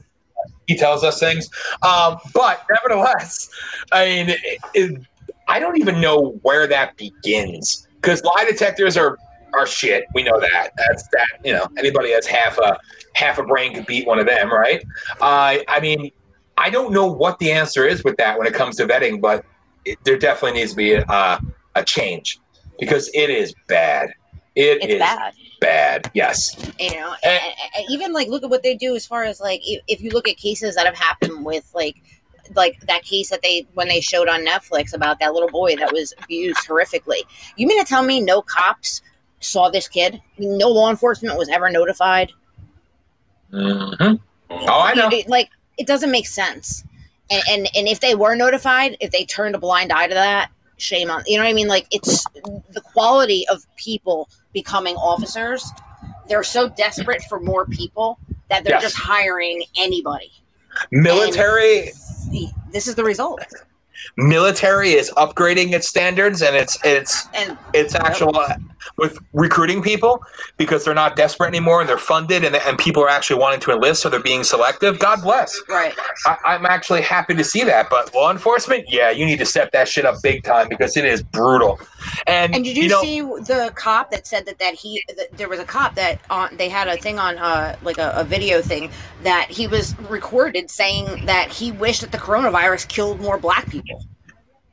[0.68, 1.50] he tells us things.
[1.82, 3.50] Um, but nevertheless,
[3.92, 5.02] I mean, it, it,
[5.48, 9.18] I don't even know where that begins because lie detectors are
[9.54, 10.06] are shit.
[10.14, 10.70] We know that.
[10.78, 11.28] That's that.
[11.44, 12.78] You know, anybody that's half a
[13.14, 14.84] half a brain could beat one of them, right?
[15.22, 16.12] Uh, I mean,
[16.58, 19.46] I don't know what the answer is with that when it comes to vetting, but
[19.86, 21.40] it, there definitely needs to be a,
[21.76, 22.40] a change
[22.80, 24.10] because it is bad.
[24.56, 25.34] It It's is bad.
[25.62, 26.12] bad.
[26.14, 26.56] Yes.
[26.80, 27.40] you know Eh.
[27.40, 30.02] and, and even like look at what they do as far as like if, if
[30.02, 31.96] you look at cases that have happened with like
[32.56, 35.92] like that case that they when they showed on netflix about that little boy that
[35.92, 37.22] was abused horrifically.
[37.56, 39.02] You mean to tell me no cops
[39.40, 40.22] saw this kid?
[40.38, 42.32] No law enforcement was ever notified?
[43.52, 44.16] Hmm
[44.50, 45.10] Oh, I know.
[45.28, 46.84] Like it doesn't make sense.
[47.32, 50.52] And, and and if they were notified if they turned a blind eye to that
[50.78, 51.68] shame on you know what i mean?
[51.68, 55.72] Like it's the quality of people becoming officers
[56.28, 58.84] they're so desperate for more people that they're Yes.
[58.84, 60.32] just hiring anybody.
[60.92, 61.92] Military
[62.72, 63.46] this is the result
[64.18, 68.56] military is upgrading its standards and its its and its actual uh,
[68.98, 70.24] with recruiting people
[70.58, 73.72] because they're not desperate anymore and they're funded and, and people are actually wanting to
[73.72, 75.00] enlist so they're being selective.
[75.00, 75.60] God bless.
[75.70, 75.94] Right.
[76.26, 79.72] I, i'm actually happy to see that but law enforcement yeah you need to step
[79.72, 81.80] that shit up big time because it is brutal.
[82.28, 85.50] And, and did you, know see the cop that said that that he that there
[85.50, 88.62] was a cop that on they had a thing on uh like a, a video
[88.62, 88.92] thing
[89.24, 93.93] that he was recorded saying that he wished that the coronavirus killed more black people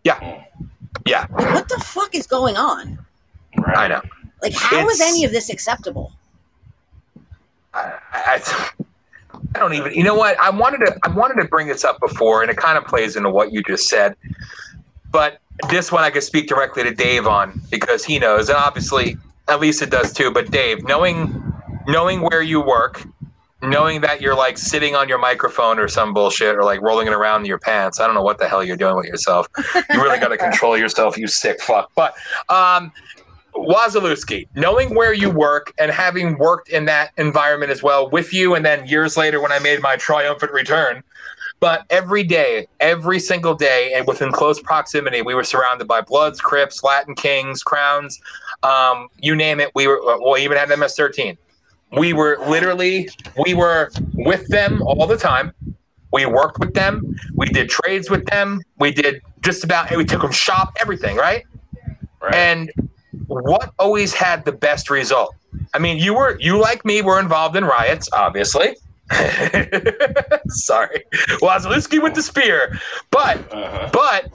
[0.04, 0.44] yeah mm.
[1.06, 2.98] yeah like what the fuck is going on
[3.58, 3.76] Right.
[3.76, 4.00] i know
[4.42, 6.12] like how is It's- any of this acceptable
[7.72, 8.42] I, I,
[9.54, 9.92] I don't even.
[9.94, 10.36] You know what?
[10.40, 10.98] I wanted to.
[11.04, 13.62] I wanted to bring this up before, and it kind of plays into what you
[13.62, 14.16] just said.
[15.12, 19.16] but this one I could speak directly to Dave on because he knows, and obviously
[19.46, 20.32] at least it does too.
[20.32, 21.52] But Dave, knowing
[21.86, 23.04] knowing where you work,
[23.62, 27.12] knowing that you're like sitting on your microphone or some bullshit or like rolling it
[27.12, 28.00] around in your pants.
[28.00, 29.46] I don't know what the hell you're doing with yourself.
[29.74, 31.90] You really got to control yourself, you sick fuck.
[31.94, 32.14] But
[32.48, 32.92] um,
[33.54, 38.54] Wazalewski, knowing where you work and having worked in that environment as well with you,
[38.54, 41.02] and then years later when I made my triumphant return.
[41.58, 46.40] But every day, every single day, and within close proximity, we were surrounded by Bloods,
[46.40, 48.18] Crips, Latin Kings, Crowns,
[48.62, 49.70] um, you name it.
[49.74, 51.36] We were, well, even had MS-13.
[51.96, 53.08] We were literally,
[53.44, 55.52] we were with them all the time.
[56.12, 57.16] We worked with them.
[57.34, 58.60] We did trades with them.
[58.78, 61.44] We did just about, we took them shop, everything, right?
[62.20, 62.34] Right.
[62.34, 62.70] And
[63.26, 65.34] what always had the best result?
[65.74, 68.76] I mean, you were you like me were involved in riots, obviously.
[70.48, 71.04] Sorry,
[71.40, 72.78] Wazalewski with the spear,
[73.10, 73.90] but Uh-huh.
[73.92, 74.30] but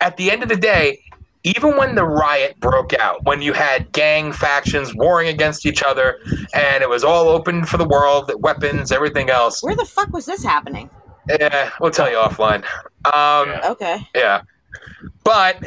[0.00, 1.00] at the end of the day,
[1.46, 6.18] even when the riot broke out, when you had gang factions warring against each other,
[6.54, 9.62] and it was all open for the world, weapons, everything else.
[9.62, 10.90] Where the fuck was this happening?
[11.28, 12.64] Yeah, we'll tell you offline.
[13.04, 13.60] Um, Yeah.
[13.64, 14.08] Okay.
[14.14, 14.42] yeah.
[15.22, 15.62] But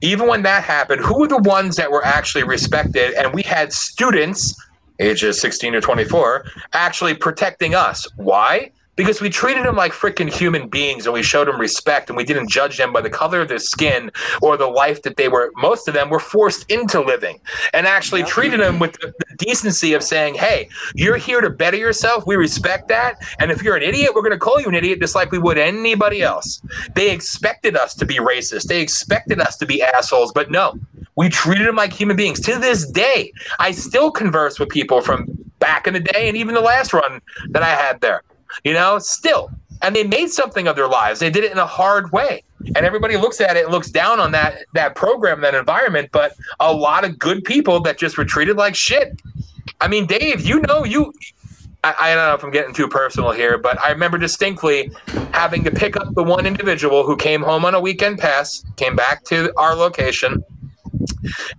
[0.00, 3.14] even when that happened, who were the ones that were actually respected?
[3.14, 4.54] And we had students,
[4.98, 8.08] ages 16 to 24, actually protecting us.
[8.16, 8.72] Why?
[8.94, 12.24] Because we treated them like freaking human beings and we showed them respect and we
[12.24, 14.10] didn't judge them by the color of their skin
[14.42, 17.40] or the life that they were, most of them were forced into living
[17.72, 18.28] and actually Yep.
[18.28, 22.26] treated them with the the decency of saying, hey, you're here to better yourself.
[22.26, 23.16] We respect that.
[23.38, 25.38] And if you're an idiot, we're going to call you an idiot just like we
[25.38, 26.60] would anybody else.
[26.94, 28.64] They expected us to be racist.
[28.66, 30.74] They expected us to be assholes, but no,
[31.16, 32.40] we treated them like human beings.
[32.40, 35.26] To this day, I still converse with people from
[35.58, 37.20] back in the day and even the last run
[37.50, 38.22] that I had there.
[38.64, 39.50] You know, still.
[39.82, 41.18] And they made something of their lives.
[41.18, 42.44] They did it in a hard way.
[42.76, 46.34] And everybody looks at it and looks down on that that program, that environment, but
[46.60, 49.20] a lot of good people that just were treated like shit.
[49.80, 51.12] I mean, Dave, you know you
[51.84, 54.92] I, I don't know if I'm getting too personal here, but I remember distinctly
[55.32, 58.94] having to pick up the one individual who came home on a weekend pass, came
[58.94, 60.44] back to our location,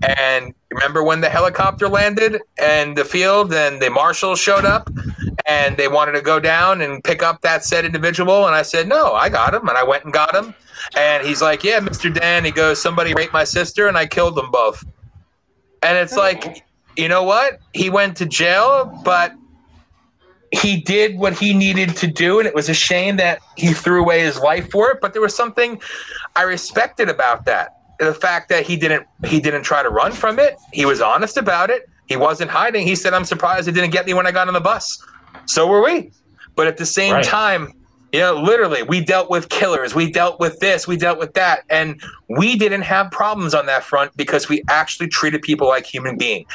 [0.01, 4.89] and remember when the helicopter landed and the field and the marshals showed up
[5.45, 8.87] and they wanted to go down and pick up that said individual and I said,
[8.87, 10.53] "No, I got him." And I went and got him.
[10.97, 12.13] And he's like, "Yeah, Mr.
[12.13, 14.83] Dan." He goes, "Somebody raped my sister and I killed them both."
[15.81, 16.63] And it's like,
[16.95, 17.59] you know what?
[17.73, 19.33] He went to jail, but
[20.51, 24.01] he did what he needed to do and it was a shame that he threw
[24.01, 25.81] away his life for it, but there was something
[26.35, 30.39] I respected about that the fact that he didn't he didn't try to run from
[30.39, 30.57] it.
[30.71, 31.83] He was honest about it.
[32.07, 32.85] He wasn't hiding.
[32.85, 34.97] He said, "I'm surprised it didn't get me when I got on the bus."
[35.45, 36.11] So were we.
[36.55, 37.23] But at the same Right.
[37.23, 37.73] time,
[38.11, 39.95] you know, literally, we dealt with killers.
[39.95, 40.87] We dealt with this.
[40.87, 41.99] We dealt with that, and
[42.29, 46.45] we didn't have problems on that front because we actually treated people like human beings.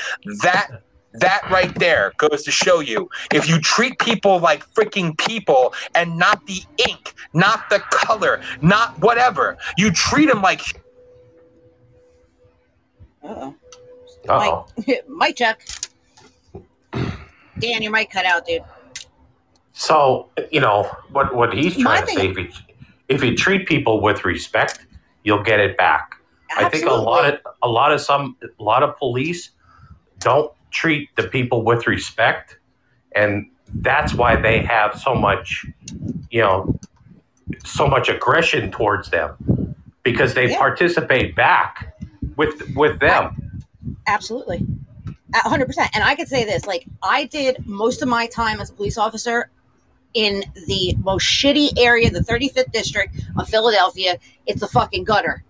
[0.43, 0.69] That
[1.15, 6.17] that right there goes to show you if you treat people like freaking people and
[6.17, 10.61] not the ink, not the color, not whatever, you treat them like
[13.23, 13.55] Uh-oh.
[14.29, 14.67] Uh-oh.
[14.87, 15.61] Mic, mic check.
[17.59, 18.63] Dan, your mic cut out, dude.
[19.73, 22.27] So you know what what he's My trying to thing- say.
[22.29, 22.49] If you,
[23.09, 24.87] if you treat people with respect,
[25.25, 26.15] you'll get it back.
[26.57, 29.51] I think a lot of a lot of some a lot of police
[30.19, 32.59] don't treat the people with respect,
[33.15, 35.67] and that's why they have so much,
[36.31, 36.79] you know,
[37.65, 40.59] so much aggression towards them because they Yeah.
[40.59, 41.95] participate back
[42.39, 43.61] with with them.
[44.07, 44.65] Absolutely.
[45.35, 45.91] A hundred percent.
[45.93, 48.97] And I could say this, like I did most of my time as a police
[48.97, 49.51] officer
[50.15, 54.17] in the most shitty area, the 35th district of Philadelphia.
[54.47, 55.45] It's a fucking gutter.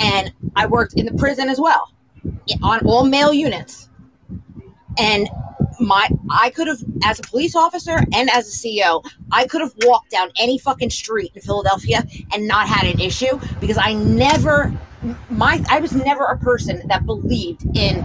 [0.00, 1.92] And I worked in the prison as well,
[2.62, 3.90] on all male units.
[4.96, 5.28] And
[5.80, 9.72] my I could have as a police officer and as a CO, I could have
[9.82, 14.72] walked down any fucking street in Philadelphia and not had an issue because I never
[15.30, 18.04] my I was never a person that believed in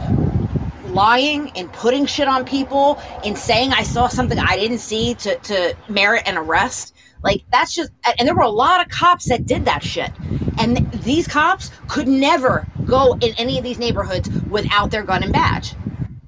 [0.94, 5.38] lying and putting shit on people and saying I saw something I didn't see to
[5.38, 6.96] to merit an arrest.
[7.24, 10.12] Like that's just and there were a lot of cops that did that shit.
[10.60, 15.24] And th- these cops could never go in any of these neighborhoods without their gun
[15.24, 15.74] and badge.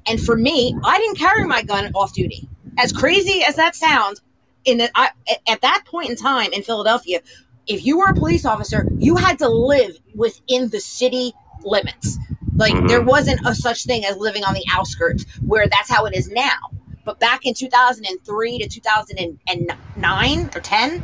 [0.08, 2.48] And for me, I didn't carry my gun off duty.
[2.78, 4.22] As crazy as that sounds,
[4.66, 5.12] in that I
[5.48, 7.20] at that point in time in Philadelphia,
[7.68, 11.34] if you were a police officer, you had to live within the city
[11.64, 12.18] limits.
[12.56, 12.88] Like Mhm.
[12.88, 16.30] there wasn't a such thing as living on the outskirts, where that's how it is
[16.30, 16.56] now.
[17.04, 21.04] But back in 2003 to 2009 or 10,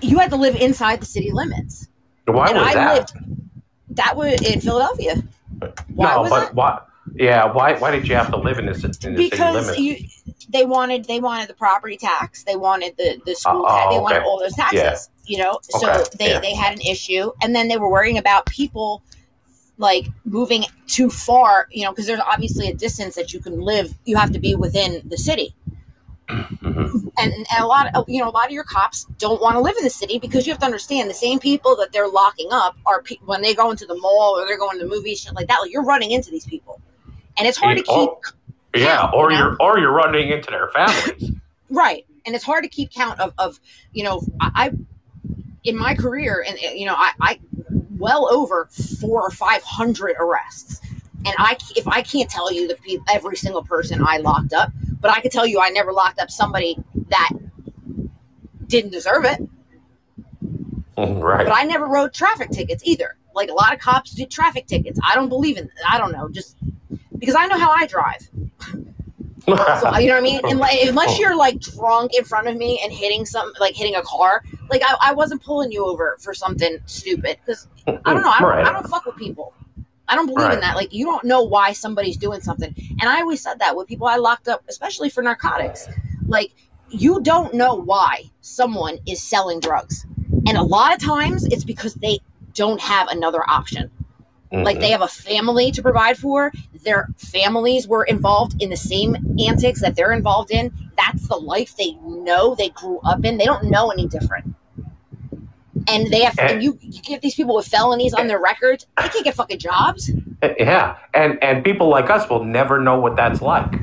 [0.00, 1.88] you had to live inside the city limits.
[2.26, 2.94] Why and was I that?
[2.94, 3.12] lived
[3.90, 5.22] that was in Philadelphia.
[5.94, 6.54] Why no, was but that?
[6.54, 6.80] why?
[7.14, 7.74] Yeah, why?
[7.78, 9.96] Why did you have to live in this in the city because you
[10.52, 13.94] they wanted they wanted the property tax they wanted the the school Oh, tax they
[13.96, 14.02] okay.
[14.02, 14.96] wanted all those taxes Yeah.
[15.26, 16.40] You know so they yeah.
[16.40, 19.02] they had an issue and then they were worrying about people
[19.78, 23.92] like moving too far you know because there's obviously a distance that you can live
[24.04, 25.54] you have to be within the city
[26.28, 27.12] Mhm.
[27.18, 29.60] and, and a lot of you know a lot of your cops don't want to
[29.60, 32.48] live in the city because you have to understand the same people that they're locking
[32.50, 35.20] up are pe- when they go into the mall or they're going to the movies
[35.20, 36.80] shit like that like you're running into these people
[37.38, 38.20] and it's hard to keep Oh,
[38.74, 41.30] yeah, or you you're or you're running into their families.
[41.70, 43.60] right and it's hard to keep count of, of
[43.92, 44.72] you know I
[45.66, 47.40] in my career and you know I, I
[47.98, 48.68] well over
[49.00, 50.80] four or five hundred arrests.
[51.26, 54.70] And i if i can't tell you the pe- every single person i locked up
[55.00, 56.78] but i can tell you i never locked up somebody
[57.08, 57.30] that
[58.66, 59.40] didn't deserve it.
[60.98, 61.44] Right.
[61.46, 63.16] but i never wrote traffic tickets either.
[63.34, 64.98] Like a lot of cops do traffic tickets.
[65.06, 66.56] I don't believe in i don't know just
[67.18, 68.26] because i know how i drive
[69.46, 70.40] So, you know what I mean?
[70.44, 71.20] Unless oh.
[71.20, 74.82] you're like drunk in front of me and hitting some, like hitting a car, like
[74.84, 78.30] I, I wasn't pulling you over for something stupid because I don't know.
[78.30, 78.66] I don't, Right.
[78.66, 79.54] I don't fuck with people.
[80.08, 80.54] I don't believe Right.
[80.54, 80.76] in that.
[80.76, 82.74] Like you don't know why somebody's doing something.
[83.00, 85.88] And I always said that with people I locked up, especially for narcotics.
[86.26, 86.52] Like
[86.90, 90.06] you don't know why someone is selling drugs,
[90.46, 92.18] and a lot of times it's because they
[92.54, 93.90] don't have another option
[94.52, 94.80] like Mhm.
[94.80, 94.92] they mm-hmm.
[94.92, 96.52] have a family to provide for.
[96.84, 99.16] Their families were involved in the same
[99.46, 100.72] antics that they're involved in.
[100.96, 103.38] That's the life they know they grew up in.
[103.38, 104.54] They don't know any different.
[105.88, 106.52] And they have eh.
[106.54, 108.28] and you, you give these people with felonies on eh.
[108.28, 110.10] their records they can't get fucking jobs.
[110.42, 113.74] Eh, yeah, and and people like us will never know what that's like.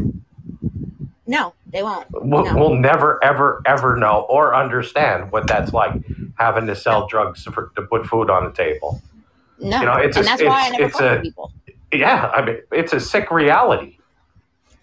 [1.27, 2.05] no they won't.
[2.11, 2.55] We'll, No.
[2.55, 5.93] we'll never, ever, ever know or understand what that's like
[6.35, 9.01] having to sell drugs for, to put food on the table.
[9.63, 11.51] No You know, it's and a- that's why i it's- never it's fuck a- people.
[11.91, 13.97] Yeah, I mean, it's a sick reality.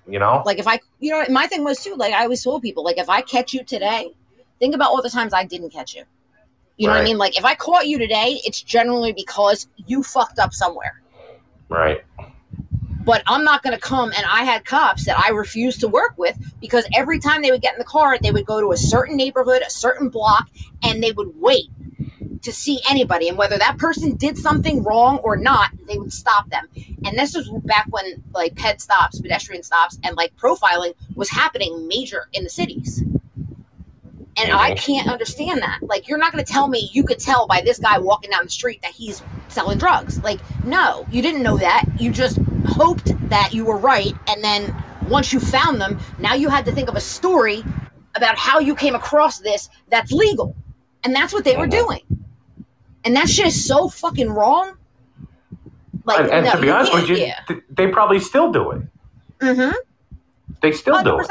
[0.09, 2.63] You know, like if i you know my thing was too like i always told
[2.63, 4.13] people like if i catch you today
[4.59, 6.03] think about all the times i didn't catch you.
[6.77, 7.19] You know what i mean?
[7.19, 11.01] Like if i caught you today it's generally because you fucked up somewhere.
[11.69, 12.03] Right?
[13.03, 16.13] but I'm not going to come and I had cops that I refused to work
[16.19, 18.77] with because every time they would get in the car, they would go to a
[18.77, 20.49] certain neighborhood, a certain block,
[20.85, 21.71] and they would wait
[22.43, 23.29] to see anybody.
[23.29, 26.69] And whether that person did something wrong or not, they would stop them.
[27.05, 31.87] And this was back when like ped stops, pedestrian stops, and like profiling was happening
[31.89, 33.03] major in the cities.
[34.37, 35.81] And I can't understand that.
[35.83, 38.45] Like, you're not going to tell me you could tell by this guy walking down
[38.45, 40.23] the street that he's selling drugs.
[40.23, 41.85] Like, no, you didn't know that.
[41.99, 44.15] You just hoped that you were right.
[44.29, 44.75] And then
[45.09, 47.63] once you found them, now you had to think of a story
[48.15, 50.57] about how you came across this that's legal.
[51.05, 51.71] And that's what they were Mhm.
[51.71, 52.01] doing.
[53.05, 54.77] And that shit is so fucking wrong.
[56.05, 57.41] Like, and and no, to be honest with you, yeah.
[57.47, 58.83] th- they probably still do it.
[59.41, 59.75] Mm-hmm.
[60.63, 61.29] They still do it.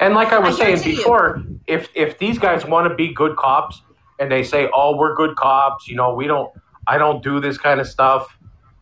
[0.00, 0.96] And like I was I saying you.
[0.96, 3.82] before, if if these guys want to be good cops
[4.18, 6.50] and they say, "Oh, we're good cops," you know, we don't,
[6.86, 8.38] I don't do this kind of stuff.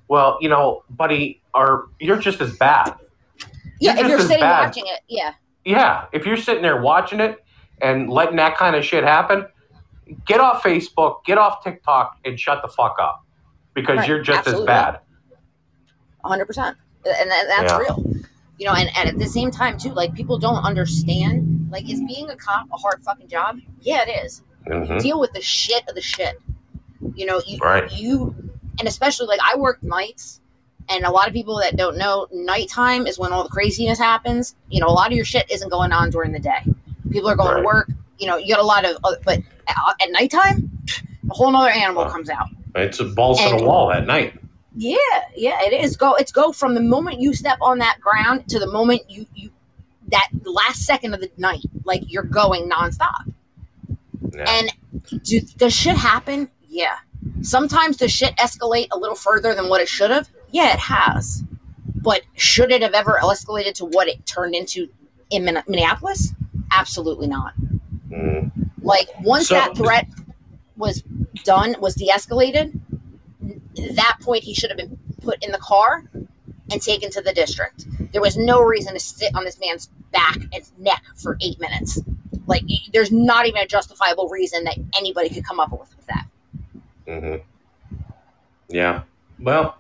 [0.09, 2.95] Well, you know, buddy, are you're just as bad.
[3.81, 4.67] Yeah, You're if you're sitting bad.
[4.67, 5.35] watching it, yeah.
[5.65, 7.45] Yeah, if you're sitting there watching it
[7.81, 9.47] and letting that kind of shit happen,
[10.27, 13.25] get off Facebook, get off TikTok, and shut the fuck up
[13.75, 14.63] because Right, you're just absolutely.
[14.63, 15.01] as bad.
[16.25, 16.77] hundred percent,
[17.07, 17.79] and that's Yeah.
[17.79, 18.05] real.
[18.59, 21.69] You know, and, and at the same time too, like people don't understand.
[21.71, 23.59] Like, is being a cop a hard fucking job?
[23.81, 24.43] Yeah, it is.
[24.67, 24.89] Mhm.
[24.95, 26.41] You deal with the shit of the shit.
[27.15, 27.91] You know, you, Right.
[27.93, 28.35] you,
[28.79, 30.41] and especially like I work nights,
[30.89, 34.57] and a lot of people that don't know, nighttime is when all the craziness happens.
[34.69, 36.65] You know, a lot of your shit isn't going on during the day.
[37.11, 37.61] People are going Right.
[37.61, 37.91] to work.
[38.19, 40.71] You know, you got a lot of, uh, but at, nighttime,
[41.31, 42.49] a whole nother animal comes out.
[42.75, 44.35] It's a balls to the wall at night.
[44.77, 44.97] Yeah,
[45.35, 45.97] yeah, it is.
[45.97, 46.15] Go.
[46.15, 49.51] It's go from the moment you step on that ground to the moment you you
[50.09, 51.65] that last second of the night.
[51.85, 53.33] Like you're going nonstop.
[54.35, 54.45] Yeah.
[54.49, 56.49] And do, does shit happen?
[56.69, 56.97] Yeah.
[57.43, 60.29] Sometimes does shit escalate a little further than what it should have?
[60.51, 61.43] Yeah, it has.
[61.97, 64.89] But should it have ever escalated to what it turned into
[65.31, 66.33] in Minneapolis?
[66.71, 67.55] Absolutely not.
[68.11, 68.51] Mhm.
[68.83, 70.07] Like once So- that threat
[70.77, 71.03] was
[71.45, 72.79] done, was de-escalated,
[73.95, 76.05] that point he should have been put in the car
[76.71, 77.87] and taken to the district.
[78.13, 82.01] There was no reason to sit on this man's back and neck for eight minutes.
[82.47, 82.63] Like
[82.93, 86.27] there's not even a justifiable reason that anybody could come up with, with that.
[87.07, 87.37] hmm
[88.69, 89.03] Yeah.
[89.39, 89.77] Well,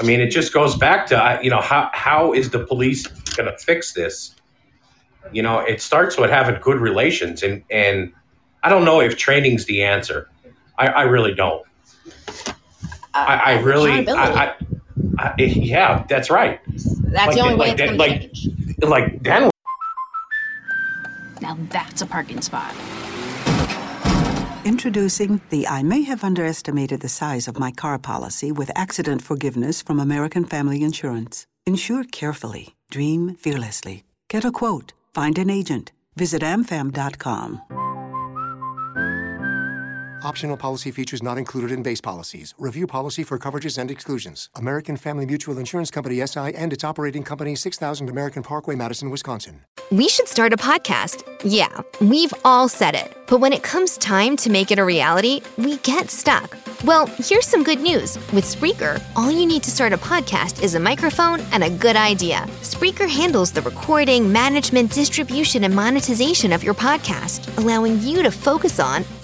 [0.00, 3.50] I mean, it just goes back to you know how how is the police going
[3.50, 4.34] to fix this?
[5.30, 8.12] You know, it starts with having good relations, and and
[8.62, 10.28] I don't know if training's the answer.
[10.78, 11.64] I, I really don't.
[12.46, 12.52] Uh,
[13.14, 14.08] I, I really.
[14.08, 14.54] I, I,
[15.18, 16.60] I, yeah, that's right.
[16.66, 18.48] That's like the only that- way like it's that- going to like- change.
[18.82, 19.50] Like then,
[21.40, 22.74] Now that's a parking spot.
[24.64, 29.82] Introducing the I may have underestimated the size of my car policy with accident forgiveness
[29.82, 31.46] from American Family Insurance.
[31.66, 34.04] Insure carefully, dream fearlessly.
[34.28, 35.92] Get a quote, find an agent.
[36.16, 37.81] Visit amfam.com.
[40.24, 42.54] Optional policy features not included in base policies.
[42.56, 44.50] Review policy for coverages and exclusions.
[44.54, 49.62] American Family Mutual Insurance Company SI and its operating company 6000 American Parkway, Madison, Wisconsin.
[49.90, 51.24] We should start a podcast.
[51.42, 53.16] Yeah, we've all said it.
[53.26, 56.56] But when it comes time to make it a reality, we get stuck.
[56.84, 58.16] Well, here's some good news.
[58.32, 61.96] With Spreaker, all you need to start a podcast is a microphone and a good
[61.96, 62.46] idea.
[62.60, 68.78] Spreaker handles the recording, management, distribution, and monetization of your podcast, allowing you to focus
[68.78, 69.04] on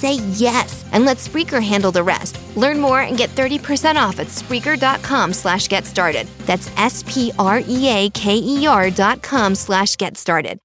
[0.00, 2.38] say yes and let Spreaker handle the rest.
[2.56, 6.26] Learn more and get 30% off at Spreaker.com slash get started.
[6.46, 10.58] That's S P R E A K E R dot com slash get started.